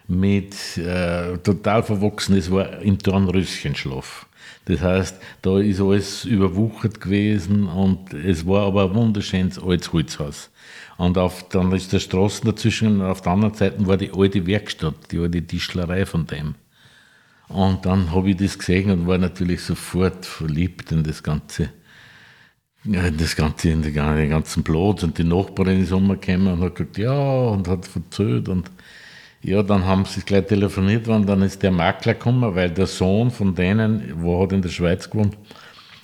mit 0.08 0.78
äh, 0.78 1.38
total 1.38 1.84
verwachsen, 1.84 2.36
es 2.36 2.50
war 2.52 2.80
im 2.80 2.98
Dornröschenschlaf. 2.98 4.26
Das 4.66 4.82
heißt, 4.82 5.18
da 5.42 5.60
ist 5.60 5.80
alles 5.80 6.26
überwuchert 6.26 7.00
gewesen 7.00 7.68
und 7.68 8.14
es 8.14 8.46
war 8.46 8.66
aber 8.68 8.86
ein 8.86 8.96
wunderschönes 8.96 9.60
altes 9.60 9.94
Holzhaus. 9.94 10.50
Und 11.00 11.18
auf, 11.18 11.48
dann 11.48 11.72
ist 11.72 11.94
der 11.94 12.02
Straßen 12.02 12.46
dazwischen 12.46 13.00
und 13.00 13.08
auf 13.08 13.22
der 13.22 13.32
anderen 13.32 13.54
Seite 13.54 13.88
war 13.88 13.96
die 13.96 14.12
alte 14.12 14.46
Werkstatt, 14.46 14.96
die 15.12 15.20
alte 15.20 15.42
Tischlerei 15.42 16.06
von 16.06 16.28
dem. 16.28 16.56
Und 17.48 17.86
dann 17.86 18.14
habe 18.14 18.32
ich 18.32 18.36
das 18.36 18.60
gesehen 18.60 18.92
und 18.92 19.08
war 19.08 19.18
natürlich 19.18 19.62
sofort 19.62 20.26
verliebt 20.26 20.92
in 20.92 21.04
das 21.04 21.24
Ganze. 21.24 21.70
Das 22.84 23.38
Ganze, 23.38 23.70
in 23.70 23.82
den 23.82 23.94
ganzen 23.94 24.62
Platz 24.62 25.04
und 25.04 25.18
die 25.18 25.24
Nachbarin 25.24 25.82
ist 25.82 25.94
umgekommen 25.94 26.52
und 26.52 26.62
hat 26.62 26.76
gesagt, 26.76 26.98
ja, 26.98 27.14
und 27.14 27.70
hat 27.70 27.86
verzählt 27.86 28.50
und 28.50 28.70
ja, 29.42 29.64
dann 29.64 29.86
haben 29.86 30.04
sie 30.04 30.20
gleich 30.20 30.48
telefoniert 30.48 31.08
und 31.08 31.28
dann 31.28 31.44
ist 31.44 31.64
der 31.64 31.72
Makler 31.72 32.16
gekommen, 32.16 32.56
weil 32.56 32.72
der 32.72 32.88
Sohn 32.88 33.32
von 33.32 33.56
denen, 33.56 34.22
wo 34.22 34.44
hat 34.44 34.52
in 34.52 34.62
der 34.62 34.70
Schweiz 34.70 35.10
gewohnt, 35.10 35.38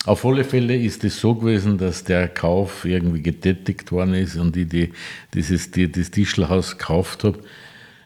auf 0.06 0.24
alle 0.24 0.44
Fälle 0.44 0.76
ist 0.76 1.04
es 1.04 1.20
so 1.20 1.34
gewesen, 1.34 1.78
dass 1.78 2.04
der 2.04 2.28
Kauf 2.28 2.84
irgendwie 2.84 3.22
getätigt 3.22 3.90
worden 3.92 4.14
ist 4.14 4.36
und 4.36 4.56
ich 4.56 4.68
die, 4.68 4.92
dieses, 5.34 5.72
die, 5.72 5.90
das 5.90 6.10
Tischlerhaus 6.10 6.78
gekauft 6.78 7.24
habe. 7.24 7.38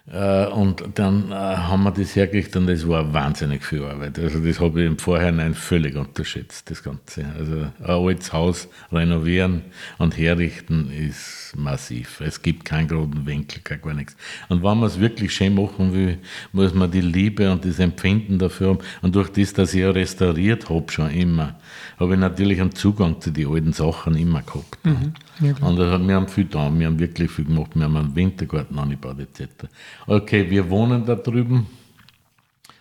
Äh, 0.07 0.47
und 0.47 0.83
dann 0.95 1.31
äh, 1.31 1.35
haben 1.35 1.85
wir 1.85 1.93
das 1.93 2.17
hergekriegt 2.17 2.57
und 2.57 2.67
das 2.67 2.89
war 2.89 3.13
wahnsinnig 3.13 3.65
viel 3.65 3.85
Arbeit. 3.85 4.19
Also 4.19 4.41
das 4.41 4.59
habe 4.59 4.81
ich 4.81 4.87
im 4.87 4.99
Vorhinein 4.99 5.55
völlig 5.55 5.95
unterschätzt, 5.95 6.71
das 6.71 6.83
Ganze. 6.83 7.27
Also 7.39 7.67
ein 7.79 8.07
altes 8.07 8.33
Haus 8.33 8.69
renovieren 8.91 9.63
und 9.99 10.17
herrichten 10.17 10.91
ist 10.91 11.55
massiv. 11.57 12.21
Es 12.21 12.43
gibt 12.43 12.65
keinen 12.65 12.89
geraden 12.89 13.27
Winkel, 13.27 13.61
gar 13.79 13.95
nichts. 13.95 14.17
Und 14.49 14.63
wenn 14.63 14.79
man 14.79 14.85
es 14.85 14.99
wirklich 14.99 15.33
schön 15.33 15.55
machen 15.55 15.93
will, 15.93 16.19
muss 16.53 16.75
man 16.75 16.91
die 16.91 17.01
Liebe 17.01 17.51
und 17.51 17.65
das 17.65 17.79
Empfinden 17.79 18.39
dafür 18.39 18.71
haben. 18.71 18.79
Und 19.03 19.15
durch 19.15 19.29
das, 19.31 19.53
dass 19.53 19.75
ich 19.75 19.81
ja 19.81 19.91
restauriert 19.91 20.71
habe 20.71 20.91
schon 20.91 21.11
immer, 21.11 21.57
habe 21.99 22.15
ich 22.15 22.21
natürlich 22.21 22.61
einen 22.61 22.75
Zugang 22.75 23.21
zu 23.21 23.31
den 23.31 23.49
alten 23.49 23.73
Sachen 23.73 24.17
immer 24.17 24.43
gehabt. 24.43 24.79
Mhm. 24.85 25.13
Ja, 25.41 25.55
und 25.67 25.79
wir 25.79 26.15
haben 26.15 26.29
viel 26.29 26.45
da, 26.45 26.71
wir 26.73 26.87
haben 26.87 26.99
wirklich 26.99 27.31
viel 27.31 27.47
gemacht. 27.47 27.71
Wir 27.75 27.85
haben 27.85 27.97
einen 27.97 28.15
Wintergarten 28.15 28.79
angebaut 28.79 29.19
etc. 29.19 29.69
Okay, 30.07 30.49
wir 30.49 30.69
wohnen 30.71 31.05
da 31.05 31.15
drüben. 31.15 31.67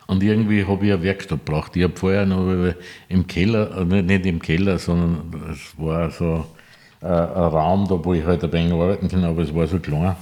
Und 0.07 0.23
irgendwie 0.23 0.65
habe 0.65 0.87
ich 0.87 0.91
eine 0.91 1.03
Werkstatt 1.03 1.45
gebraucht. 1.45 1.75
Ich 1.75 1.83
habe 1.83 1.95
vorher 1.95 2.25
noch 2.25 2.73
im 3.09 3.27
Keller, 3.27 3.77
äh, 3.77 4.01
nicht 4.01 4.25
im 4.25 4.41
Keller, 4.41 4.79
sondern 4.79 5.31
es 5.51 5.77
war 5.77 6.09
so 6.09 6.45
äh, 7.01 7.05
ein 7.05 7.11
Raum, 7.11 7.87
da 7.87 8.03
wo 8.03 8.13
ich 8.13 8.25
halt 8.25 8.43
ein 8.43 8.51
wenig 8.51 8.73
arbeiten 8.73 9.07
kann, 9.07 9.23
aber 9.23 9.43
es 9.43 9.53
war 9.53 9.67
so 9.67 9.79
klein. 9.79 10.15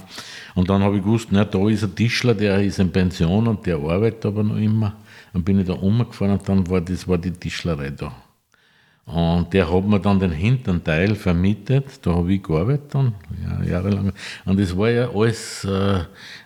Und 0.54 0.68
dann 0.68 0.82
habe 0.82 0.96
ich 0.96 1.02
gewusst, 1.02 1.28
na, 1.30 1.44
da 1.44 1.66
ist 1.68 1.84
ein 1.84 1.94
Tischler, 1.94 2.34
der 2.34 2.62
ist 2.62 2.78
in 2.78 2.92
Pension 2.92 3.48
und 3.48 3.64
der 3.64 3.76
arbeitet 3.76 4.26
aber 4.26 4.42
noch 4.42 4.56
immer. 4.56 4.94
Dann 5.32 5.42
bin 5.42 5.60
ich 5.60 5.66
da 5.66 5.72
umgefahren 5.72 6.32
und 6.32 6.48
dann 6.48 6.68
war 6.68 6.80
das 6.80 7.08
war 7.08 7.16
die 7.16 7.30
Tischlerei 7.30 7.90
da. 7.90 8.12
Und 9.08 9.54
der 9.54 9.72
hat 9.72 9.86
mir 9.86 9.98
dann 10.00 10.20
den 10.20 10.32
hinteren 10.32 10.84
Teil 10.84 11.14
vermietet, 11.14 12.06
da 12.06 12.14
habe 12.14 12.30
ich 12.30 12.42
gearbeitet 12.42 12.94
dann, 12.94 13.14
ja, 13.42 13.64
jahrelang. 13.64 14.12
Und 14.44 14.60
es 14.60 14.76
war 14.76 14.90
ja 14.90 15.08
alles, 15.08 15.64
äh, 15.64 16.00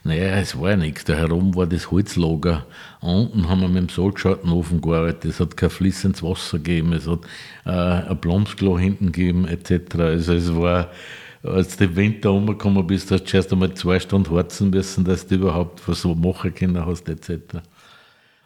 naja, 0.04 0.36
es 0.36 0.56
war 0.56 0.70
ja 0.70 0.76
nichts. 0.76 1.04
Da 1.04 1.14
herum 1.14 1.56
war 1.56 1.66
das 1.66 1.90
Holzlager. 1.90 2.64
Unten 3.00 3.48
haben 3.48 3.62
wir 3.62 3.68
mit 3.68 3.78
dem 3.78 3.88
Salzschattenofen 3.88 4.80
gearbeitet, 4.80 5.24
es 5.24 5.40
hat 5.40 5.56
kein 5.56 5.70
fließendes 5.70 6.22
Wasser 6.22 6.58
gegeben, 6.58 6.92
es 6.92 7.08
hat 7.08 7.22
äh, 7.66 8.10
ein 8.10 8.16
Blomsklo 8.18 8.78
hinten 8.78 9.10
gegeben, 9.10 9.48
etc. 9.48 9.96
Also 9.96 10.34
es 10.34 10.54
war, 10.54 10.92
als 11.42 11.76
du 11.76 11.86
im 11.86 11.96
Winter 11.96 12.30
umgekommen 12.30 12.86
bist, 12.86 13.10
hast 13.10 13.24
du 13.24 13.36
erst 13.38 13.52
einmal 13.52 13.74
zwei 13.74 13.98
Stunden 13.98 14.30
harzen 14.36 14.70
müssen, 14.70 15.04
dass 15.04 15.26
du 15.26 15.34
überhaupt 15.34 15.82
was 15.88 16.02
so 16.02 16.14
machen 16.14 16.54
können 16.54 16.86
hast, 16.86 17.08
etc. 17.08 17.60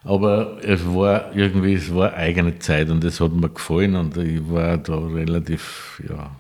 Aber 0.07 0.59
es 0.62 0.86
war 0.86 1.34
irgendwie, 1.34 1.74
es 1.74 1.92
war 1.92 2.14
eigene 2.14 2.61
Zeit 2.61 2.90
und 2.90 3.02
es 3.02 3.20
hat 3.20 3.32
mir 3.32 3.48
gefallen 3.48 3.96
und 3.96 4.16
ich 4.16 4.40
war 4.48 4.78
da 4.78 4.98
relativ, 4.98 6.00
ja, 6.09 6.30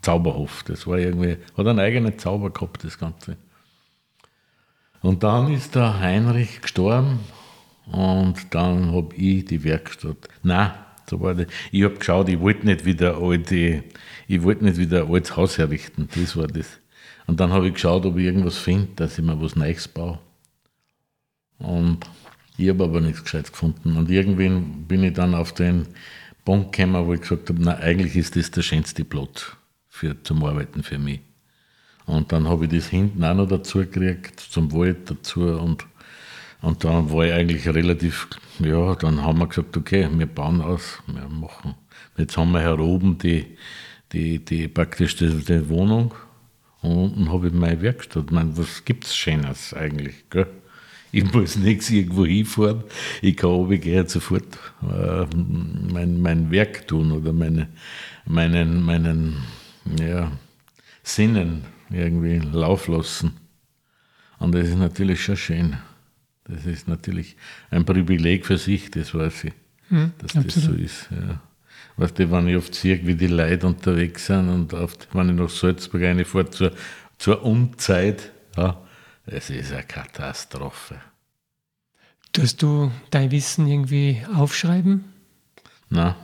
zauberhaft. 0.00 0.68
Das 0.68 0.86
war 0.86 0.96
irgendwie, 0.96 1.36
hat 1.56 1.66
einen 1.66 1.80
eigenen 1.80 2.16
Zauber 2.20 2.50
gehabt, 2.50 2.84
das 2.84 2.96
Ganze. 2.96 3.36
Und 5.02 5.24
dann 5.24 5.52
ist 5.52 5.74
der 5.74 5.98
Heinrich 5.98 6.60
gestorben 6.60 7.18
und 7.90 8.54
dann 8.54 8.92
habe 8.92 9.12
ich 9.16 9.44
die 9.44 9.64
Werkstatt. 9.64 10.28
Nein, 10.44 10.70
so 11.08 11.20
war 11.20 11.34
das. 11.34 11.48
Ich 11.72 11.82
habe 11.82 11.96
geschaut, 11.96 12.28
ich 12.28 12.38
wollte 12.38 12.64
nicht 12.64 12.84
wieder 12.84 13.20
alte, 13.20 13.82
ich 14.28 14.42
wollte 14.44 14.64
nicht 14.64 14.76
wieder 14.76 15.06
ein 15.06 15.12
altes 15.12 15.36
Haus 15.36 15.58
herrichten. 15.58 16.08
Das 16.14 16.36
war 16.36 16.46
das. 16.46 16.78
Und 17.26 17.40
dann 17.40 17.52
habe 17.52 17.66
ich 17.66 17.74
geschaut, 17.74 18.06
ob 18.06 18.18
ich 18.18 18.26
irgendwas 18.26 18.58
finde, 18.58 18.86
dass 18.94 19.18
ich 19.18 19.24
mir 19.24 19.42
was 19.42 19.56
Neues 19.56 19.88
baue. 19.88 20.20
Und 21.58 22.06
ich 22.56 22.68
habe 22.68 22.84
aber 22.84 23.00
nichts 23.00 23.24
Gescheites 23.24 23.52
gefunden. 23.52 23.96
Und 23.96 24.10
irgendwann 24.10 24.84
bin 24.86 25.02
ich 25.04 25.14
dann 25.14 25.34
auf 25.34 25.52
den 25.52 25.86
Punkt 26.44 26.72
gekommen, 26.72 27.06
wo 27.06 27.14
ich 27.14 27.20
gesagt 27.20 27.48
habe, 27.48 27.60
na, 27.62 27.76
eigentlich 27.78 28.16
ist 28.16 28.36
das 28.36 28.50
der 28.50 28.62
schönste 28.62 29.04
Platz 29.04 29.56
für, 29.88 30.22
zum 30.22 30.44
Arbeiten 30.44 30.82
für 30.82 30.98
mich. 30.98 31.20
Und 32.06 32.32
dann 32.32 32.48
habe 32.48 32.64
ich 32.64 32.72
das 32.72 32.88
hinten 32.88 33.24
auch 33.24 33.34
noch 33.34 33.48
dazu 33.48 33.78
gekriegt, 33.78 34.40
zum 34.40 34.72
Wald 34.72 35.10
dazu. 35.10 35.42
Und, 35.42 35.86
und 36.60 36.84
dann 36.84 37.10
war 37.12 37.26
ich 37.26 37.32
eigentlich 37.32 37.68
relativ, 37.68 38.28
ja, 38.58 38.94
dann 38.96 39.22
haben 39.22 39.38
wir 39.38 39.46
gesagt, 39.46 39.76
okay, 39.76 40.08
wir 40.10 40.26
bauen 40.26 40.60
aus, 40.60 40.98
wir 41.06 41.28
machen. 41.28 41.74
Jetzt 42.16 42.36
haben 42.36 42.52
wir 42.52 42.60
hier 42.60 42.78
oben 42.78 43.16
die, 43.18 43.46
die, 44.12 44.44
die 44.44 44.68
praktisch 44.68 45.16
die, 45.16 45.28
die 45.28 45.68
Wohnung 45.68 46.12
und 46.82 46.96
unten 46.96 47.32
habe 47.32 47.48
ich 47.48 47.52
meine 47.52 47.80
Werkstatt. 47.82 48.24
Ich 48.26 48.30
meine, 48.32 48.56
was 48.56 48.84
gibt 48.84 49.04
es 49.04 49.14
Schönes 49.14 49.74
eigentlich? 49.74 50.28
Gell? 50.30 50.46
Ich 51.12 51.32
muss 51.32 51.56
nichts 51.56 51.90
irgendwo 51.90 52.24
hinfahren. 52.24 52.84
Ich 53.20 53.36
kann 53.36 53.50
runtergehen 53.50 54.06
sofort 54.06 54.58
äh, 54.82 55.26
mein, 55.34 56.20
mein 56.20 56.50
Werk 56.50 56.86
tun 56.86 57.12
oder 57.12 57.32
meine, 57.32 57.68
meinen, 58.24 58.82
meinen 58.82 59.36
ja, 59.98 60.30
Sinnen 61.02 61.64
irgendwie 61.90 62.38
Lauf 62.38 62.86
lassen. 62.88 63.32
Und 64.38 64.54
das 64.54 64.68
ist 64.68 64.78
natürlich 64.78 65.22
schon 65.22 65.36
schön. 65.36 65.76
Das 66.44 66.66
ist 66.66 66.88
natürlich 66.88 67.36
ein 67.70 67.84
Privileg 67.84 68.46
für 68.46 68.58
sich, 68.58 68.90
das 68.90 69.14
weiß 69.14 69.44
ich, 69.44 69.52
mhm, 69.88 70.12
dass 70.18 70.36
absolut. 70.36 70.56
das 70.56 70.64
so 70.64 70.72
ist. 70.72 71.08
Ja. 71.10 71.40
Weißt 71.96 72.18
du, 72.18 72.30
wenn 72.30 72.48
ich 72.48 72.56
oft 72.56 72.74
sehe, 72.74 73.06
wie 73.06 73.14
die 73.14 73.26
Leute 73.26 73.66
unterwegs 73.66 74.26
sind 74.26 74.48
und 74.48 74.72
oft, 74.72 75.08
wenn 75.12 75.28
ich 75.28 75.34
nach 75.34 75.50
Salzburg 75.50 76.02
reinfahre 76.02 76.50
zur, 76.50 76.72
zur 77.18 77.44
Unzeit, 77.44 78.32
ja, 78.56 78.80
es 79.26 79.50
ist 79.50 79.72
eine 79.72 79.82
Katastrophe. 79.82 80.96
Tust 82.32 82.62
du 82.62 82.90
dein 83.10 83.30
Wissen 83.30 83.66
irgendwie 83.66 84.22
aufschreiben? 84.34 85.04
Nein. 85.88 86.14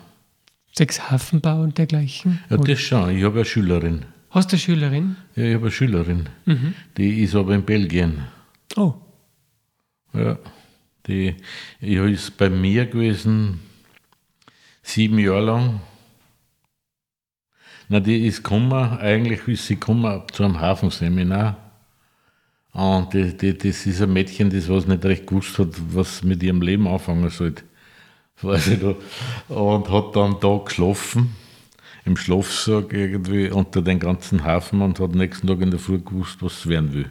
Sechs 0.73 1.11
Hafenbau 1.11 1.63
und 1.63 1.79
dergleichen? 1.79 2.45
Ja, 2.49 2.57
das 2.59 2.81
schon. 2.81 3.17
Ich 3.17 3.25
habe 3.25 3.37
eine 3.37 3.45
Schülerin. 3.45 4.05
Hast 4.31 4.53
du 4.53 4.57
eine 4.57 4.61
Schülerin? 4.61 5.17
Ja, 5.35 5.45
ich 5.45 5.55
habe 5.55 5.65
eine 5.65 5.71
Schülerin. 5.73 6.29
Mhm. 6.45 6.75
Die 6.97 7.23
ist 7.23 7.35
aber 7.35 7.55
in 7.55 7.65
Belgien. 7.65 8.25
Oh. 8.77 8.95
Ja. 10.13 10.39
Die, 11.07 11.37
die 11.81 11.95
ist 11.95 12.37
bei 12.37 12.51
mir 12.51 12.87
gewesen 12.87 13.61
sieben 14.83 15.19
Jahre 15.19 15.45
lang. 15.45 15.81
Na, 17.89 18.01
die 18.01 18.27
ist 18.27 18.43
gekommen, 18.43 18.99
eigentlich 18.99 19.47
ist 19.47 19.67
sie 19.67 19.75
gekommen 19.75 20.23
zu 20.33 20.45
einem 20.45 20.61
Hafenseminar. 20.61 21.66
Und 22.77 23.15
die, 23.15 23.35
die, 23.35 23.57
das 23.57 23.87
ist 23.87 24.03
ein 24.03 24.13
Mädchen, 24.13 24.51
das 24.51 24.69
was 24.69 24.87
nicht 24.87 25.03
recht 25.03 25.27
gewusst 25.27 25.59
hat, 25.59 25.69
was 25.95 26.23
mit 26.23 26.43
ihrem 26.43 26.61
Leben 26.61 26.87
anfangen 26.87 27.31
sollte. 27.31 27.63
Weiß 28.43 28.67
ich. 28.67 28.83
Und 29.49 29.89
hat 29.89 30.15
dann 30.15 30.37
da 30.41 30.61
geschlafen, 30.63 31.35
im 32.05 32.19
Schlafsack 32.19 32.93
irgendwie 32.93 33.49
unter 33.49 33.81
den 33.81 33.99
ganzen 33.99 34.45
Hafen 34.45 34.83
und 34.83 35.01
hat 35.01 35.15
nächsten 35.15 35.47
Tag 35.47 35.63
in 35.63 35.71
der 35.71 35.81
Früh 35.81 36.01
gewusst, 36.01 36.37
was 36.43 36.63
sie 36.63 36.69
werden 36.69 36.93
will. 36.93 37.11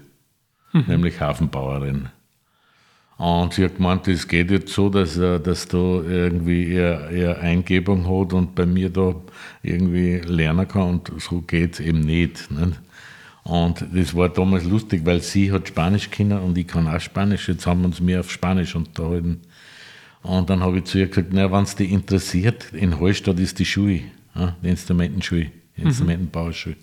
Mhm. 0.71 0.83
Nämlich 0.85 1.19
Hafenbauerin. 1.19 2.09
Und 3.17 3.53
sie 3.53 3.63
hat 3.63 3.77
gemeint, 3.77 4.07
es 4.07 4.27
geht 4.27 4.51
jetzt 4.51 4.71
so, 4.71 4.89
dass 4.89 5.17
er 5.17 5.39
dass 5.39 5.67
da 5.67 5.77
irgendwie 5.77 6.73
eher, 6.73 7.09
eher 7.09 7.39
Eingebung 7.39 8.03
hat 8.05 8.33
und 8.33 8.53
bei 8.53 8.67
mir 8.67 8.91
da 8.91 9.15
irgendwie 9.63 10.17
lernen 10.17 10.67
kann 10.67 10.89
und 10.89 11.11
so 11.19 11.41
geht 11.41 11.73
es 11.73 11.79
eben 11.79 12.01
nicht. 12.01 12.51
nicht? 12.51 12.79
Und 13.45 13.85
das 13.93 14.15
war 14.15 14.27
damals 14.27 14.63
lustig, 14.63 15.05
weil 15.05 15.21
sie 15.21 15.51
hat 15.51 15.67
Spanisch 15.67 16.09
können 16.09 16.39
und 16.39 16.57
ich 16.57 16.65
kann 16.65 16.87
auch 16.87 16.99
Spanisch. 16.99 17.47
Jetzt 17.47 17.67
haben 17.67 17.81
wir 17.81 17.85
uns 17.85 18.01
mehr 18.01 18.21
auf 18.21 18.31
Spanisch 18.31 18.75
unterhalten. 18.75 19.41
Und 20.23 20.49
dann 20.49 20.61
habe 20.61 20.79
ich 20.79 20.85
zu 20.85 20.97
ihr 20.97 21.07
gesagt, 21.07 21.29
na, 21.31 21.51
wenn 21.51 21.63
es 21.63 21.75
dich 21.75 21.91
interessiert, 21.91 22.73
in 22.73 22.99
Hallstatt 22.99 23.39
ist 23.39 23.59
die 23.59 23.65
Schule, 23.65 24.01
die 24.63 24.67
Instrumentenschule, 24.67 25.51
die 25.77 25.81
mhm. 25.81 25.87
Instrumentenbauschule. 25.87 26.75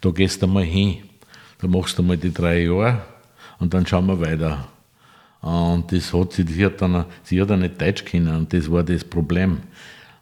Da 0.00 0.10
gehst 0.10 0.42
du 0.42 0.46
mal 0.46 0.64
hin, 0.64 1.00
da 1.58 1.68
machst 1.68 1.98
du 1.98 2.02
mal 2.02 2.16
die 2.16 2.32
drei 2.32 2.62
Jahre 2.62 3.02
und 3.58 3.74
dann 3.74 3.86
schauen 3.86 4.06
wir 4.06 4.18
weiter. 4.18 4.68
Und 5.42 5.92
das 5.92 6.14
hat 6.14 6.32
sie, 6.32 6.44
sie 6.44 6.64
hat 6.64 6.80
dann, 6.80 7.04
sie 7.24 7.42
hat 7.42 7.50
auch 7.50 7.56
nicht 7.58 7.78
Deutsch 7.78 8.06
können 8.06 8.34
und 8.34 8.52
das 8.54 8.70
war 8.72 8.82
das 8.82 9.04
Problem. 9.04 9.58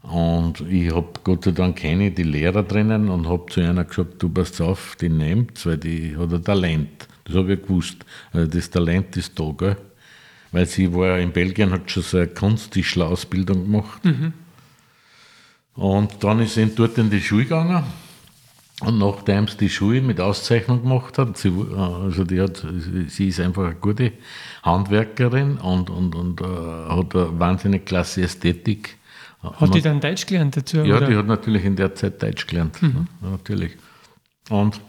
Und 0.05 0.61
ich 0.71 0.95
habe 0.95 1.09
Gott 1.25 1.45
sei 1.45 1.53
Dank 1.53 1.77
keine 1.79 2.11
die 2.11 2.25
Lehrer 2.25 2.63
drinnen 2.63 3.09
und 3.09 3.27
habe 3.27 3.47
zu 3.51 3.61
einer 3.61 3.85
gesagt, 3.85 4.23
du 4.23 4.29
passt 4.29 4.61
auf, 4.61 4.97
die 5.01 5.09
nehmt 5.09 5.65
weil 5.65 5.79
die 5.79 6.17
hat 6.17 6.33
ein 6.33 6.45
Talent. 6.45 7.09
Das 7.25 7.37
habe 7.37 7.55
ich 7.55 7.63
gewusst. 7.63 8.05
Also 8.33 8.47
das 8.47 8.69
Talent 8.69 9.17
ist 9.17 9.39
da, 9.39 9.51
gell? 9.57 9.77
weil 10.53 10.67
sie 10.67 10.93
war 10.95 11.19
in 11.19 11.33
Belgien, 11.33 11.73
hat 11.73 11.91
schon 11.91 12.03
so 12.03 12.19
eine 12.19 12.29
Kunsttischler-Ausbildung 12.29 13.65
gemacht. 13.65 14.05
Mhm. 14.05 14.35
Und 15.75 16.23
dann 16.23 16.41
ist 16.41 16.55
sie 16.55 16.67
dort 16.67 16.97
in 16.99 17.11
die 17.11 17.21
Schule 17.21 17.45
gegangen. 17.45 17.83
Und 18.81 18.99
nachdem 18.99 19.49
sie 19.49 19.57
die 19.57 19.71
Schule 19.71 20.03
mit 20.03 20.21
Auszeichnung 20.21 20.83
gemacht 20.83 21.19
hat, 21.19 21.39
sie, 21.39 21.51
also 21.77 22.25
die 22.25 22.41
hat, 22.41 22.65
sie 23.09 23.29
ist 23.29 23.41
einfach 23.41 23.65
eine 23.65 23.75
gute 23.77 24.13
Handwerkerin 24.63 25.57
und, 25.57 25.91
und, 25.91 26.15
und 26.15 26.41
uh, 26.41 26.47
hat 26.89 27.17
eine 27.17 27.39
wahnsinnig 27.41 27.87
klasse 27.87 28.23
Ästhetik. 28.23 28.99
Hat 29.53 29.75
die 29.75 29.83
dann 29.83 30.01
Deutsch 30.01 30.27
gelernt 30.27 30.57
dazu? 30.57 30.79
Ja, 30.79 30.97
oder? 30.97 31.07
die 31.07 31.17
hat 31.17 31.27
natürlich 31.27 31.65
in 31.65 31.77
der 31.77 31.95
Zeit 31.95 32.23
Deutsch 32.23 32.47
gelernt. 32.47 32.81
Mhm. 32.81 33.07
natürlich. 33.21 33.73
Und 34.51 34.81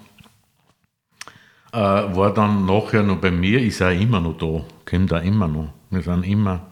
äh, 1.72 1.78
war 1.78 2.34
dann 2.34 2.66
nachher 2.66 3.04
noch 3.04 3.18
bei 3.18 3.32
mir, 3.32 3.62
ist 3.62 3.82
auch 3.82 3.90
immer 3.90 4.22
noch 4.22 4.38
da, 4.38 4.64
kommt 4.90 5.12
da 5.12 5.20
immer 5.20 5.48
noch. 5.48 5.74
Wir 5.90 6.02
sind 6.02 6.24
immer, 6.24 6.68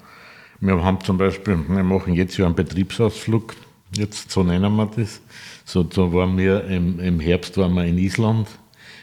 wir 0.59 0.81
haben 0.81 1.01
zum 1.01 1.17
Beispiel, 1.17 1.57
wir 1.67 1.83
machen 1.83 2.13
jetzt 2.13 2.37
ja 2.37 2.45
einen 2.45 2.55
Betriebsausflug, 2.55 3.53
jetzt 3.95 4.31
so 4.31 4.43
nennen 4.43 4.75
wir 4.75 4.89
das. 4.95 5.21
So, 5.65 5.83
da 5.83 6.13
waren 6.13 6.37
wir 6.37 6.63
im, 6.65 6.99
im 6.99 7.19
Herbst 7.19 7.57
waren 7.57 7.73
wir 7.73 7.85
in 7.85 7.97
Island. 7.97 8.47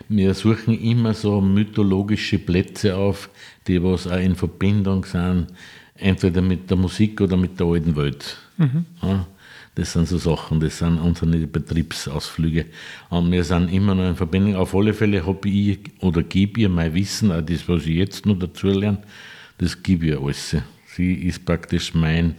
Wir 0.09 0.35
suchen 0.35 0.81
immer 0.81 1.15
so 1.15 1.41
mythologische 1.41 2.39
Plätze 2.39 2.97
auf, 2.97 3.31
die 3.67 3.83
was 3.83 4.07
auch 4.07 4.19
in 4.19 4.37
Verbindung 4.37 5.05
sind, 5.05 5.49
entweder 5.95 6.43
mit 6.43 6.71
der 6.71 6.77
Musik 6.79 7.21
oder 7.21 7.37
mit 7.37 7.61
der 7.61 7.67
alten 7.67 7.95
Welt. 7.95 8.39
Mhm. 8.61 8.85
Ja, 9.01 9.27
das 9.75 9.95
sind 9.95 10.07
so 10.07 10.19
Sachen, 10.19 10.61
das 10.61 10.79
sind 10.79 10.99
unsere 10.99 11.47
Betriebsausflüge. 11.47 12.67
Und 13.09 13.33
wir 13.33 13.43
sind 13.43 13.73
immer 13.73 13.95
noch 13.95 14.07
in 14.07 14.17
Verbindung. 14.17 14.57
Auf 14.57 14.75
alle 14.75 14.93
Fälle 14.93 15.27
habe 15.27 15.49
ich 15.49 15.79
oder 16.01 16.23
gebe 16.23 16.61
ihr 16.61 16.69
mein 16.69 16.93
Wissen, 16.93 17.33
auch 17.33 17.41
das, 17.41 17.67
was 17.69 17.87
ich 17.87 17.97
jetzt 17.97 18.27
noch 18.27 18.39
dazu 18.39 18.67
lerne, 18.69 19.03
das 19.57 19.83
gebe 19.83 20.09
ich 20.09 20.21
alles. 20.21 20.57
Sie 20.95 21.15
ist 21.15 21.47
praktisch 21.47 21.95
mein 21.95 22.35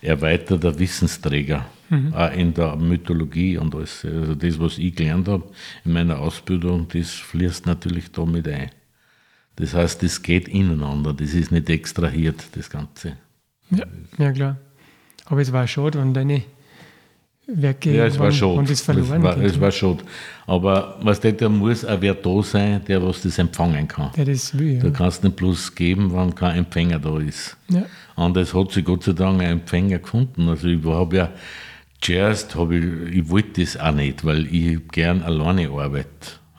erweiterter 0.00 0.78
Wissensträger, 0.78 1.66
mhm. 1.90 2.14
auch 2.14 2.32
in 2.32 2.54
der 2.54 2.76
Mythologie 2.76 3.58
und 3.58 3.74
alles. 3.74 4.02
Also 4.02 4.34
das, 4.34 4.58
was 4.58 4.78
ich 4.78 4.94
gelernt 4.94 5.28
habe 5.28 5.44
in 5.84 5.92
meiner 5.92 6.18
Ausbildung, 6.20 6.86
das 6.88 7.10
fließt 7.10 7.66
natürlich 7.66 8.10
da 8.12 8.24
mit 8.24 8.48
ein. 8.48 8.70
Das 9.56 9.74
heißt, 9.74 10.02
das 10.02 10.22
geht 10.22 10.48
ineinander, 10.48 11.12
das 11.12 11.34
ist 11.34 11.52
nicht 11.52 11.68
extrahiert, 11.68 12.46
das 12.52 12.70
Ganze. 12.70 13.18
Ja, 13.70 13.84
ja 14.18 14.32
klar. 14.32 14.56
Aber 15.26 15.40
es 15.40 15.52
war 15.52 15.66
schade, 15.66 15.98
wenn 15.98 16.14
deine 16.14 16.42
Werke 17.48 17.94
ja, 17.94 18.06
es 18.06 18.18
war 18.18 18.32
schade. 18.32 18.54
und 18.54 18.70
es 18.70 18.80
verloren 18.80 19.18
es 19.18 19.22
war. 19.22 19.38
Es 19.38 19.60
war 19.60 19.70
schade. 19.70 19.98
Aber 20.46 20.98
was 21.02 21.20
der, 21.20 21.32
da 21.32 21.48
muss 21.48 21.84
auch 21.84 22.00
wer 22.00 22.14
da 22.14 22.42
sein, 22.42 22.84
der 22.86 23.02
was 23.02 23.22
das 23.22 23.38
empfangen 23.38 23.86
kann. 23.86 24.10
Der 24.16 24.24
das 24.24 24.56
will, 24.58 24.74
ja. 24.74 24.80
Du 24.80 24.90
kannst 24.90 25.22
nicht 25.22 25.36
bloß 25.36 25.74
geben, 25.76 26.12
wenn 26.12 26.34
kein 26.34 26.56
Empfänger 26.56 26.98
da 26.98 27.18
ist. 27.20 27.56
Ja. 27.68 27.84
Und 28.16 28.36
es 28.36 28.52
hat 28.52 28.72
sich 28.72 28.84
Gott 28.84 29.04
sei 29.04 29.12
Dank 29.12 29.40
ein 29.40 29.50
Empfänger 29.50 29.98
gefunden. 29.98 30.48
Also 30.48 30.66
ich 30.66 30.84
habe 30.84 31.16
ja 31.16 31.28
zuerst, 32.00 32.56
hab 32.56 32.72
ich, 32.72 32.84
ich 33.12 33.30
wollte 33.30 33.60
das 33.60 33.76
auch 33.76 33.92
nicht, 33.92 34.24
weil 34.24 34.46
ich 34.46 34.80
gern 34.88 35.22
alleine 35.22 35.68
arbeite. 35.70 36.08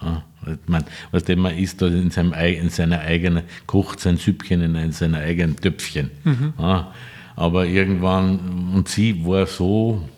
Ja. 0.02 0.24
Ich 0.46 0.58
meine, 0.68 0.86
was 1.12 1.26
der 1.26 1.36
man 1.36 1.58
isst 1.58 1.82
da 1.82 1.88
in, 1.88 2.12
seinem, 2.12 2.32
in 2.32 2.70
seiner 2.70 3.02
eigenen, 3.02 3.44
kocht 3.66 4.00
sein 4.00 4.16
Süppchen 4.16 4.76
in 4.76 4.92
seiner 4.94 5.18
eigenen 5.18 5.58
Töpfchen. 5.58 6.12
Mhm. 6.24 6.54
Ja. 6.58 6.94
Aber 7.38 7.68
irgendwann, 7.68 8.72
und 8.74 8.90
sie 8.90 9.24
war 9.24 9.46
so, 9.46 10.10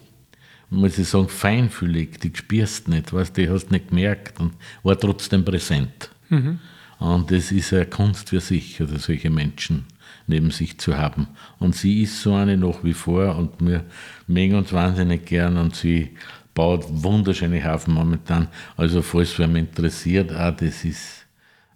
muss 0.69 0.97
ich 0.97 1.09
sagen, 1.09 1.27
feinfühlig, 1.27 2.17
die 2.21 2.31
spürst 2.33 2.87
nicht, 2.87 3.11
weißt, 3.11 3.35
die 3.35 3.49
hast 3.49 3.71
nicht 3.71 3.89
gemerkt 3.89 4.39
und 4.39 4.53
war 4.83 4.97
trotzdem 4.97 5.43
präsent. 5.43 6.11
Mhm. 6.29 6.59
Und 6.97 7.29
das 7.29 7.51
ist 7.51 7.73
eine 7.73 7.87
Kunst 7.87 8.29
für 8.29 8.39
sich, 8.39 8.81
oder 8.81 8.99
solche 8.99 9.29
Menschen 9.29 9.85
neben 10.27 10.49
sich 10.51 10.79
zu 10.79 10.97
haben. 10.97 11.27
Und 11.59 11.75
sie 11.75 12.03
ist 12.03 12.21
so 12.21 12.35
eine 12.35 12.55
nach 12.55 12.85
wie 12.85 12.93
vor 12.93 13.35
und 13.35 13.51
wir 13.59 13.83
mögen 14.27 14.55
uns 14.55 14.71
wahnsinnig 14.71 15.25
gern 15.25 15.57
und 15.57 15.75
sie 15.75 16.15
baut 16.55 16.85
wunderschöne 16.87 17.61
Hafen 17.61 17.93
momentan. 17.93 18.47
Also 18.77 19.01
falls 19.01 19.37
wer 19.37 19.49
mich 19.49 19.63
interessiert, 19.63 20.31
auch 20.33 20.55
das 20.55 20.85
ist, 20.85 21.25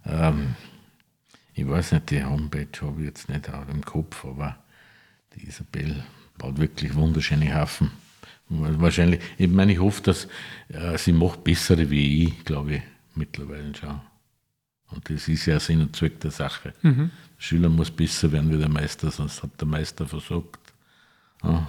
ähm, 0.06 0.54
ich 1.52 1.68
weiß 1.68 1.92
nicht, 1.92 2.10
die 2.10 2.24
Homepage 2.24 2.80
habe 2.80 3.00
ich 3.00 3.08
jetzt 3.08 3.28
nicht 3.28 3.52
auch 3.52 3.68
im 3.68 3.84
Kopf, 3.84 4.24
aber 4.24 4.63
die 5.34 5.48
Isabel 5.48 6.04
baut 6.38 6.58
wirklich 6.58 6.94
wunderschöne 6.94 7.54
Hafen. 7.54 7.90
Wahrscheinlich, 8.48 9.20
ich 9.38 9.48
meine, 9.48 9.72
ich 9.72 9.80
hoffe, 9.80 10.02
dass 10.02 10.28
äh, 10.68 10.98
sie 10.98 11.12
macht 11.12 11.44
bessere 11.44 11.88
wie 11.90 12.24
ich, 12.24 12.44
glaube 12.44 12.76
ich, 12.76 12.82
mittlerweile 13.14 13.74
schon. 13.74 14.00
Und 14.90 15.08
das 15.10 15.28
ist 15.28 15.46
ja 15.46 15.58
Sinn 15.58 15.80
und 15.80 15.96
Zweck 15.96 16.20
der 16.20 16.30
Sache. 16.30 16.74
Mhm. 16.82 17.10
Der 17.36 17.42
Schüler 17.42 17.68
muss 17.68 17.90
besser 17.90 18.30
werden 18.32 18.52
wie 18.52 18.58
der 18.58 18.68
Meister, 18.68 19.10
sonst 19.10 19.42
hat 19.42 19.60
der 19.60 19.66
Meister 19.66 20.06
versorgt. 20.06 20.60
Ja, 21.42 21.66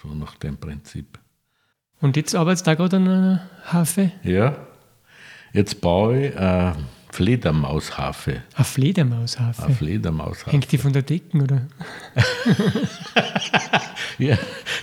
so 0.00 0.14
nach 0.14 0.36
dem 0.36 0.56
Prinzip. 0.56 1.18
Und 2.00 2.16
jetzt 2.16 2.34
arbeitest 2.34 2.66
du 2.66 2.70
da 2.70 2.74
gerade 2.74 2.96
an 2.96 3.08
einer 3.08 3.50
Hafe? 3.64 4.12
Ja, 4.22 4.66
jetzt 5.52 5.80
baue 5.80 6.28
ich 6.28 6.36
eine 6.36 6.76
Fledermaushafe. 7.16 8.42
Eine 8.54 8.64
Fledermaushafe? 8.66 9.64
Eine 9.64 9.74
Fledermaushafe. 9.74 10.52
Hängt 10.52 10.70
die 10.70 10.76
von 10.76 10.92
der 10.92 11.00
Decke, 11.00 11.38
oder? 11.38 11.62
ja, 14.18 14.36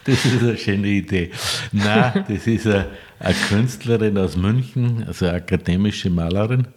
das 0.03 0.25
ist 0.25 0.41
eine 0.41 0.57
schöne 0.57 0.87
Idee. 0.87 1.29
Nein, 1.71 2.25
das 2.27 2.47
ist 2.47 2.65
eine, 2.65 2.87
eine 3.19 3.35
Künstlerin 3.35 4.17
aus 4.17 4.35
München, 4.35 5.03
also 5.05 5.27
eine 5.27 5.37
akademische 5.37 6.09
Malerin, 6.09 6.69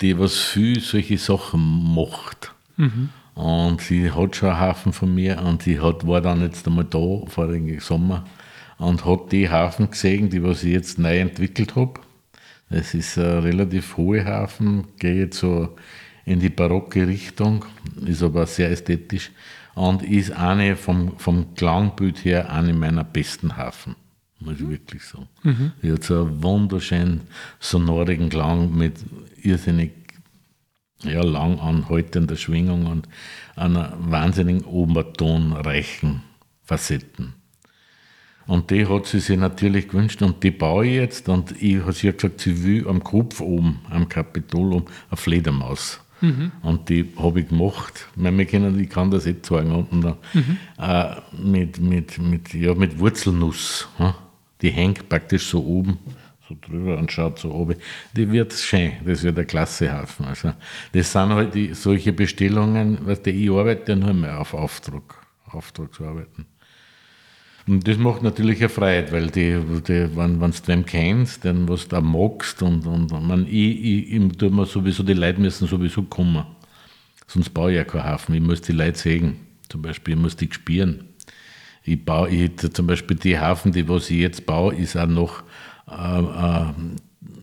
die 0.00 0.16
was 0.16 0.36
viel 0.36 0.78
solche 0.78 1.18
Sachen 1.18 1.96
macht. 1.96 2.52
Mhm. 2.76 3.08
Und 3.34 3.80
sie 3.80 4.12
hat 4.12 4.36
schon 4.36 4.50
einen 4.50 4.60
Hafen 4.60 4.92
von 4.92 5.12
mir 5.12 5.42
und 5.42 5.64
sie 5.64 5.80
hat, 5.80 6.06
war 6.06 6.20
dann 6.20 6.42
jetzt 6.42 6.68
einmal 6.68 6.84
da, 6.84 7.26
vorigen 7.26 7.80
Sommer, 7.80 8.24
und 8.78 9.04
hat 9.04 9.32
die 9.32 9.50
Hafen 9.50 9.90
gesehen, 9.90 10.30
die 10.30 10.40
was 10.40 10.62
ich 10.62 10.72
jetzt 10.72 11.00
neu 11.00 11.18
entwickelt 11.18 11.74
habe. 11.74 11.94
Das 12.70 12.94
ist 12.94 13.18
ein 13.18 13.38
relativ 13.38 13.96
hoher 13.96 14.24
Hafen, 14.24 14.86
geht 14.98 15.34
so 15.34 15.76
in 16.24 16.40
die 16.40 16.50
barocke 16.50 17.06
Richtung, 17.06 17.64
ist 18.04 18.22
aber 18.22 18.46
sehr 18.46 18.70
ästhetisch 18.70 19.30
und 19.74 20.02
ist 20.02 20.32
eine 20.32 20.76
vom, 20.76 21.18
vom 21.18 21.54
Klangbild 21.54 22.24
her 22.24 22.52
eine 22.52 22.74
meiner 22.74 23.04
besten 23.04 23.56
Hafen, 23.56 23.96
muss 24.40 24.60
ich 24.60 24.68
wirklich 24.68 25.04
sagen. 25.04 25.28
Mhm. 25.42 25.72
Die 25.82 25.92
hat 25.92 26.04
so 26.04 26.24
einen 26.24 26.42
wunderschönen 26.42 27.22
sonorigen 27.58 28.28
Klang 28.28 28.76
mit 28.76 28.96
irrsinnig 29.42 29.92
ja, 31.04 31.22
lang 31.22 31.58
anhaltender 31.60 32.36
Schwingung 32.36 32.86
und 32.86 33.08
einer 33.56 33.96
wahnsinnigen 33.98 34.64
obertonreichen 34.64 36.22
Facetten. 36.62 37.37
Und 38.48 38.70
die 38.70 38.86
hat 38.86 39.04
sie 39.04 39.20
sich 39.20 39.38
natürlich 39.38 39.88
gewünscht 39.88 40.22
und 40.22 40.42
die 40.42 40.50
baue 40.50 40.86
ich 40.86 40.94
jetzt. 40.94 41.28
Und 41.28 41.60
ich 41.62 41.80
habe 41.80 41.92
sie 41.92 42.10
gesagt, 42.10 42.40
sie 42.40 42.64
will 42.64 42.88
am 42.88 43.04
Kopf 43.04 43.40
oben, 43.40 43.80
am 43.90 44.08
Kapitol 44.08 44.72
oben, 44.72 44.86
eine 45.10 45.16
Fledermaus. 45.18 46.00
Mhm. 46.22 46.52
Und 46.62 46.88
die 46.88 47.12
habe 47.18 47.40
ich 47.40 47.48
gemacht. 47.48 48.08
Ich, 48.16 48.48
können, 48.48 48.80
ich 48.80 48.88
kann 48.88 49.10
das 49.10 49.26
nicht 49.26 49.44
zeigen. 49.44 49.70
Unten 49.72 50.00
da, 50.00 50.16
mhm. 50.32 50.56
äh, 50.78 51.14
mit, 51.42 51.78
mit, 51.78 52.18
mit, 52.18 52.54
ja, 52.54 52.74
mit 52.74 52.98
Wurzelnuss. 52.98 53.86
Ja? 53.98 54.16
Die 54.62 54.70
hängt 54.70 55.10
praktisch 55.10 55.46
so 55.46 55.62
oben, 55.62 55.98
so 56.48 56.56
drüber 56.58 56.96
und 56.96 57.12
schaut 57.12 57.38
so 57.38 57.52
oben. 57.52 57.76
Die 58.16 58.32
wird 58.32 58.54
schön, 58.54 58.92
das 59.04 59.24
wird 59.24 59.38
ein 59.38 59.46
Klassehafen. 59.46 60.24
Also, 60.24 60.54
das 60.92 61.12
sind 61.12 61.28
halt 61.28 61.54
die, 61.54 61.74
solche 61.74 62.14
Bestellungen, 62.14 62.96
was 63.02 63.20
die, 63.20 63.30
ich 63.30 63.50
arbeite 63.50 63.92
ja 63.92 63.98
nur 63.98 64.14
mehr 64.14 64.40
auf 64.40 64.54
Auftrag, 64.54 65.02
Auftrag 65.50 65.92
zu 65.92 66.06
arbeiten. 66.06 66.46
Und 67.68 67.86
das 67.86 67.98
macht 67.98 68.22
natürlich 68.22 68.60
eine 68.60 68.70
Freiheit, 68.70 69.12
weil 69.12 69.26
die, 69.26 69.60
die, 69.86 70.16
wenn, 70.16 70.40
wenn 70.40 70.50
du 70.50 70.62
den 70.66 70.86
kennst, 70.86 71.44
den 71.44 71.68
was 71.68 71.86
du 71.86 72.00
magst 72.00 72.62
und, 72.62 72.86
und 72.86 73.12
man, 73.12 73.46
ich, 73.46 73.84
ich, 73.84 74.12
ich 74.12 74.32
tue 74.38 74.50
mir 74.50 74.64
sowieso, 74.64 75.02
die 75.02 75.12
Leute 75.12 75.38
müssen 75.38 75.68
sowieso 75.68 76.02
kommen. 76.04 76.46
Sonst 77.26 77.50
baue 77.50 77.72
ich 77.72 77.76
ja 77.76 77.84
keinen 77.84 78.04
Hafen. 78.04 78.34
Ich 78.34 78.40
muss 78.40 78.62
die 78.62 78.72
Leute 78.72 78.98
sehen. 78.98 79.36
Zum 79.68 79.82
Beispiel, 79.82 80.14
ich 80.14 80.20
muss 80.20 80.34
die 80.34 80.48
spüren. 80.50 81.04
Ich 81.84 82.02
baue, 82.02 82.30
ich, 82.30 82.56
zum 82.56 82.86
Beispiel 82.86 83.18
die 83.18 83.38
Hafen, 83.38 83.72
die 83.72 83.86
was 83.86 84.08
ich 84.08 84.18
jetzt 84.18 84.46
baue, 84.46 84.74
ist 84.74 84.96
auch 84.96 85.06
noch, 85.06 85.42
äh, 85.90 86.20
äh, 86.20 86.72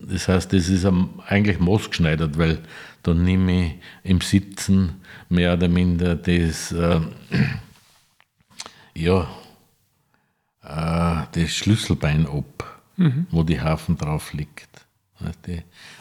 das 0.08 0.26
heißt, 0.26 0.52
das 0.52 0.68
ist 0.68 0.86
eigentlich 1.28 1.60
maßgeschneidert, 1.60 2.36
weil 2.36 2.58
da 3.04 3.14
nehme 3.14 3.66
ich 3.66 3.72
im 4.02 4.20
Sitzen 4.20 4.94
mehr 5.28 5.54
oder 5.54 5.68
minder 5.68 6.16
das, 6.16 6.72
äh, 6.72 7.00
ja, 8.94 9.28
das 10.66 11.50
Schlüsselbein 11.50 12.26
ab, 12.26 12.80
mhm. 12.96 13.26
wo 13.30 13.42
die 13.42 13.60
Hafen 13.60 13.96
drauf 13.96 14.32
liegt. 14.32 14.68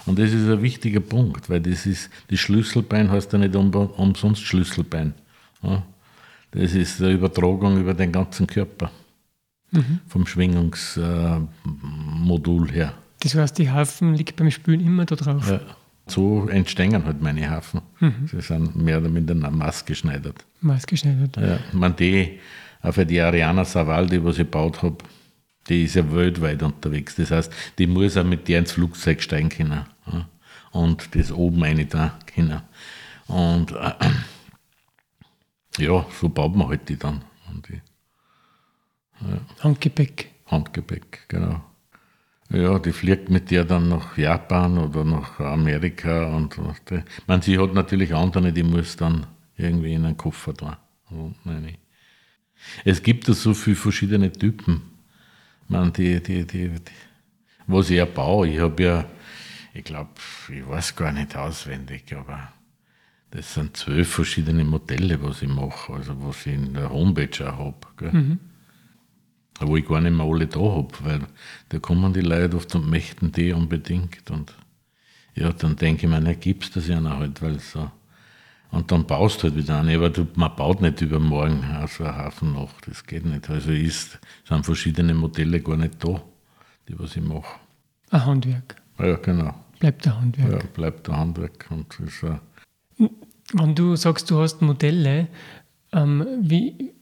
Und 0.05 0.19
das 0.19 0.33
ist 0.33 0.49
ein 0.49 0.61
wichtiger 0.61 0.99
Punkt, 0.99 1.49
weil 1.49 1.61
das 1.61 1.85
ist, 1.85 2.09
das 2.29 2.39
Schlüsselbein 2.39 3.09
heißt 3.09 3.31
ja 3.31 3.39
nicht 3.39 3.55
umsonst 3.55 4.41
Schlüsselbein. 4.41 5.13
Das 6.51 6.73
ist 6.73 7.01
eine 7.01 7.13
Übertragung 7.13 7.79
über 7.79 7.93
den 7.93 8.11
ganzen 8.11 8.45
Körper, 8.45 8.91
mhm. 9.71 9.99
vom 10.07 10.27
Schwingungsmodul 10.27 12.71
her. 12.71 12.93
Das 13.21 13.35
heißt, 13.35 13.57
die 13.57 13.69
Hafen 13.69 14.15
liegt 14.15 14.35
beim 14.35 14.51
Spülen 14.51 14.81
immer 14.81 15.05
da 15.05 15.15
drauf? 15.15 15.49
Ja, 15.49 15.61
So 16.07 16.49
entstehen 16.49 17.05
halt 17.05 17.21
meine 17.21 17.49
Hafen. 17.49 17.81
Mhm. 17.99 18.27
Sie 18.29 18.41
sind 18.41 18.75
mehr 18.75 18.99
oder 18.99 19.09
minder 19.09 19.33
maßgeschneidert. 19.33 20.45
Maßgeschneidert. 20.61 21.37
Ja, 21.37 21.59
man 21.71 21.95
die, 21.95 22.39
auch 22.85 22.93
für 22.93 23.05
die 23.05 23.19
Ariana 23.19 23.65
Saval, 23.65 24.07
die 24.07 24.23
was 24.23 24.35
ich 24.35 24.39
gebaut 24.39 24.81
habe, 24.81 24.97
die 25.69 25.83
ist 25.83 25.95
ja 25.95 26.13
weltweit 26.13 26.61
unterwegs. 26.63 27.15
Das 27.15 27.31
heißt, 27.31 27.51
die 27.77 27.87
muss 27.87 28.17
auch 28.17 28.23
mit 28.23 28.47
der 28.47 28.59
ins 28.59 28.73
Flugzeug 28.73 29.21
steigen 29.21 29.49
können. 29.49 29.85
Ja, 30.11 30.29
und 30.71 31.15
das 31.15 31.31
oben 31.31 31.63
eine 31.63 31.85
da 31.85 32.17
können. 32.33 32.61
Und 33.27 33.71
äh, 33.71 33.93
ja, 35.83 36.05
so 36.19 36.29
baut 36.29 36.55
man 36.55 36.67
halt 36.67 36.87
die 36.87 36.97
dann. 36.97 37.23
Die, 37.67 37.81
ja. 39.21 39.39
Handgepäck. 39.63 40.31
Handgepäck, 40.45 41.25
genau. 41.27 41.61
Ja, 42.51 42.77
die 42.77 42.91
fliegt 42.91 43.29
mit 43.29 43.49
der 43.49 43.65
dann 43.65 43.89
nach 43.89 44.17
Japan 44.17 44.77
oder 44.77 45.03
nach 45.03 45.39
Amerika 45.39 46.27
und 46.35 46.59
man, 47.25 47.41
sie 47.41 47.57
hat 47.57 47.73
natürlich 47.73 48.13
andere, 48.13 48.53
die 48.53 48.61
muss 48.61 48.97
dann 48.97 49.25
irgendwie 49.57 49.93
in 49.93 50.05
einen 50.05 50.17
Koffer 50.17 50.53
da. 50.53 50.77
Nein. 51.43 51.77
Es 52.83 53.01
gibt 53.01 53.27
da 53.27 53.33
so 53.33 53.53
viele 53.53 53.75
verschiedene 53.75 54.31
Typen. 54.31 54.81
Man, 55.67 55.93
die, 55.93 56.21
die, 56.21 56.45
die, 56.45 56.69
die, 56.69 56.81
was 57.67 57.89
ich 57.89 57.97
ja 57.97 58.05
baue, 58.05 58.47
ich 58.47 58.59
habe 58.59 58.83
ja, 58.83 59.05
ich 59.73 59.83
glaube, 59.83 60.11
ich 60.49 60.67
weiß 60.67 60.95
gar 60.95 61.11
nicht 61.11 61.35
auswendig, 61.35 62.15
aber 62.15 62.53
das 63.31 63.53
sind 63.53 63.75
zwölf 63.75 64.09
verschiedene 64.09 64.63
Modelle, 64.63 65.21
was 65.21 65.41
ich 65.41 65.49
mache, 65.49 65.93
also 65.93 66.15
was 66.19 66.45
ich 66.45 66.53
in 66.53 66.73
der 66.73 66.89
Homepage 66.89 67.51
auch 67.51 67.75
habe. 67.99 68.11
Mhm 68.11 68.39
wo 69.59 69.77
ich 69.77 69.87
gar 69.87 70.01
nicht 70.01 70.15
mehr 70.15 70.25
alle 70.25 70.47
da 70.47 70.59
habe, 70.59 70.91
weil 71.01 71.19
da 71.69 71.79
kommen 71.79 72.13
die 72.13 72.21
Leute 72.21 72.57
oft 72.57 72.73
und 72.75 72.89
möchten 72.89 73.31
die 73.31 73.53
unbedingt. 73.53 74.29
Und 74.29 74.53
ja, 75.33 75.51
dann 75.53 75.75
denke 75.75 76.05
ich 76.05 76.11
mir, 76.11 76.19
ne, 76.19 76.35
gibst 76.35 76.75
das 76.75 76.87
ja 76.87 76.99
noch 76.99 77.17
halt, 77.17 77.41
weil 77.41 77.59
so. 77.59 77.91
Und 78.71 78.91
dann 78.91 79.05
baust 79.05 79.39
du 79.39 79.43
halt 79.43 79.55
wieder 79.55 79.79
eine, 79.79 79.95
aber 79.95 80.09
du, 80.09 80.27
man 80.35 80.55
baut 80.55 80.81
nicht 80.81 81.01
übermorgen 81.01 81.63
so 81.87 82.03
einen 82.03 82.15
Hafen 82.15 82.53
nach, 82.53 82.81
das 82.85 83.05
geht 83.05 83.25
nicht. 83.25 83.49
Also 83.49 83.71
ist, 83.71 84.19
sind 84.47 84.65
verschiedene 84.65 85.13
Modelle 85.13 85.61
gar 85.61 85.77
nicht 85.77 86.03
da, 86.03 86.21
die 86.89 86.99
was 86.99 87.15
ich 87.15 87.23
mache. 87.23 87.59
Ein 88.11 88.25
Handwerk. 88.25 88.75
Ja, 88.99 89.15
genau. 89.15 89.53
Bleibt 89.79 90.07
ein 90.07 90.21
Handwerk. 90.21 90.51
Ja, 90.51 90.69
bleibt 90.73 91.09
ein 91.09 91.15
Handwerk. 91.17 91.65
Und 91.69 91.85
das, 91.99 92.23
äh 92.23 93.07
Wenn 93.53 93.75
du 93.75 93.95
sagst, 93.95 94.29
du 94.31 94.39
hast 94.39 94.61
Modelle, 94.61 95.27
ähm, 95.93 96.25
wie, 96.41 96.93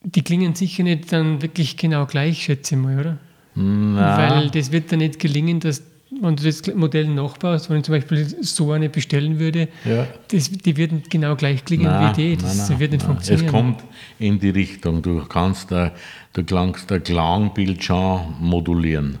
die 0.00 0.22
klingen 0.22 0.54
sicher 0.54 0.82
nicht 0.82 1.12
dann 1.12 1.42
wirklich 1.42 1.76
genau 1.76 2.06
gleich, 2.06 2.44
schätze 2.44 2.74
ich 2.74 2.80
mal, 2.80 2.98
oder? 2.98 3.18
Na. 3.54 4.18
Weil 4.18 4.50
das 4.50 4.72
wird 4.72 4.90
dann 4.90 4.98
nicht 4.98 5.18
gelingen, 5.18 5.60
dass, 5.60 5.82
wenn 6.10 6.36
du 6.36 6.44
das 6.44 6.62
Modell 6.74 7.08
nachbaust, 7.08 7.70
wenn 7.70 7.78
ich 7.78 7.84
zum 7.84 7.94
Beispiel 7.94 8.24
so 8.42 8.72
eine 8.72 8.88
bestellen 8.88 9.38
würde, 9.38 9.68
ja. 9.84 10.06
das, 10.28 10.50
die 10.50 10.76
würden 10.76 11.02
genau 11.08 11.34
gleich 11.34 11.64
klingen 11.64 11.84
nein, 11.84 12.16
wie 12.16 12.36
die. 12.36 12.36
Das 12.36 12.68
nein, 12.68 12.78
wird 12.78 12.92
nicht 12.92 13.02
nein. 13.02 13.12
funktionieren. 13.12 13.46
Es 13.46 13.52
kommt 13.52 13.84
in 14.18 14.38
die 14.38 14.50
Richtung. 14.50 15.02
Du 15.02 15.24
kannst 15.24 15.70
da, 15.70 15.92
du 16.32 16.44
kannst 16.44 16.90
der 16.90 17.00
Klangbild 17.00 17.82
schon 17.82 18.34
modulieren. 18.40 19.18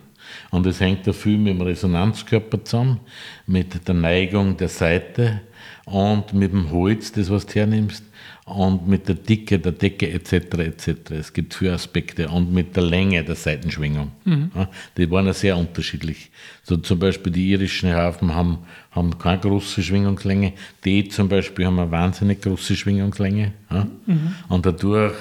Und 0.50 0.66
es 0.66 0.80
hängt 0.80 1.06
da 1.06 1.12
viel 1.12 1.38
mit 1.38 1.54
dem 1.54 1.62
Resonanzkörper 1.62 2.64
zusammen, 2.64 3.00
mit 3.46 3.86
der 3.86 3.94
Neigung 3.94 4.56
der 4.56 4.68
Seite 4.68 5.40
und 5.84 6.32
mit 6.32 6.52
dem 6.52 6.70
Holz, 6.70 7.12
das 7.12 7.30
was 7.30 7.46
du 7.46 7.54
hernimmst 7.54 8.04
und 8.46 8.86
mit 8.86 9.08
der 9.08 9.14
Dicke 9.14 9.58
der 9.58 9.72
Decke 9.72 10.10
etc. 10.10 10.32
etc. 10.58 11.10
Es 11.12 11.32
gibt 11.32 11.54
viele 11.54 11.72
Aspekte 11.72 12.28
und 12.28 12.52
mit 12.52 12.76
der 12.76 12.82
Länge 12.82 13.24
der 13.24 13.36
Seitenschwingung. 13.36 14.12
Mhm. 14.24 14.50
Ja, 14.54 14.68
die 14.96 15.10
waren 15.10 15.26
ja 15.26 15.32
sehr 15.32 15.56
unterschiedlich. 15.56 16.30
So 16.62 16.76
zum 16.76 16.98
Beispiel 16.98 17.32
die 17.32 17.50
irischen 17.50 17.90
Hafen 17.90 18.34
haben, 18.34 18.58
haben 18.90 19.18
keine 19.18 19.40
große 19.40 19.82
Schwingungslänge, 19.82 20.52
die 20.84 21.08
zum 21.08 21.28
Beispiel 21.28 21.64
haben 21.64 21.78
eine 21.78 21.90
wahnsinnig 21.90 22.42
große 22.42 22.76
Schwingungslänge 22.76 23.52
ja, 23.70 23.86
mhm. 24.06 24.34
und 24.48 24.66
dadurch 24.66 25.16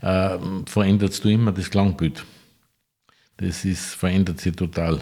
äh, 0.00 0.36
veränderst 0.66 1.24
du 1.24 1.28
immer 1.28 1.52
das 1.52 1.70
Klangbild. 1.70 2.24
Das 3.36 3.64
ist, 3.64 3.94
verändert 3.94 4.40
sich 4.40 4.54
total. 4.54 5.00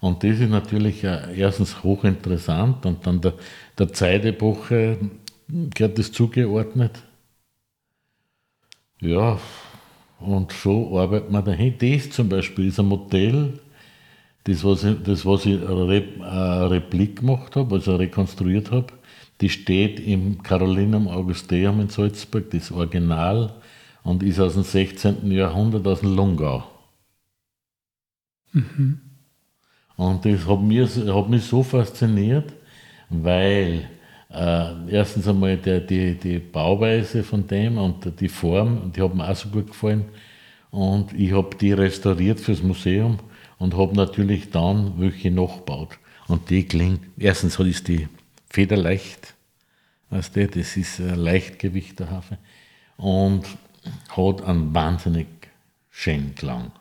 Und 0.00 0.24
das 0.24 0.40
ist 0.40 0.50
natürlich 0.50 1.04
äh, 1.04 1.36
erstens 1.36 1.84
hochinteressant 1.84 2.84
und 2.84 3.06
dann 3.06 3.20
der, 3.20 3.34
der 3.78 3.92
Zeitepoche 3.92 4.98
gehört 5.48 5.98
das 5.98 6.10
zugeordnet. 6.10 7.00
Ja, 9.02 9.36
und 10.20 10.52
so 10.52 10.96
arbeitet 10.96 11.28
man 11.28 11.44
dahin. 11.44 11.74
Das 11.76 12.08
zum 12.10 12.28
Beispiel 12.28 12.68
ist 12.68 12.78
ein 12.78 12.86
Modell, 12.86 13.58
das, 14.44 14.62
was 14.62 14.84
ich, 14.84 15.02
das, 15.02 15.26
was 15.26 15.44
ich 15.44 15.60
eine 15.60 16.70
Replik 16.70 17.16
gemacht 17.16 17.56
habe, 17.56 17.74
also 17.74 17.96
rekonstruiert 17.96 18.70
habe, 18.70 18.92
die 19.40 19.48
steht 19.48 19.98
im 19.98 20.40
Carolinum 20.40 21.08
Augusteum 21.08 21.80
in 21.80 21.88
Salzburg, 21.88 22.48
das 22.52 22.70
Original, 22.70 23.52
und 24.04 24.22
ist 24.22 24.38
aus 24.38 24.54
dem 24.54 24.62
16. 24.62 25.32
Jahrhundert 25.32 25.84
aus 25.84 26.00
dem 26.00 26.14
Lungau. 26.14 26.62
Mhm. 28.52 29.00
Und 29.96 30.24
das 30.24 30.46
hat 30.46 30.62
mich, 30.62 30.96
hat 30.96 31.28
mich 31.28 31.42
so 31.42 31.64
fasziniert, 31.64 32.52
weil 33.08 33.90
äh, 34.32 34.90
erstens 34.90 35.28
einmal 35.28 35.56
der, 35.56 35.80
die, 35.80 36.14
die 36.14 36.38
Bauweise 36.38 37.22
von 37.22 37.46
dem 37.46 37.78
und 37.78 38.20
die 38.20 38.28
Form, 38.28 38.92
die 38.92 39.02
hat 39.02 39.14
mir 39.14 39.28
auch 39.28 39.36
so 39.36 39.48
gut 39.48 39.68
gefallen. 39.68 40.06
Und 40.70 41.12
ich 41.12 41.32
habe 41.32 41.54
die 41.56 41.72
restauriert 41.72 42.40
fürs 42.40 42.62
Museum 42.62 43.18
und 43.58 43.76
habe 43.76 43.94
natürlich 43.94 44.50
dann 44.50 44.94
welche 44.98 45.30
nachgebaut. 45.30 45.98
Und 46.28 46.48
die 46.48 46.64
klingt, 46.64 47.00
erstens 47.18 47.58
ist 47.58 47.88
die 47.88 48.08
federleicht, 48.48 49.34
weißt 50.10 50.36
du, 50.36 50.48
das 50.48 50.76
ist 50.76 51.00
ein 51.00 51.16
Leichtgewicht 51.16 52.00
der 52.00 52.10
Hafe 52.10 52.38
und 52.96 53.44
hat 54.16 54.42
einen 54.44 54.74
wahnsinnig 54.74 55.26
schönen 55.90 56.34
Klang. 56.34 56.72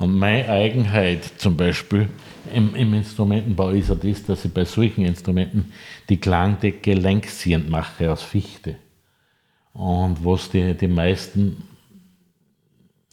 Und 0.00 0.18
meine 0.18 0.48
Eigenheit 0.48 1.24
zum 1.36 1.58
Beispiel 1.58 2.08
im, 2.54 2.74
im 2.74 2.94
Instrumentenbau 2.94 3.68
ist 3.68 3.90
ja 3.90 3.94
das, 3.94 4.24
dass 4.24 4.46
ich 4.46 4.52
bei 4.52 4.64
solchen 4.64 5.04
Instrumenten 5.04 5.72
die 6.08 6.16
Klangdecke 6.16 6.94
längsziehend 6.94 7.68
mache 7.68 8.10
aus 8.10 8.22
Fichte. 8.22 8.76
Und 9.74 10.24
was 10.24 10.50
die, 10.50 10.72
die 10.72 10.88
meisten, 10.88 11.64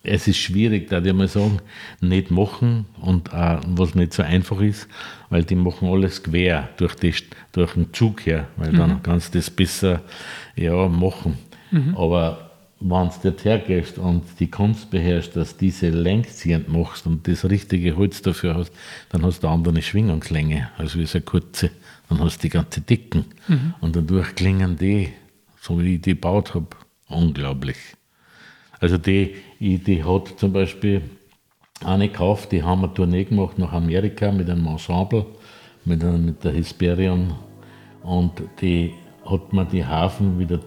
es 0.02 0.30
ist 0.30 0.38
schwierig, 0.38 0.88
da 0.90 1.02
die 1.02 1.12
mal 1.12 1.28
sagen, 1.28 1.60
nicht 2.00 2.32
machen 2.32 2.86
und 3.02 3.34
auch, 3.34 3.60
was 3.68 3.94
nicht 3.94 4.14
so 4.14 4.24
einfach 4.24 4.62
ist, 4.62 4.88
weil 5.30 5.44
die 5.44 5.56
machen 5.56 5.90
alles 5.90 6.24
quer 6.24 6.70
durch, 6.78 6.96
die, 6.96 7.14
durch 7.52 7.74
den 7.74 7.94
Zug 7.94 8.26
her, 8.26 8.48
weil 8.56 8.72
mhm. 8.72 8.78
dann 8.78 9.04
kannst 9.04 9.36
du 9.36 9.40
das 9.40 9.50
besser 9.50 10.04
ja, 10.56 10.88
machen. 10.88 11.38
Mhm. 11.72 11.98
Aber 11.98 12.47
wenn 12.80 13.08
du 13.10 13.14
dort 13.24 13.44
hergehst 13.44 13.98
und 13.98 14.24
die 14.40 14.50
Kunst 14.50 14.92
beherrschst, 14.92 15.36
dass 15.36 15.58
diese 15.58 15.90
längsziehend 15.90 16.70
machst 16.70 17.08
und 17.08 17.28
das 17.28 17.46
richtige 17.46 17.98
Holz 17.98 18.22
dafür 18.22 18.56
hast, 18.56 18.72
dann 19.10 19.24
hast 19.26 19.42
du 19.42 19.48
eine 19.48 19.56
andere 19.56 19.82
Schwingungslänge, 19.82 20.70
also 20.78 21.00
ist 21.00 21.16
eine 21.16 21.24
kurze, 21.24 21.72
dann 22.10 22.20
hast 22.20 22.38
du 22.38 22.42
die 22.44 22.50
ganze 22.50 22.82
Dicken 22.82 23.26
mhm. 23.48 23.74
und 23.82 23.96
dadurch 23.96 24.36
klingen 24.36 24.78
die, 24.78 25.10
so 25.60 25.82
wie 25.82 25.96
ich 25.96 26.02
die 26.02 26.12
gebaut 26.12 26.54
habe, 26.54 26.68
unglaublich. 27.08 27.78
Also 28.80 28.98
die, 29.00 29.36
die 29.60 30.04
hat 30.04 30.38
zum 30.38 30.54
Beispiel 30.54 31.02
eine 31.84 32.10
gekauft, 32.10 32.52
die 32.52 32.62
haben 32.62 32.84
eine 32.84 32.94
Tournee 32.94 33.24
gemacht 33.24 33.58
nach 33.58 33.74
Amerika 33.74 34.32
mit 34.32 34.50
einem 34.50 34.68
Ensemble, 34.68 35.26
mit, 35.84 36.04
einer, 36.04 36.18
mit 36.18 36.44
der 36.44 36.54
Hesperion 36.54 37.34
und 38.04 38.34
die 38.62 38.94
hat 39.26 39.52
mir 39.52 39.66
die 39.66 39.84
Hafen 39.84 40.38
wieder 40.38 40.60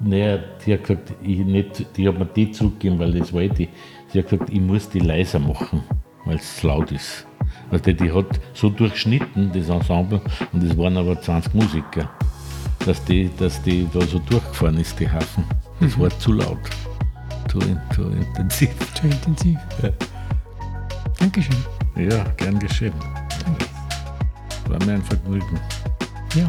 naja, 0.00 0.38
die 0.64 0.74
hat 0.74 0.82
gesagt, 0.84 1.14
ich 1.22 1.38
nicht, 1.38 1.86
die 1.96 2.08
hat 2.08 2.18
mir 2.18 2.26
die 2.26 2.50
zugegeben, 2.50 2.98
weil 2.98 3.12
das 3.12 3.32
wollte 3.32 3.64
ich. 3.64 3.68
Sie 4.12 4.18
hat 4.18 4.28
gesagt, 4.28 4.50
ich 4.50 4.60
muss 4.60 4.88
die 4.88 5.00
leiser 5.00 5.38
machen, 5.38 5.82
weil 6.24 6.36
es 6.36 6.62
laut 6.62 6.92
ist. 6.92 7.26
Also 7.70 7.92
die 7.92 8.12
hat 8.12 8.40
so 8.52 8.70
durchschnitten, 8.70 9.50
das 9.52 9.68
Ensemble, 9.68 10.20
und 10.52 10.62
es 10.62 10.76
waren 10.76 10.96
aber 10.96 11.20
20 11.20 11.54
Musiker, 11.54 12.10
dass 12.84 13.02
die, 13.04 13.30
dass 13.38 13.62
die 13.62 13.88
da 13.92 14.00
so 14.02 14.18
durchgefahren 14.18 14.78
ist, 14.78 14.98
die 15.00 15.08
Hafen. 15.08 15.44
Das 15.80 15.96
mhm. 15.96 16.02
war 16.02 16.18
zu 16.18 16.32
laut, 16.32 16.58
zu, 17.48 17.58
zu 17.94 18.02
intensiv. 18.10 18.70
Zu 18.94 19.06
intensiv. 19.06 19.58
Ja. 19.82 19.90
Dankeschön. 21.18 21.56
Ja, 21.96 22.24
gern 22.36 22.58
geschehen. 22.58 22.92
Danke. 23.44 23.66
War 24.68 24.84
mir 24.86 24.94
ein 24.94 25.02
Vergnügen. 25.02 25.60
Ja. 26.34 26.48